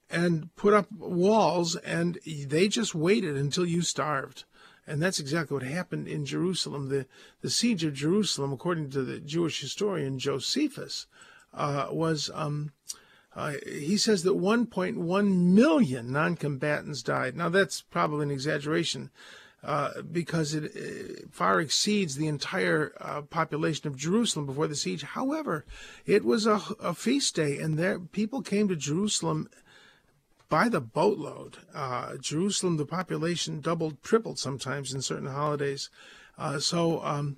and 0.10 0.54
put 0.56 0.74
up 0.74 0.92
walls, 0.92 1.76
and 1.78 2.18
they 2.26 2.68
just 2.68 2.96
waited 2.96 3.36
until 3.36 3.66
you 3.66 3.82
starved. 3.82 4.46
And 4.88 5.02
that's 5.02 5.20
exactly 5.20 5.54
what 5.54 5.64
happened 5.64 6.08
in 6.08 6.26
Jerusalem. 6.26 6.90
The, 6.90 7.06
the 7.42 7.50
siege 7.50 7.84
of 7.84 7.94
Jerusalem, 7.94 8.52
according 8.52 8.90
to 8.92 9.04
the 9.04 9.20
Jewish 9.20 9.62
historian 9.62 10.18
Josephus, 10.18 11.06
uh, 11.54 11.88
was. 11.92 12.32
Um, 12.34 12.72
uh, 13.40 13.54
he 13.66 13.96
says 13.96 14.24
that 14.24 14.34
1.1 14.34 15.36
million 15.54 16.12
non-combatants 16.12 17.02
died. 17.02 17.38
Now 17.38 17.48
that's 17.48 17.82
probably 17.82 18.24
an 18.24 18.32
exaggeration 18.32 19.12
uh, 19.64 20.02
because 20.02 20.54
it 20.54 20.72
uh, 20.76 21.28
far 21.32 21.62
exceeds 21.62 22.16
the 22.16 22.28
entire 22.28 22.92
uh, 23.00 23.22
population 23.22 23.88
of 23.88 23.96
Jerusalem 23.96 24.46
before 24.46 24.68
the 24.68 24.76
siege. 24.76 25.04
However, 25.04 25.66
it 26.06 26.26
was 26.26 26.46
a, 26.46 26.60
a 26.82 26.94
feast 26.94 27.36
day, 27.36 27.60
and 27.60 27.80
there 27.80 27.98
people 27.98 28.42
came 28.42 28.68
to 28.68 28.76
Jerusalem 28.76 29.50
by 30.50 30.68
the 30.68 30.82
boatload. 30.82 31.60
Uh, 31.74 32.18
Jerusalem, 32.18 32.76
the 32.76 32.86
population 32.86 33.62
doubled, 33.62 34.04
tripled 34.04 34.38
sometimes 34.38 34.94
in 34.94 35.02
certain 35.02 35.30
holidays. 35.30 35.90
Uh, 36.38 36.60
so. 36.60 37.02
Um, 37.06 37.38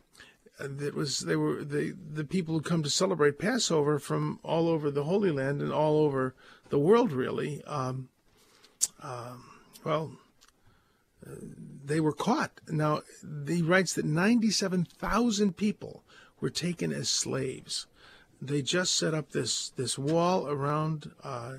it 0.80 0.96
was 0.96 1.20
they 1.20 1.36
were 1.36 1.64
the 1.64 1.96
the 2.14 2.24
people 2.24 2.54
who 2.56 2.62
come 2.62 2.84
to 2.84 2.90
celebrate 2.90 3.40
Passover 3.40 4.00
from 4.00 4.40
all 4.44 4.68
over 4.68 4.92
the 4.92 5.04
Holy 5.04 5.32
Land 5.32 5.62
and 5.62 5.72
all 5.72 5.98
over 5.98 6.36
the 6.70 6.80
world 6.80 7.12
really. 7.12 7.64
Um, 7.66 8.10
um, 9.02 9.44
well, 9.84 10.12
uh, 11.26 11.36
they 11.86 12.00
were 12.00 12.14
caught. 12.14 12.52
Now 12.70 13.02
he 13.48 13.62
writes 13.62 13.94
that 13.94 14.06
ninety-seven 14.06 14.86
thousand 14.86 15.58
people 15.58 16.04
were 16.40 16.50
taken 16.50 16.92
as 16.92 17.10
slaves. 17.10 17.88
They 18.42 18.62
just 18.62 18.96
set 18.96 19.14
up 19.14 19.32
this 19.32 19.70
this 19.70 19.98
wall 19.98 20.48
around 20.48 21.12
uh, 21.24 21.58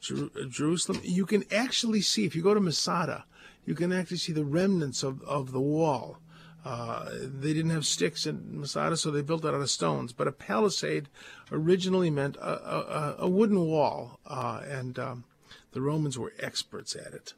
Jer- 0.00 0.30
Jerusalem. 0.48 1.00
You 1.02 1.26
can 1.26 1.44
actually 1.52 2.00
see 2.00 2.24
if 2.24 2.34
you 2.34 2.42
go 2.42 2.54
to 2.54 2.60
Masada, 2.60 3.24
you 3.66 3.74
can 3.74 3.92
actually 3.92 4.18
see 4.18 4.32
the 4.32 4.44
remnants 4.44 5.02
of, 5.02 5.22
of 5.22 5.52
the 5.52 5.60
wall. 5.60 6.18
Uh, 6.64 7.10
they 7.12 7.52
didn't 7.52 7.70
have 7.70 7.84
sticks 7.84 8.26
in 8.26 8.60
Masada, 8.60 8.96
so 8.96 9.10
they 9.10 9.20
built 9.20 9.44
it 9.44 9.48
out 9.48 9.54
of 9.54 9.70
stones. 9.70 10.12
But 10.12 10.28
a 10.28 10.32
palisade 10.32 11.08
originally 11.52 12.10
meant 12.10 12.36
a, 12.36 12.48
a, 12.48 13.16
a 13.20 13.28
wooden 13.28 13.60
wall, 13.66 14.18
uh, 14.26 14.62
and 14.66 14.98
um, 14.98 15.24
the 15.72 15.82
Romans 15.82 16.18
were 16.18 16.32
experts 16.40 16.96
at 16.96 17.12
it. 17.12 17.34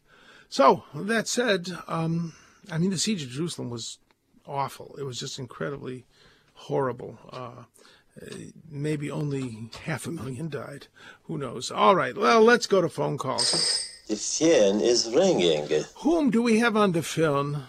So, 0.48 0.84
that 0.94 1.26
said, 1.26 1.70
um, 1.88 2.34
I 2.70 2.78
mean, 2.78 2.90
the 2.90 2.98
siege 2.98 3.22
of 3.24 3.30
Jerusalem 3.30 3.68
was 3.68 3.98
awful. 4.46 4.94
It 4.96 5.02
was 5.02 5.18
just 5.18 5.40
incredibly 5.40 6.04
horrible. 6.54 7.18
Uh, 7.32 7.64
maybe 8.70 9.10
only 9.10 9.70
half 9.84 10.06
a 10.06 10.10
million 10.10 10.48
died. 10.48 10.86
Who 11.24 11.36
knows? 11.36 11.70
All 11.70 11.96
right, 11.96 12.16
well, 12.16 12.42
let's 12.42 12.66
go 12.66 12.80
to 12.80 12.88
phone 12.88 13.18
calls. 13.18 13.88
The 14.06 14.16
phone 14.16 14.80
is 14.80 15.12
ringing. 15.12 15.68
Whom 15.96 16.30
do 16.30 16.40
we 16.40 16.60
have 16.60 16.76
on 16.76 16.92
the 16.92 17.02
phone? 17.02 17.64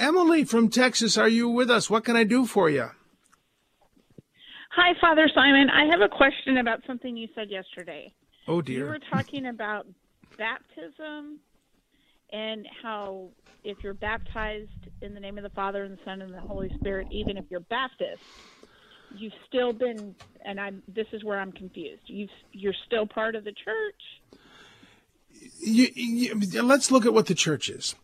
Emily 0.00 0.44
from 0.44 0.70
Texas, 0.70 1.18
are 1.18 1.28
you 1.28 1.48
with 1.48 1.70
us? 1.70 1.90
What 1.90 2.04
can 2.04 2.16
I 2.16 2.24
do 2.24 2.46
for 2.46 2.70
you? 2.70 2.88
Hi, 4.70 4.94
Father 4.98 5.28
Simon. 5.34 5.68
I 5.68 5.84
have 5.90 6.00
a 6.00 6.08
question 6.08 6.56
about 6.56 6.80
something 6.86 7.16
you 7.16 7.28
said 7.34 7.50
yesterday. 7.50 8.12
Oh 8.48 8.62
dear. 8.62 8.78
You 8.78 8.84
were 8.86 9.00
talking 9.12 9.46
about 9.46 9.86
baptism 10.38 11.38
and 12.32 12.66
how 12.82 13.28
if 13.62 13.76
you're 13.82 13.92
baptized 13.92 14.70
in 15.02 15.12
the 15.12 15.20
name 15.20 15.36
of 15.36 15.44
the 15.44 15.50
Father 15.50 15.84
and 15.84 15.98
the 15.98 16.02
Son 16.04 16.22
and 16.22 16.32
the 16.32 16.40
Holy 16.40 16.72
Spirit, 16.76 17.08
even 17.10 17.36
if 17.36 17.44
you're 17.50 17.60
Baptist, 17.60 18.22
you've 19.14 19.34
still 19.46 19.74
been 19.74 20.14
and 20.46 20.58
I'm 20.58 20.82
this 20.88 21.08
is 21.12 21.24
where 21.24 21.38
I'm 21.38 21.52
confused. 21.52 22.04
You've 22.06 22.30
you're 22.52 22.74
still 22.86 23.06
part 23.06 23.34
of 23.34 23.44
the 23.44 23.52
church? 23.52 24.40
you, 25.58 25.88
you, 25.94 26.62
let's 26.62 26.90
look 26.90 27.04
at 27.04 27.12
what 27.12 27.26
the 27.26 27.34
church 27.34 27.68
is. 27.68 27.94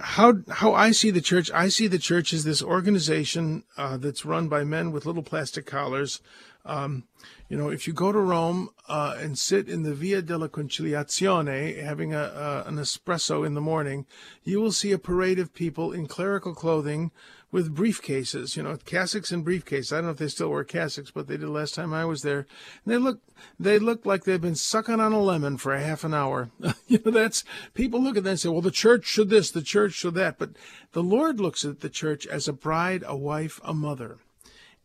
How 0.00 0.38
how 0.48 0.72
I 0.72 0.92
see 0.92 1.10
the 1.10 1.20
church, 1.20 1.50
I 1.52 1.68
see 1.68 1.86
the 1.86 1.98
church 1.98 2.32
as 2.32 2.44
this 2.44 2.62
organization 2.62 3.64
uh, 3.76 3.96
that's 3.98 4.24
run 4.24 4.48
by 4.48 4.64
men 4.64 4.92
with 4.92 5.06
little 5.06 5.22
plastic 5.22 5.66
collars. 5.66 6.20
Um, 6.64 7.04
you 7.48 7.56
know, 7.56 7.68
if 7.68 7.86
you 7.86 7.92
go 7.92 8.12
to 8.12 8.18
Rome 8.18 8.70
uh, 8.88 9.16
and 9.18 9.38
sit 9.38 9.68
in 9.68 9.82
the 9.82 9.94
Via 9.94 10.22
della 10.22 10.48
Conciliazione, 10.48 11.82
having 11.82 12.14
a, 12.14 12.22
a, 12.22 12.68
an 12.68 12.76
espresso 12.76 13.46
in 13.46 13.54
the 13.54 13.60
morning, 13.60 14.06
you 14.44 14.60
will 14.60 14.72
see 14.72 14.92
a 14.92 14.98
parade 14.98 15.38
of 15.38 15.54
people 15.54 15.92
in 15.92 16.06
clerical 16.06 16.54
clothing 16.54 17.10
with 17.52 17.74
briefcases, 17.74 18.56
you 18.56 18.62
know, 18.62 18.76
cassocks 18.76 19.32
and 19.32 19.44
briefcases. 19.44 19.92
I 19.92 19.96
don't 19.96 20.04
know 20.04 20.10
if 20.12 20.18
they 20.18 20.28
still 20.28 20.50
wear 20.50 20.64
cassocks, 20.64 21.12
but 21.12 21.26
they 21.26 21.36
did 21.36 21.48
last 21.48 21.74
time 21.74 21.92
I 21.92 22.04
was 22.04 22.22
there. 22.22 22.46
And 22.84 22.94
they 22.94 22.98
look, 22.98 23.20
they 23.58 23.78
look 23.78 24.06
like 24.06 24.24
they've 24.24 24.40
been 24.40 24.54
sucking 24.54 25.00
on 25.00 25.12
a 25.12 25.20
lemon 25.20 25.56
for 25.56 25.74
a 25.74 25.82
half 25.82 26.04
an 26.04 26.14
hour. 26.14 26.50
you 26.86 27.00
know, 27.04 27.10
that's 27.10 27.44
people 27.74 28.00
look 28.00 28.16
at 28.16 28.24
that 28.24 28.30
and 28.30 28.40
say, 28.40 28.48
well, 28.48 28.60
the 28.60 28.70
church 28.70 29.04
should 29.04 29.30
this, 29.30 29.50
the 29.50 29.62
church 29.62 29.94
should 29.94 30.14
that. 30.14 30.38
But 30.38 30.50
the 30.92 31.02
Lord 31.02 31.40
looks 31.40 31.64
at 31.64 31.80
the 31.80 31.90
church 31.90 32.26
as 32.26 32.46
a 32.46 32.52
bride, 32.52 33.02
a 33.06 33.16
wife, 33.16 33.60
a 33.64 33.74
mother. 33.74 34.18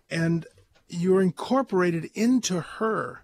And 0.10 0.48
you're 0.88 1.22
incorporated 1.22 2.10
into 2.14 2.62
her 2.62 3.24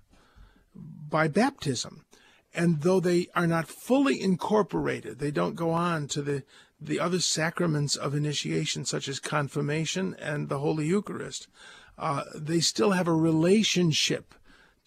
by 0.75 1.27
baptism. 1.27 2.05
And 2.53 2.81
though 2.81 2.99
they 2.99 3.27
are 3.33 3.47
not 3.47 3.67
fully 3.67 4.21
incorporated, 4.21 5.19
they 5.19 5.31
don't 5.31 5.55
go 5.55 5.71
on 5.71 6.07
to 6.09 6.21
the 6.21 6.43
the 6.81 6.99
other 6.99 7.19
sacraments 7.19 7.95
of 7.95 8.15
initiation, 8.15 8.85
such 8.85 9.07
as 9.07 9.19
confirmation 9.19 10.15
and 10.19 10.49
the 10.49 10.59
Holy 10.59 10.87
Eucharist, 10.87 11.47
uh, 11.97 12.23
they 12.35 12.59
still 12.59 12.91
have 12.91 13.07
a 13.07 13.13
relationship 13.13 14.33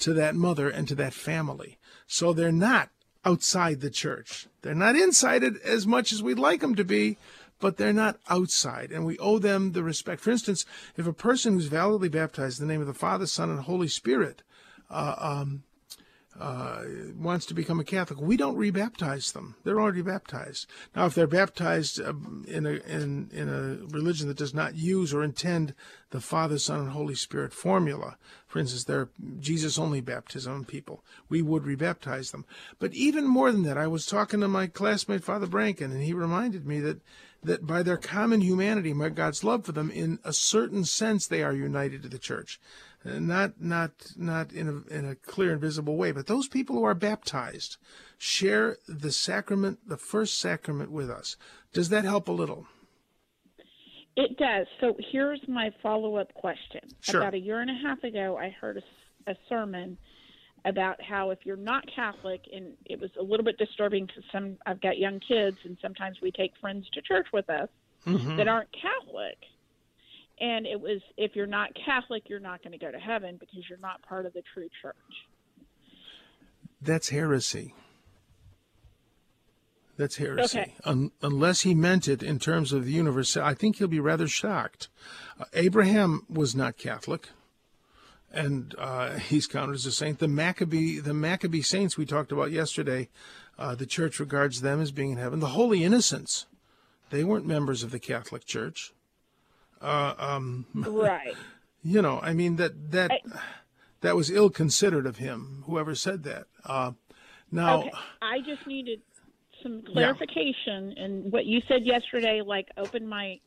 to 0.00 0.12
that 0.14 0.34
mother 0.34 0.68
and 0.68 0.88
to 0.88 0.94
that 0.96 1.14
family. 1.14 1.78
So 2.06 2.32
they're 2.32 2.50
not 2.50 2.90
outside 3.24 3.80
the 3.80 3.90
church. 3.90 4.48
They're 4.62 4.74
not 4.74 4.96
inside 4.96 5.44
it 5.44 5.54
as 5.62 5.86
much 5.86 6.12
as 6.12 6.22
we'd 6.22 6.38
like 6.38 6.60
them 6.60 6.74
to 6.74 6.84
be, 6.84 7.16
but 7.60 7.76
they're 7.76 7.92
not 7.92 8.18
outside. 8.28 8.90
And 8.90 9.06
we 9.06 9.16
owe 9.18 9.38
them 9.38 9.72
the 9.72 9.82
respect. 9.82 10.20
For 10.20 10.30
instance, 10.30 10.66
if 10.96 11.06
a 11.06 11.12
person 11.12 11.54
who's 11.54 11.66
validly 11.66 12.08
baptized 12.08 12.60
in 12.60 12.66
the 12.66 12.72
name 12.72 12.80
of 12.80 12.86
the 12.86 12.92
Father, 12.92 13.26
Son, 13.26 13.50
and 13.50 13.60
Holy 13.60 13.88
Spirit 13.88 14.42
uh, 14.90 15.14
um, 15.18 15.62
uh, 16.38 16.82
wants 17.16 17.46
to 17.46 17.54
become 17.54 17.78
a 17.78 17.84
Catholic, 17.84 18.20
we 18.20 18.36
don't 18.36 18.58
rebaptize 18.58 19.32
them. 19.32 19.54
They're 19.62 19.80
already 19.80 20.02
baptized. 20.02 20.66
Now, 20.94 21.06
if 21.06 21.14
they're 21.14 21.26
baptized 21.26 22.00
uh, 22.00 22.12
in 22.46 22.66
a 22.66 22.72
in 22.88 23.30
in 23.32 23.48
a 23.48 23.86
religion 23.86 24.28
that 24.28 24.36
does 24.36 24.54
not 24.54 24.74
use 24.74 25.14
or 25.14 25.22
intend 25.22 25.74
the 26.10 26.20
Father, 26.20 26.58
Son, 26.58 26.80
and 26.80 26.90
Holy 26.90 27.14
Spirit 27.14 27.52
formula, 27.52 28.16
for 28.46 28.58
instance, 28.58 28.84
they're 28.84 29.08
Jesus 29.38 29.78
only 29.78 30.00
baptism 30.00 30.64
people, 30.64 31.04
we 31.28 31.42
would 31.42 31.64
rebaptize 31.64 32.32
them. 32.32 32.44
But 32.78 32.94
even 32.94 33.26
more 33.26 33.52
than 33.52 33.62
that, 33.64 33.78
I 33.78 33.86
was 33.86 34.06
talking 34.06 34.40
to 34.40 34.48
my 34.48 34.66
classmate 34.66 35.24
Father 35.24 35.46
Branken, 35.46 35.92
and 35.92 36.02
he 36.02 36.12
reminded 36.12 36.66
me 36.66 36.80
that 36.80 37.00
that 37.44 37.66
by 37.66 37.82
their 37.82 37.98
common 37.98 38.40
humanity, 38.40 38.92
by 38.92 39.10
God's 39.10 39.44
love 39.44 39.66
for 39.66 39.72
them, 39.72 39.90
in 39.90 40.18
a 40.24 40.32
certain 40.32 40.84
sense, 40.84 41.26
they 41.26 41.42
are 41.42 41.52
united 41.52 42.02
to 42.02 42.08
the 42.08 42.18
church 42.18 42.58
not 43.04 43.60
not 43.60 43.90
not 44.16 44.52
in 44.52 44.68
a 44.68 44.94
in 44.94 45.04
a 45.04 45.14
clear 45.14 45.52
and 45.52 45.60
visible 45.60 45.96
way 45.96 46.12
but 46.12 46.26
those 46.26 46.48
people 46.48 46.76
who 46.76 46.84
are 46.84 46.94
baptized 46.94 47.76
share 48.18 48.76
the 48.88 49.12
sacrament 49.12 49.78
the 49.86 49.96
first 49.96 50.40
sacrament 50.40 50.90
with 50.90 51.10
us 51.10 51.36
does 51.72 51.88
that 51.90 52.04
help 52.04 52.28
a 52.28 52.32
little 52.32 52.66
It 54.16 54.36
does. 54.38 54.66
So 54.80 54.96
here's 55.10 55.40
my 55.48 55.70
follow 55.82 56.16
up 56.16 56.32
question. 56.34 56.82
Sure. 57.00 57.20
About 57.20 57.34
a 57.34 57.38
year 57.38 57.60
and 57.60 57.70
a 57.70 57.74
half 57.82 58.02
ago, 58.04 58.38
I 58.38 58.50
heard 58.60 58.76
a, 58.78 59.30
a 59.32 59.34
sermon 59.48 59.98
about 60.64 61.02
how 61.02 61.30
if 61.30 61.40
you're 61.44 61.56
not 61.56 61.84
Catholic, 61.94 62.42
and 62.52 62.74
it 62.86 63.00
was 63.00 63.10
a 63.18 63.22
little 63.22 63.44
bit 63.44 63.58
disturbing 63.58 64.06
because 64.06 64.24
some 64.32 64.56
I've 64.66 64.80
got 64.80 64.98
young 64.98 65.20
kids, 65.20 65.58
and 65.64 65.76
sometimes 65.82 66.18
we 66.22 66.30
take 66.30 66.52
friends 66.60 66.88
to 66.94 67.02
church 67.02 67.26
with 67.32 67.50
us 67.50 67.68
mm-hmm. 68.06 68.36
that 68.36 68.48
aren't 68.48 68.70
Catholic. 68.72 69.36
And 70.40 70.66
it 70.66 70.80
was 70.80 71.00
if 71.16 71.36
you're 71.36 71.46
not 71.46 71.70
Catholic, 71.86 72.24
you're 72.28 72.40
not 72.40 72.62
going 72.62 72.72
to 72.72 72.78
go 72.78 72.90
to 72.90 72.98
heaven 72.98 73.36
because 73.38 73.68
you're 73.68 73.78
not 73.78 74.02
part 74.02 74.26
of 74.26 74.32
the 74.32 74.42
true 74.52 74.68
church. 74.82 74.94
that's 76.82 77.08
heresy 77.08 77.74
that's 79.96 80.16
heresy 80.16 80.58
Okay. 80.58 80.74
Un- 80.84 81.12
unless 81.22 81.60
he 81.62 81.74
meant 81.74 82.08
it 82.08 82.22
in 82.22 82.38
terms 82.38 82.72
of 82.72 82.84
the 82.84 82.92
universe 82.92 83.36
i 83.36 83.54
think 83.54 83.76
he'll 83.76 83.88
be 83.88 84.00
rather 84.00 84.26
shocked 84.28 84.88
uh, 85.38 85.44
abraham 85.54 86.26
was 86.28 86.54
not 86.54 86.76
catholic 86.76 87.28
and 88.32 88.74
uh, 88.78 89.14
he's 89.30 89.46
counted 89.46 89.74
as 89.76 89.86
a 89.86 89.92
saint. 89.92 90.18
The 90.18 90.26
Maccabee, 90.28 90.98
the 90.98 91.14
Maccabee 91.14 91.62
saints 91.62 91.96
we 91.96 92.04
talked 92.04 92.32
about 92.32 92.50
yesterday, 92.50 93.08
uh, 93.58 93.76
the 93.76 93.86
church 93.86 94.18
regards 94.18 94.60
them 94.60 94.80
as 94.80 94.90
being 94.90 95.12
in 95.12 95.18
heaven. 95.18 95.38
The 95.38 95.48
Holy 95.48 95.84
Innocents, 95.84 96.46
they 97.10 97.22
weren't 97.22 97.46
members 97.46 97.84
of 97.84 97.92
the 97.92 98.00
Catholic 98.00 98.44
Church. 98.44 98.92
Right. 99.80 101.34
You 101.86 102.00
know, 102.00 102.18
I 102.22 102.32
mean 102.32 102.56
that 102.56 102.92
that 102.92 103.10
I- 103.10 103.20
that 104.00 104.16
was 104.16 104.30
ill 104.30 104.48
considered 104.48 105.04
of 105.06 105.18
him. 105.18 105.64
Whoever 105.66 105.94
said 105.94 106.22
that. 106.24 106.46
Uh, 106.64 106.92
now, 107.52 107.80
Okay. 107.80 107.92
I 108.22 108.40
just 108.40 108.66
needed 108.66 109.02
some 109.62 109.82
clarification, 109.82 110.94
and 110.96 111.30
what 111.30 111.44
you 111.44 111.60
said 111.68 111.84
yesterday, 111.84 112.40
like, 112.40 112.68
opened 112.78 113.06
my 113.08 113.38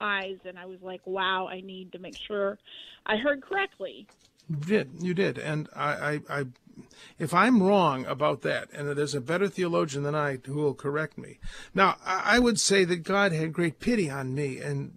eyes, 0.00 0.38
and 0.46 0.58
I 0.58 0.64
was 0.64 0.80
like, 0.82 1.00
wow, 1.06 1.48
I 1.48 1.60
need 1.60 1.92
to 1.92 1.98
make 1.98 2.16
sure 2.26 2.58
I 3.04 3.16
heard 3.18 3.42
correctly. 3.42 4.06
You 4.48 4.56
did 4.56 4.90
you 5.00 5.12
did, 5.14 5.36
and 5.38 5.68
I, 5.76 5.90
I, 5.90 6.20
I, 6.40 6.44
if 7.18 7.32
I'm 7.32 7.62
wrong 7.62 8.04
about 8.06 8.42
that, 8.42 8.68
and 8.72 8.88
there's 8.90 9.14
a 9.14 9.20
better 9.20 9.48
theologian 9.48 10.02
than 10.02 10.14
I 10.14 10.38
who 10.44 10.56
will 10.56 10.74
correct 10.74 11.16
me. 11.16 11.38
Now, 11.74 11.96
I, 12.04 12.38
would 12.38 12.60
say 12.60 12.84
that 12.84 13.02
God 13.04 13.32
had 13.32 13.52
great 13.52 13.80
pity 13.80 14.10
on 14.10 14.34
me 14.34 14.58
and 14.58 14.92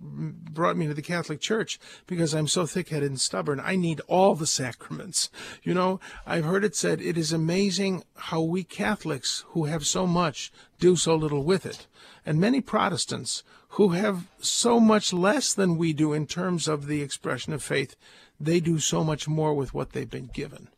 brought 0.54 0.76
me 0.76 0.88
to 0.88 0.94
the 0.94 1.02
Catholic 1.02 1.40
Church 1.40 1.80
because 2.08 2.34
I'm 2.34 2.48
so 2.48 2.66
thick-headed 2.66 3.10
and 3.10 3.22
stubborn. 3.22 3.62
I 3.64 3.76
need 3.76 4.02
all 4.08 4.36
the 4.36 4.48
sacraments. 4.48 5.30
You 5.64 5.74
know, 5.74 6.00
I've 6.26 6.46
heard 6.46 6.66
it 6.66 6.76
said 6.76 7.02
it 7.02 7.18
is 7.18 7.32
amazing 7.32 8.04
how 8.16 8.42
we 8.42 8.64
Catholics 8.64 9.46
who 9.50 9.66
have 9.66 9.88
so 9.88 10.06
much 10.06 10.52
do 10.80 10.96
so 10.96 11.16
little 11.16 11.44
with 11.44 11.66
it, 11.66 11.88
and 12.26 12.40
many 12.40 12.60
Protestants 12.62 13.44
who 13.74 13.90
have 13.90 14.28
so 14.40 14.80
much 14.80 15.14
less 15.14 15.54
than 15.54 15.78
we 15.78 15.94
do 15.94 16.12
in 16.12 16.26
terms 16.26 16.68
of 16.68 16.88
the 16.88 17.02
expression 17.02 17.54
of 17.54 17.64
faith, 17.64 17.96
they 18.40 18.60
do 18.60 18.80
so 18.80 19.04
much 19.04 19.28
more 19.28 19.54
with 19.54 19.74
what 19.74 19.92
they've 19.92 20.10
been 20.10 20.30
given. 20.34 20.70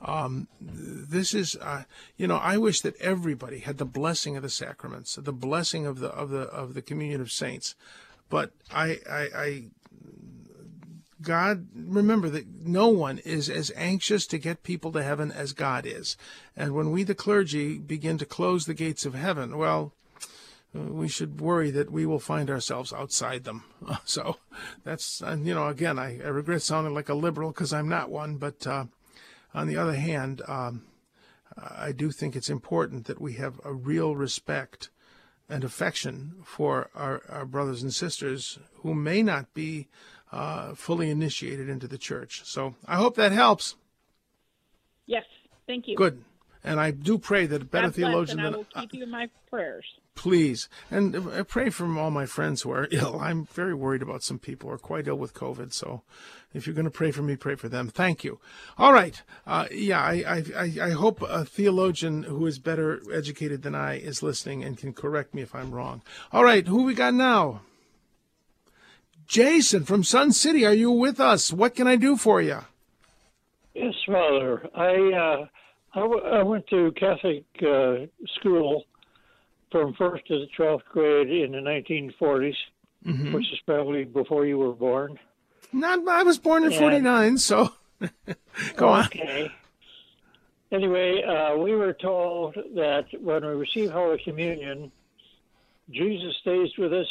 Um, 0.00 0.46
this 0.60 1.34
is, 1.34 1.56
uh, 1.56 1.84
you 2.16 2.26
know, 2.26 2.36
I 2.36 2.56
wish 2.56 2.80
that 2.82 3.00
everybody 3.00 3.60
had 3.60 3.78
the 3.78 3.84
blessing 3.84 4.36
of 4.36 4.42
the 4.42 4.48
sacraments, 4.48 5.16
the 5.16 5.32
blessing 5.32 5.86
of 5.86 5.98
the 5.98 6.08
of 6.08 6.30
the 6.30 6.42
of 6.42 6.74
the 6.74 6.82
communion 6.82 7.20
of 7.20 7.32
saints. 7.32 7.74
But 8.30 8.52
I, 8.70 9.00
I, 9.10 9.28
I 9.34 9.64
God, 11.20 11.66
remember 11.74 12.28
that 12.30 12.46
no 12.64 12.88
one 12.88 13.18
is 13.18 13.50
as 13.50 13.72
anxious 13.74 14.26
to 14.28 14.38
get 14.38 14.62
people 14.62 14.92
to 14.92 15.02
heaven 15.02 15.32
as 15.32 15.52
God 15.52 15.84
is. 15.84 16.16
And 16.56 16.74
when 16.74 16.92
we, 16.92 17.02
the 17.02 17.14
clergy, 17.14 17.78
begin 17.78 18.18
to 18.18 18.26
close 18.26 18.66
the 18.66 18.74
gates 18.74 19.04
of 19.04 19.14
heaven, 19.14 19.58
well, 19.58 19.92
we 20.72 21.08
should 21.08 21.40
worry 21.40 21.70
that 21.70 21.90
we 21.90 22.06
will 22.06 22.20
find 22.20 22.50
ourselves 22.50 22.92
outside 22.92 23.44
them. 23.44 23.64
So 24.04 24.36
that's, 24.84 25.20
you 25.20 25.54
know, 25.54 25.68
again, 25.68 25.98
I, 25.98 26.20
I 26.20 26.28
regret 26.28 26.62
sounding 26.62 26.94
like 26.94 27.08
a 27.08 27.14
liberal 27.14 27.50
because 27.50 27.72
I'm 27.72 27.88
not 27.88 28.10
one. 28.10 28.36
But 28.36 28.66
uh, 28.66 28.84
on 29.54 29.66
the 29.66 29.76
other 29.76 29.94
hand, 29.94 30.42
um, 30.46 30.84
I 31.56 31.92
do 31.92 32.10
think 32.10 32.36
it's 32.36 32.50
important 32.50 33.06
that 33.06 33.20
we 33.20 33.34
have 33.34 33.60
a 33.64 33.72
real 33.72 34.14
respect 34.14 34.90
and 35.48 35.64
affection 35.64 36.34
for 36.44 36.90
our, 36.94 37.22
our 37.28 37.46
brothers 37.46 37.82
and 37.82 37.92
sisters 37.92 38.58
who 38.82 38.94
may 38.94 39.22
not 39.22 39.54
be 39.54 39.88
uh, 40.30 40.74
fully 40.74 41.10
initiated 41.10 41.68
into 41.68 41.88
the 41.88 41.98
church. 41.98 42.42
So 42.44 42.74
I 42.86 42.96
hope 42.96 43.16
that 43.16 43.32
helps. 43.32 43.76
Yes, 45.06 45.24
thank 45.66 45.88
you. 45.88 45.96
Good. 45.96 46.22
And 46.62 46.78
I 46.78 46.90
do 46.90 47.18
pray 47.18 47.46
that 47.46 47.62
a 47.62 47.64
better 47.64 47.86
God 47.86 47.94
bless, 47.94 47.96
theologian 47.96 48.38
and 48.40 48.46
I 48.46 48.50
than 48.50 48.58
will 48.58 48.82
keep 48.82 48.92
you 48.92 49.04
in 49.04 49.10
my 49.10 49.30
prayers. 49.48 49.86
please 50.14 50.68
and 50.90 51.16
uh, 51.16 51.44
pray 51.44 51.70
for 51.70 51.86
all 51.98 52.10
my 52.10 52.26
friends 52.26 52.62
who 52.62 52.70
are 52.70 52.88
ill 52.92 53.18
i'm 53.20 53.46
very 53.46 53.72
worried 53.72 54.02
about 54.02 54.22
some 54.22 54.38
people 54.38 54.68
who 54.68 54.74
are 54.74 54.78
quite 54.78 55.08
ill 55.08 55.16
with 55.16 55.32
covid 55.32 55.72
so 55.72 56.02
if 56.54 56.66
you're 56.66 56.74
going 56.74 56.84
to 56.84 56.90
pray 56.90 57.10
for 57.10 57.22
me 57.22 57.36
pray 57.36 57.54
for 57.54 57.68
them. 57.68 57.88
Thank 57.88 58.24
you. 58.24 58.40
All 58.76 58.92
right 58.92 59.22
uh, 59.46 59.66
yeah 59.70 60.00
I, 60.00 60.42
I 60.56 60.72
i 60.82 60.90
hope 60.90 61.22
a 61.22 61.44
theologian 61.44 62.24
who 62.24 62.46
is 62.46 62.58
better 62.58 63.00
educated 63.12 63.62
than 63.62 63.74
i 63.74 63.98
is 63.98 64.22
listening 64.22 64.64
and 64.64 64.76
can 64.76 64.92
correct 64.92 65.34
me 65.34 65.42
if 65.42 65.54
i'm 65.54 65.72
wrong. 65.72 66.02
All 66.32 66.44
right 66.44 66.66
who 66.66 66.82
we 66.84 66.94
got 66.94 67.14
now? 67.14 67.62
Jason 69.26 69.84
from 69.84 70.02
sun 70.02 70.32
city 70.32 70.64
are 70.64 70.74
you 70.74 70.90
with 70.90 71.20
us? 71.20 71.52
What 71.52 71.74
can 71.74 71.86
i 71.86 71.96
do 71.96 72.16
for 72.16 72.40
you 72.40 72.60
Yes, 73.74 73.94
Father. 74.06 74.68
I 74.74 74.92
uh, 75.14 75.46
I, 75.94 76.00
w- 76.00 76.24
I 76.24 76.42
went 76.42 76.66
to 76.68 76.90
Catholic 76.98 77.44
uh, 77.62 78.06
school 78.38 78.82
from 79.70 79.94
first 79.94 80.26
to 80.26 80.34
the 80.40 80.46
twelfth 80.56 80.84
grade 80.90 81.30
in 81.30 81.52
the 81.52 81.58
1940s, 81.58 82.54
which 83.32 83.44
is 83.52 83.58
probably 83.66 84.02
before 84.04 84.46
you 84.46 84.58
were 84.58 84.72
born. 84.72 85.16
Not 85.72 86.06
i 86.08 86.22
was 86.22 86.38
born 86.38 86.64
in 86.64 86.70
Yeah. 86.72 86.78
49 86.78 87.38
so 87.38 87.72
go 88.76 88.88
on 88.88 89.04
Okay. 89.06 89.50
anyway, 90.70 91.22
uh, 91.22 91.56
we 91.56 91.74
were 91.74 91.92
told 91.94 92.54
that 92.74 93.06
when 93.20 93.44
we 93.44 93.52
receive 93.52 93.90
Holy 93.90 94.20
Communion, 94.22 94.92
Jesus 95.90 96.34
stays 96.42 96.68
with 96.78 96.92
us 96.92 97.06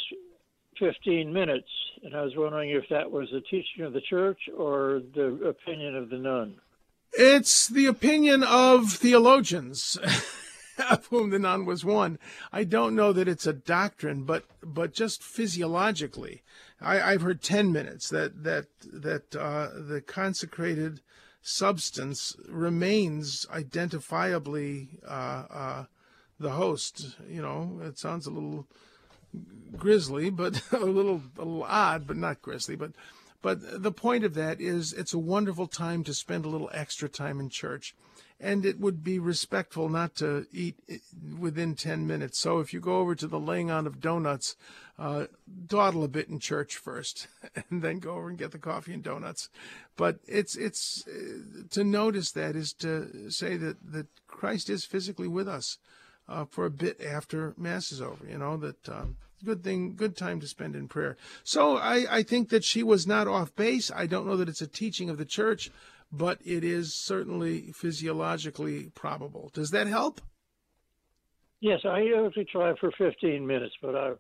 15 0.80 1.34
minutes. 1.34 1.68
And 2.04 2.16
I 2.16 2.22
was 2.22 2.34
wondering 2.36 2.70
if 2.70 2.84
that 2.90 3.10
was 3.12 3.28
the 3.32 3.42
teaching 3.42 3.84
of 3.84 3.94
the 3.94 4.02
church 4.02 4.40
or 4.56 5.02
the 5.16 5.48
opinion 5.48 5.96
of 5.96 6.10
the 6.10 6.18
nun. 6.18 6.56
It's 7.14 7.68
the 7.68 7.88
opinion 7.88 8.44
of 8.44 8.92
theologians, 8.92 9.98
of 10.92 11.08
whom 11.08 11.32
the 11.32 11.40
nun 11.40 11.66
was 11.66 11.84
one. 11.84 12.20
I 12.54 12.64
don't 12.64 12.96
know 12.96 13.12
that 13.14 13.28
it's 13.28 13.48
a 13.48 13.54
doctrine, 13.54 14.24
but 14.24 14.44
but 14.62 14.94
just 14.94 15.24
physiologically, 15.24 16.44
I, 16.82 17.02
I've 17.02 17.22
heard 17.22 17.42
ten 17.42 17.72
minutes 17.72 18.10
that 18.10 18.44
that 18.44 18.66
that 18.92 19.36
uh, 19.36 19.70
the 19.76 20.02
consecrated 20.02 21.02
substance 21.42 22.36
remains 22.50 23.46
identifiably 23.48 25.00
uh, 25.08 25.46
uh, 25.50 25.86
the 26.40 26.52
host. 26.52 27.18
You 27.30 27.42
know, 27.42 27.80
it 27.84 27.98
sounds 27.98 28.28
a 28.28 28.32
little 28.32 28.68
grisly, 29.76 30.30
but 30.30 30.62
a 30.72 30.80
little 30.80 31.22
a 31.38 31.46
little 31.46 31.64
odd, 31.64 32.08
but 32.08 32.18
not 32.18 32.42
grisly, 32.42 32.76
but 32.76 32.92
but 33.42 33.82
the 33.84 33.92
point 33.92 34.24
of 34.24 34.34
that 34.34 34.60
is 34.60 34.94
it's 34.94 35.14
a 35.14 35.20
wonderful 35.20 35.68
time 35.68 36.04
to 36.04 36.14
spend 36.14 36.46
a 36.46 36.50
little 36.50 36.70
extra 36.74 37.08
time 37.08 37.40
in 37.40 37.50
church. 37.50 37.96
And 38.40 38.66
it 38.66 38.80
would 38.80 39.04
be 39.04 39.18
respectful 39.18 39.90
not 39.90 40.16
to 40.16 40.46
eat 40.52 40.76
within 41.40 41.74
10 41.74 42.06
minutes. 42.06 42.38
So 42.38 42.60
if 42.60 42.72
you 42.72 42.80
go 42.80 42.98
over 42.98 43.16
to 43.16 43.28
the 43.28 43.40
laying 43.40 43.72
on 43.72 43.88
of 43.88 44.00
donuts, 44.00 44.56
uh, 45.00 45.26
dawdle 45.68 46.04
a 46.04 46.08
bit 46.08 46.30
in 46.30 46.40
church 46.40 46.76
first 46.76 47.28
and 47.70 47.82
then 47.82 48.00
go 48.00 48.16
over 48.16 48.30
and 48.30 48.38
get 48.38 48.52
the 48.52 48.60
coffee 48.60 48.94
and 48.94 49.04
donuts. 49.04 49.50
But 49.96 50.20
it's, 50.28 50.56
it's, 50.56 51.08
uh, 51.08 51.64
to 51.72 51.84
notice 51.84 52.32
that 52.32 52.56
is 52.56 52.74
to 52.74 53.32
say 53.32 53.58
that, 53.58 53.92
that 53.92 54.08
Christ 54.28 54.70
is 54.70 54.86
physically 54.86 55.28
with 55.28 55.48
us 55.48 55.78
uh, 56.28 56.46
for 56.46 56.66
a 56.66 56.72
bit 56.72 57.02
after 57.02 57.54
Mass 57.58 57.92
is 57.92 58.02
over, 58.02 58.26
you 58.28 58.38
know, 58.38 58.58
that, 58.58 58.90
um, 58.90 59.18
good 59.44 59.64
thing, 59.64 59.96
good 59.96 60.18
time 60.18 60.40
to 60.40 60.48
spend 60.48 60.76
in 60.76 60.88
prayer. 60.88 61.18
So 61.44 61.78
I, 61.78 62.06
I 62.10 62.24
think 62.24 62.50
that 62.50 62.64
she 62.64 62.84
was 62.84 63.06
not 63.06 63.28
off 63.28 63.56
base. 63.56 63.92
I 63.92 64.08
don't 64.08 64.26
know 64.26 64.38
that 64.38 64.50
it's 64.50 64.62
a 64.62 64.68
teaching 64.68 65.10
of 65.10 65.18
the 65.18 65.26
church, 65.26 65.72
but 66.12 66.40
it 66.46 66.64
is 66.64 66.96
certainly 66.96 67.72
physiologically 67.74 68.92
probable. 68.96 69.50
Does 69.54 69.72
that 69.72 69.88
help? 69.88 70.22
Yes, 71.60 71.82
I 71.86 72.00
usually 72.02 72.46
try 72.46 72.74
for 72.80 72.92
15 72.98 73.46
minutes, 73.46 73.76
but 73.82 73.96
I. 73.96 74.12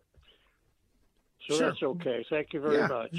So 1.48 1.56
Sure. 1.56 1.68
that's 1.70 1.84
okay. 1.84 2.26
Thank 2.30 2.54
you 2.54 2.60
very 2.62 2.78
Yeah. 2.78 2.88
much. 2.88 3.16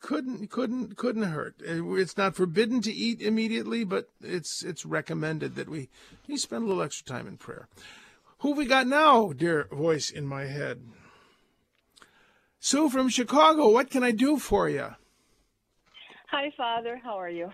Couldn't 0.00 0.48
couldn't 0.50 0.96
couldn't 0.96 1.22
hurt. 1.22 1.54
It's 1.60 2.16
not 2.16 2.34
forbidden 2.34 2.80
to 2.82 2.92
eat 2.92 3.22
immediately, 3.22 3.84
but 3.84 4.08
it's 4.20 4.64
it's 4.64 4.84
recommended 4.84 5.54
that 5.54 5.68
we 5.68 5.88
we 6.26 6.36
spend 6.36 6.64
a 6.64 6.66
little 6.66 6.82
extra 6.82 7.06
time 7.06 7.26
in 7.28 7.36
prayer. 7.38 7.68
Who 8.40 8.52
we 8.52 8.66
got 8.66 8.88
now, 8.88 9.32
dear 9.32 9.68
voice 9.70 10.10
in 10.10 10.26
my 10.26 10.46
head? 10.46 10.82
Sue 12.58 12.88
from 12.90 13.08
Chicago. 13.08 13.68
What 13.70 13.90
can 13.90 14.02
I 14.02 14.10
do 14.10 14.38
for 14.38 14.68
you? 14.68 14.96
Hi, 16.30 16.50
Father. 16.56 17.00
How 17.02 17.18
are 17.18 17.30
you? 17.30 17.50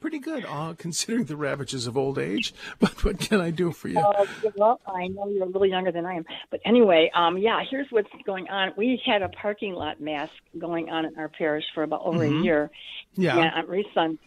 Pretty 0.00 0.18
good, 0.18 0.44
uh, 0.46 0.74
considering 0.76 1.24
the 1.24 1.36
ravages 1.36 1.86
of 1.86 1.96
old 1.96 2.18
age. 2.18 2.54
But 2.78 3.04
what 3.04 3.18
can 3.18 3.40
I 3.40 3.50
do 3.50 3.72
for 3.72 3.88
you? 3.88 3.98
Uh, 3.98 4.24
well, 4.56 4.80
I 4.86 5.08
know 5.08 5.28
you're 5.28 5.44
a 5.44 5.46
little 5.46 5.66
younger 5.66 5.90
than 5.92 6.04
I 6.04 6.14
am, 6.14 6.24
but 6.50 6.60
anyway, 6.64 7.10
um, 7.14 7.38
yeah. 7.38 7.60
Here's 7.68 7.86
what's 7.90 8.08
going 8.24 8.48
on. 8.48 8.72
We 8.76 9.00
had 9.04 9.22
a 9.22 9.28
parking 9.30 9.72
lot 9.72 10.00
mass 10.00 10.28
going 10.58 10.90
on 10.90 11.04
in 11.06 11.16
our 11.18 11.28
parish 11.28 11.64
for 11.74 11.82
about 11.82 12.02
over 12.04 12.18
Mhm. 12.20 12.40
a 12.40 12.44
year. 12.44 12.70
Yeah. 13.14 13.38
And 13.38 13.52
every 13.56 13.86
Sunday, 13.94 14.18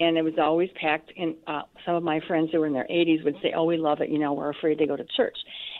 and 0.00 0.16
it 0.18 0.22
was 0.22 0.38
always 0.38 0.70
packed. 0.74 1.12
And 1.16 1.36
uh, 1.46 1.62
some 1.86 1.94
of 1.94 2.02
my 2.02 2.20
friends 2.20 2.50
who 2.50 2.58
were 2.60 2.66
in 2.66 2.72
their 2.72 2.86
80s 2.90 3.22
would 3.24 3.36
say, 3.42 3.52
"Oh, 3.54 3.64
we 3.64 3.76
love 3.76 4.00
it. 4.00 4.08
You 4.10 4.18
know, 4.18 4.32
we're 4.32 4.50
afraid 4.50 4.78
to 4.78 4.86
go 4.86 4.96
to 4.96 5.04
church." 5.16 5.36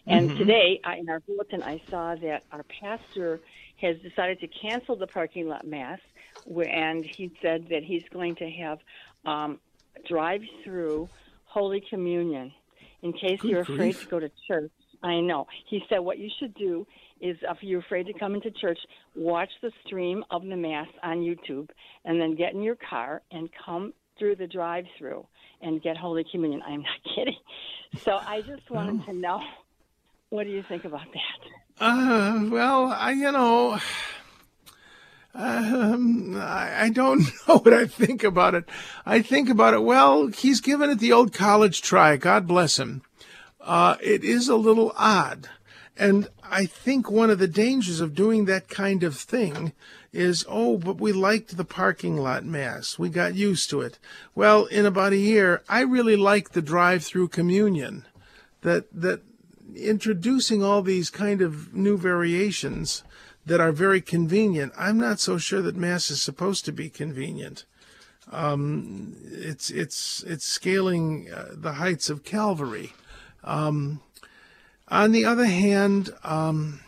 And 0.06 0.30
Mhm. 0.30 0.38
today, 0.38 0.80
I, 0.84 0.96
in 0.96 1.08
our 1.08 1.20
bulletin, 1.20 1.62
I 1.62 1.80
saw 1.90 2.14
that 2.16 2.44
our 2.52 2.64
pastor 2.80 3.40
has 3.80 3.96
decided 3.98 4.38
to 4.40 4.46
cancel 4.48 4.94
the 4.96 5.06
parking 5.08 5.48
lot 5.48 5.66
mass, 5.66 5.98
and 6.46 7.04
he 7.04 7.32
said 7.42 7.68
that 7.70 7.82
he's 7.82 8.04
going 8.10 8.36
to 8.36 8.48
have 8.50 8.78
um, 9.24 9.58
drive-through 10.08 11.08
Holy 11.44 11.82
Communion 11.88 12.52
in 13.02 13.12
case 13.12 13.40
Good 13.40 13.50
you're 13.50 13.60
afraid 13.60 13.96
to 13.96 14.06
go 14.06 14.20
to 14.20 14.30
church. 14.46 14.70
I 15.02 15.20
know. 15.20 15.46
He 15.68 15.82
said 15.88 15.98
what 15.98 16.18
you 16.18 16.30
should 16.38 16.54
do 16.54 16.86
is 17.20 17.36
if 17.42 17.58
you're 17.60 17.80
afraid 17.80 18.06
to 18.06 18.12
come 18.12 18.34
into 18.34 18.50
church, 18.50 18.78
watch 19.14 19.50
the 19.60 19.72
stream 19.86 20.24
of 20.30 20.44
the 20.44 20.56
mass 20.56 20.88
on 21.02 21.18
YouTube 21.18 21.68
and 22.04 22.20
then 22.20 22.36
get 22.36 22.54
in 22.54 22.62
your 22.62 22.76
car 22.76 23.22
and 23.30 23.48
come 23.64 23.92
through 24.18 24.36
the 24.36 24.46
drive-through 24.46 25.26
and 25.60 25.82
get 25.82 25.96
Holy 25.96 26.24
Communion. 26.30 26.62
I'm 26.66 26.82
not 26.82 27.00
kidding. 27.14 27.36
So 28.04 28.18
I 28.20 28.42
just 28.42 28.70
wanted 28.70 29.04
to 29.06 29.12
know 29.12 29.40
what 30.30 30.44
do 30.44 30.50
you 30.50 30.64
think 30.68 30.84
about 30.84 31.06
that? 31.12 31.84
Uh, 31.84 32.48
well, 32.48 32.86
I, 32.86 33.12
you 33.12 33.30
know, 33.32 33.78
um, 35.34 36.36
I, 36.36 36.84
I 36.84 36.88
don't 36.90 37.20
know 37.48 37.58
what 37.58 37.72
I 37.72 37.86
think 37.86 38.22
about 38.24 38.54
it. 38.54 38.68
I 39.06 39.22
think 39.22 39.48
about 39.48 39.74
it, 39.74 39.82
well, 39.82 40.26
he's 40.26 40.60
given 40.60 40.90
it 40.90 40.98
the 40.98 41.12
old 41.12 41.32
college 41.32 41.82
try. 41.82 42.16
God 42.16 42.46
bless 42.46 42.78
him. 42.78 43.02
Uh, 43.60 43.96
it 44.02 44.24
is 44.24 44.48
a 44.48 44.56
little 44.56 44.92
odd. 44.96 45.48
And 45.96 46.28
I 46.42 46.66
think 46.66 47.10
one 47.10 47.30
of 47.30 47.38
the 47.38 47.48
dangers 47.48 48.00
of 48.00 48.14
doing 48.14 48.46
that 48.46 48.68
kind 48.68 49.02
of 49.02 49.16
thing 49.16 49.72
is, 50.12 50.44
oh, 50.48 50.78
but 50.78 51.00
we 51.00 51.12
liked 51.12 51.56
the 51.56 51.64
parking 51.64 52.16
lot 52.16 52.44
mass. 52.44 52.98
We 52.98 53.08
got 53.08 53.34
used 53.34 53.70
to 53.70 53.80
it. 53.80 53.98
Well, 54.34 54.66
in 54.66 54.84
about 54.84 55.12
a 55.12 55.18
year, 55.18 55.62
I 55.68 55.82
really 55.82 56.16
like 56.16 56.50
the 56.50 56.62
drive-through 56.62 57.28
communion. 57.28 58.06
That, 58.62 58.86
that 58.92 59.22
introducing 59.74 60.62
all 60.62 60.82
these 60.82 61.10
kind 61.10 61.40
of 61.40 61.74
new 61.74 61.96
variations 61.96 63.02
that 63.46 63.60
are 63.60 63.72
very 63.72 64.00
convenient. 64.00 64.72
I'm 64.76 64.98
not 64.98 65.20
so 65.20 65.38
sure 65.38 65.62
that 65.62 65.76
mass 65.76 66.10
is 66.10 66.22
supposed 66.22 66.64
to 66.66 66.72
be 66.72 66.88
convenient. 66.88 67.64
Um, 68.30 69.16
it's 69.24 69.70
it's 69.70 70.22
it's 70.22 70.44
scaling 70.44 71.28
uh, 71.30 71.48
the 71.52 71.72
heights 71.72 72.08
of 72.08 72.24
Calvary. 72.24 72.92
Um, 73.42 74.00
on 74.88 75.12
the 75.12 75.24
other 75.24 75.46
hand, 75.46 76.10
um, 76.22 76.80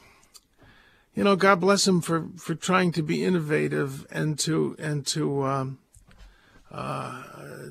you 1.15 1.25
know, 1.25 1.37
God 1.37 1.61
bless 1.61 1.87
him 1.87 2.01
for, 2.01 2.29
for 2.37 2.55
trying 2.55 2.93
to 2.93 3.03
be 3.03 3.25
innovative 3.25 4.07
and 4.11 4.39
to 4.41 4.77
and 4.79 5.07
to 5.09 5.45
um, 5.45 5.79
uh, 6.71 7.23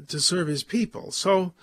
to 0.07 0.19
serve 0.19 0.47
his 0.47 0.63
people. 0.63 1.11
So, 1.11 1.53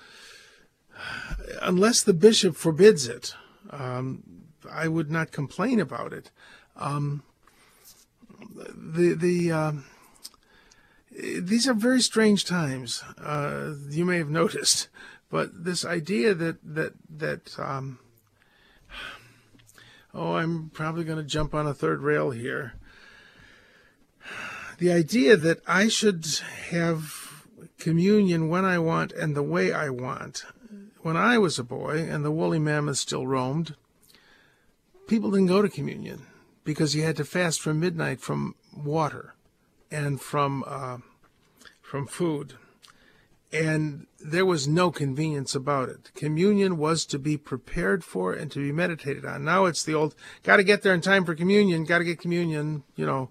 unless 1.63 2.03
the 2.03 2.13
bishop 2.13 2.55
forbids 2.57 3.09
it, 3.09 3.35
um, 3.71 4.23
I 4.71 4.89
would 4.89 5.11
not 5.11 5.33
complain 5.33 5.81
about 5.81 6.13
it. 6.13 6.31
Um, 6.77 7.23
the 8.55 9.15
the 9.15 9.53
um, 9.53 9.85
these 11.11 11.69
are 11.69 11.75
very 11.75 12.01
strange 12.01 12.45
times. 12.45 13.03
Uh, 13.19 13.75
you 13.89 14.05
may 14.05 14.19
have 14.19 14.31
noticed, 14.31 14.89
but 15.31 15.65
this 15.65 15.85
idea 15.85 16.35
that 16.35 16.59
that 16.63 16.93
that 17.09 17.59
um, 17.59 17.99
oh, 20.15 20.35
I'm 20.35 20.71
probably 20.71 21.05
going 21.05 21.19
to 21.19 21.25
jump 21.25 21.55
on 21.55 21.67
a 21.67 21.75
third 21.75 22.01
rail 22.01 22.31
here. 22.31 22.75
The 24.79 24.93
idea 24.93 25.37
that 25.37 25.61
I 25.67 25.89
should 25.89 26.27
have 26.71 27.47
communion 27.79 28.49
when 28.49 28.65
I 28.65 28.79
want 28.79 29.13
and 29.13 29.37
the 29.37 29.43
way 29.43 29.73
I 29.73 29.91
want. 29.91 30.45
When 31.03 31.17
I 31.17 31.39
was 31.39 31.59
a 31.59 31.65
boy 31.65 31.99
and 31.99 32.25
the 32.25 32.31
woolly 32.31 32.59
mammoth 32.59 32.99
still 32.99 33.27
roamed, 33.27 33.75
people 35.07 35.31
didn't 35.31 35.47
go 35.47 35.63
to 35.63 35.69
communion 35.69 36.27
because 36.65 36.95
you 36.95 37.03
had 37.03 37.17
to 37.17 37.25
fast 37.25 37.61
from 37.61 37.81
midnight 37.81 38.21
from 38.21 38.55
water 38.75 39.35
and 39.91 40.21
from 40.21 40.65
uh, 40.67 40.99
from 41.81 42.07
food, 42.07 42.55
and 43.53 44.07
there 44.21 44.47
was 44.47 44.69
no 44.69 44.91
convenience 44.91 45.55
about 45.55 45.89
it. 45.89 46.13
Communion 46.15 46.77
was 46.77 47.05
to 47.07 47.19
be 47.19 47.37
prepared 47.37 48.05
for 48.05 48.33
and 48.33 48.51
to 48.53 48.61
be 48.61 48.73
meditated 48.73 49.25
on. 49.25 49.45
Now 49.45 49.65
it's 49.65 49.83
the 49.83 49.95
old 49.95 50.15
got 50.43 50.57
to 50.57 50.65
get 50.65 50.83
there 50.83 50.95
in 50.95 51.01
time 51.01 51.25
for 51.25 51.35
communion, 51.35 51.85
got 51.85 51.99
to 51.99 52.05
get 52.05 52.21
communion, 52.21 52.85
you 52.95 53.07
know. 53.07 53.31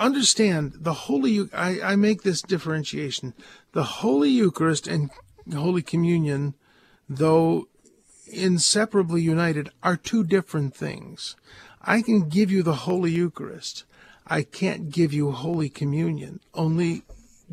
Understand 0.00 0.72
the 0.80 0.92
Holy. 0.92 1.48
I, 1.52 1.92
I 1.92 1.96
make 1.96 2.22
this 2.22 2.42
differentiation: 2.42 3.34
the 3.72 3.84
Holy 3.84 4.30
Eucharist 4.30 4.88
and 4.88 5.10
Holy 5.52 5.82
Communion, 5.82 6.54
though 7.08 7.68
inseparably 8.26 9.22
united, 9.22 9.68
are 9.82 9.96
two 9.96 10.24
different 10.24 10.74
things. 10.74 11.36
I 11.86 12.00
can 12.00 12.28
give 12.28 12.50
you 12.50 12.62
the 12.62 12.74
Holy 12.74 13.12
Eucharist. 13.12 13.84
I 14.26 14.42
can't 14.42 14.90
give 14.90 15.12
you 15.12 15.32
Holy 15.32 15.68
Communion. 15.68 16.40
Only 16.54 17.02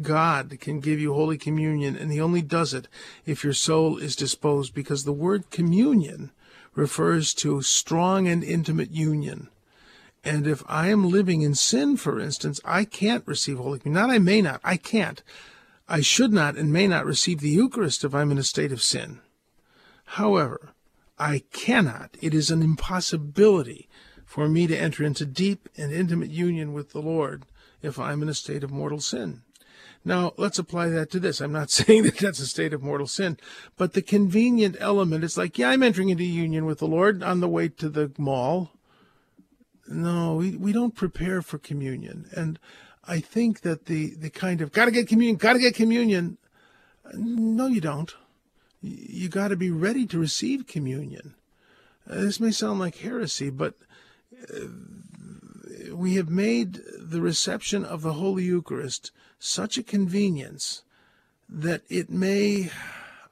God 0.02 0.58
can 0.62 0.80
give 0.80 1.00
you 1.02 1.14
Holy 1.14 1.38
Communion, 1.38 1.98
and 1.98 2.12
He 2.12 2.22
only 2.22 2.42
does 2.42 2.74
it 2.74 2.88
if 3.26 3.44
your 3.44 3.54
soul 3.54 3.98
is 3.98 4.16
disposed, 4.16 4.74
because 4.74 5.04
the 5.04 5.12
word 5.12 5.50
communion 5.50 6.32
refers 6.76 7.34
to 7.36 7.62
strong 7.62 8.28
and 8.28 8.44
intimate 8.44 8.92
union. 8.92 9.50
And 10.24 10.48
if 10.48 10.64
I 10.68 10.88
am 10.88 11.10
living 11.10 11.42
in 11.42 11.56
sin, 11.56 11.98
for 11.98 12.20
instance, 12.20 12.62
I 12.64 12.86
can't 12.86 13.28
receive 13.28 13.58
Holy 13.58 13.80
Communion. 13.80 14.08
Not 14.08 14.16
I 14.16 14.20
may 14.20 14.42
not, 14.42 14.62
I 14.64 14.78
can't. 14.78 15.22
I 15.90 16.00
should 16.00 16.32
not 16.32 16.56
and 16.56 16.72
may 16.72 16.88
not 16.88 17.06
receive 17.06 17.42
the 17.42 17.50
Eucharist 17.50 18.06
if 18.06 18.16
I'm 18.16 18.32
in 18.32 18.38
a 18.38 18.44
state 18.44 18.72
of 18.72 18.82
sin. 18.82 19.20
However, 20.06 20.70
I 21.20 21.44
cannot, 21.52 22.16
it 22.22 22.34
is 22.34 22.50
an 22.50 22.62
impossibility 22.62 23.90
for 24.32 24.48
me 24.48 24.66
to 24.66 24.78
enter 24.78 25.04
into 25.04 25.26
deep 25.26 25.68
and 25.76 25.92
intimate 25.92 26.30
union 26.30 26.72
with 26.72 26.92
the 26.92 27.02
Lord 27.02 27.44
if 27.82 28.00
I'm 28.00 28.22
in 28.24 28.30
a 28.30 28.34
state 28.34 28.64
of 28.64 28.72
mortal 28.72 29.02
sin. 29.02 29.42
Now, 30.06 30.32
let's 30.38 30.58
apply 30.58 30.88
that 30.88 31.12
to 31.12 31.20
this. 31.20 31.42
I'm 31.42 31.52
not 31.52 31.70
saying 31.70 32.04
that 32.04 32.18
that's 32.18 32.40
a 32.40 32.48
state 32.48 32.72
of 32.72 32.82
mortal 32.82 33.08
sin, 33.08 33.38
but 33.76 33.92
the 33.92 34.02
convenient 34.02 34.78
element 34.80 35.26
is 35.26 35.38
like, 35.38 35.58
yeah, 35.58 35.68
I'm 35.68 35.84
entering 35.84 36.08
into 36.08 36.24
union 36.24 36.66
with 36.66 36.80
the 36.80 36.88
Lord 36.88 37.22
on 37.22 37.42
the 37.42 37.50
way 37.50 37.68
to 37.68 37.90
the 37.90 38.14
mall. 38.18 38.72
No, 39.86 40.36
we, 40.36 40.56
we 40.56 40.72
don't 40.72 40.96
prepare 40.96 41.42
for 41.42 41.58
communion. 41.58 42.30
And 42.32 42.58
I 43.06 43.20
think 43.20 43.62
that 43.62 43.88
the, 43.88 44.12
the 44.12 44.30
kind 44.30 44.62
of 44.62 44.72
gotta 44.72 44.92
get 44.92 45.10
communion, 45.10 45.36
gotta 45.36 45.60
get 45.60 45.76
communion. 45.76 46.38
No, 47.14 47.68
you 47.68 47.82
don't. 47.82 48.16
You 48.82 49.28
got 49.28 49.50
to 49.50 49.58
be 49.58 49.70
ready 49.70 50.06
to 50.08 50.18
receive 50.18 50.68
communion. 50.68 51.36
Uh, 52.10 52.22
this 52.22 52.40
may 52.40 52.52
sound 52.52 52.80
like 52.80 52.96
heresy, 52.96 53.50
but 53.50 53.76
we 55.94 56.16
have 56.16 56.30
made 56.30 56.80
the 56.98 57.22
reception 57.22 57.86
of 57.86 58.02
the 58.02 58.14
Holy 58.14 58.44
Eucharist 58.44 59.12
such 59.40 59.78
a 59.78 59.84
convenience 59.84 60.84
that 61.50 61.82
it 61.90 62.10
may 62.10 62.72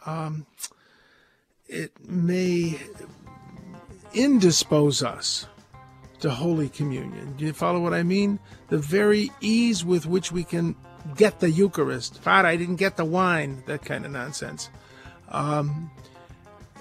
um, 0.06 0.46
it 1.68 1.92
may 2.08 2.80
indispose 4.14 5.04
us 5.04 5.46
to 6.20 6.30
Holy 6.30 6.68
Communion. 6.68 7.36
Do 7.38 7.46
you 7.46 7.54
follow 7.54 7.80
what 7.80 7.94
I 7.94 8.04
mean? 8.04 8.40
The 8.70 8.78
very 8.78 9.32
ease 9.40 9.86
with 9.86 10.06
which 10.06 10.32
we 10.32 10.44
can 10.44 10.76
get 11.16 11.40
the 11.40 11.50
Eucharist. 11.50 12.20
Father, 12.22 12.48
I 12.48 12.58
didn't 12.58 12.76
get 12.78 12.98
the 12.98 13.06
wine. 13.06 13.64
That 13.68 13.86
kind 13.86 14.06
of 14.06 14.12
nonsense. 14.12 14.70
Um, 15.30 15.92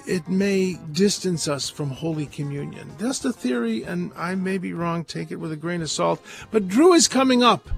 it 0.07 0.29
may 0.29 0.75
distance 0.93 1.49
us 1.49 1.69
from 1.69 1.91
Holy 1.91 2.27
Communion. 2.27 2.91
That's 2.99 3.19
the 3.19 3.33
theory, 3.33 3.85
and 3.85 4.13
I 4.17 4.35
may 4.35 4.59
be 4.59 4.73
wrong. 4.73 5.05
Take 5.05 5.31
it 5.31 5.37
with 5.37 5.53
a 5.53 5.57
grain 5.57 5.83
of 5.83 5.91
salt. 5.91 6.21
But 6.51 6.69
Drew 6.69 6.93
is 6.93 7.09
coming 7.09 7.43
up, 7.43 7.69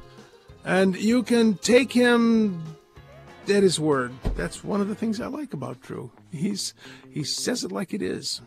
and 0.64 0.96
you 0.96 1.22
can 1.22 1.54
take 1.54 1.92
him 1.92 2.62
at 3.48 3.62
his 3.62 3.80
word. 3.80 4.12
That's 4.36 4.62
one 4.62 4.80
of 4.80 4.88
the 4.88 4.94
things 4.94 5.20
I 5.20 5.26
like 5.26 5.52
about 5.52 5.80
Drew. 5.80 6.12
He's 6.30 6.74
he 7.10 7.24
says 7.24 7.64
it 7.64 7.72
like 7.72 7.92
it 7.92 8.02
is. 8.02 8.40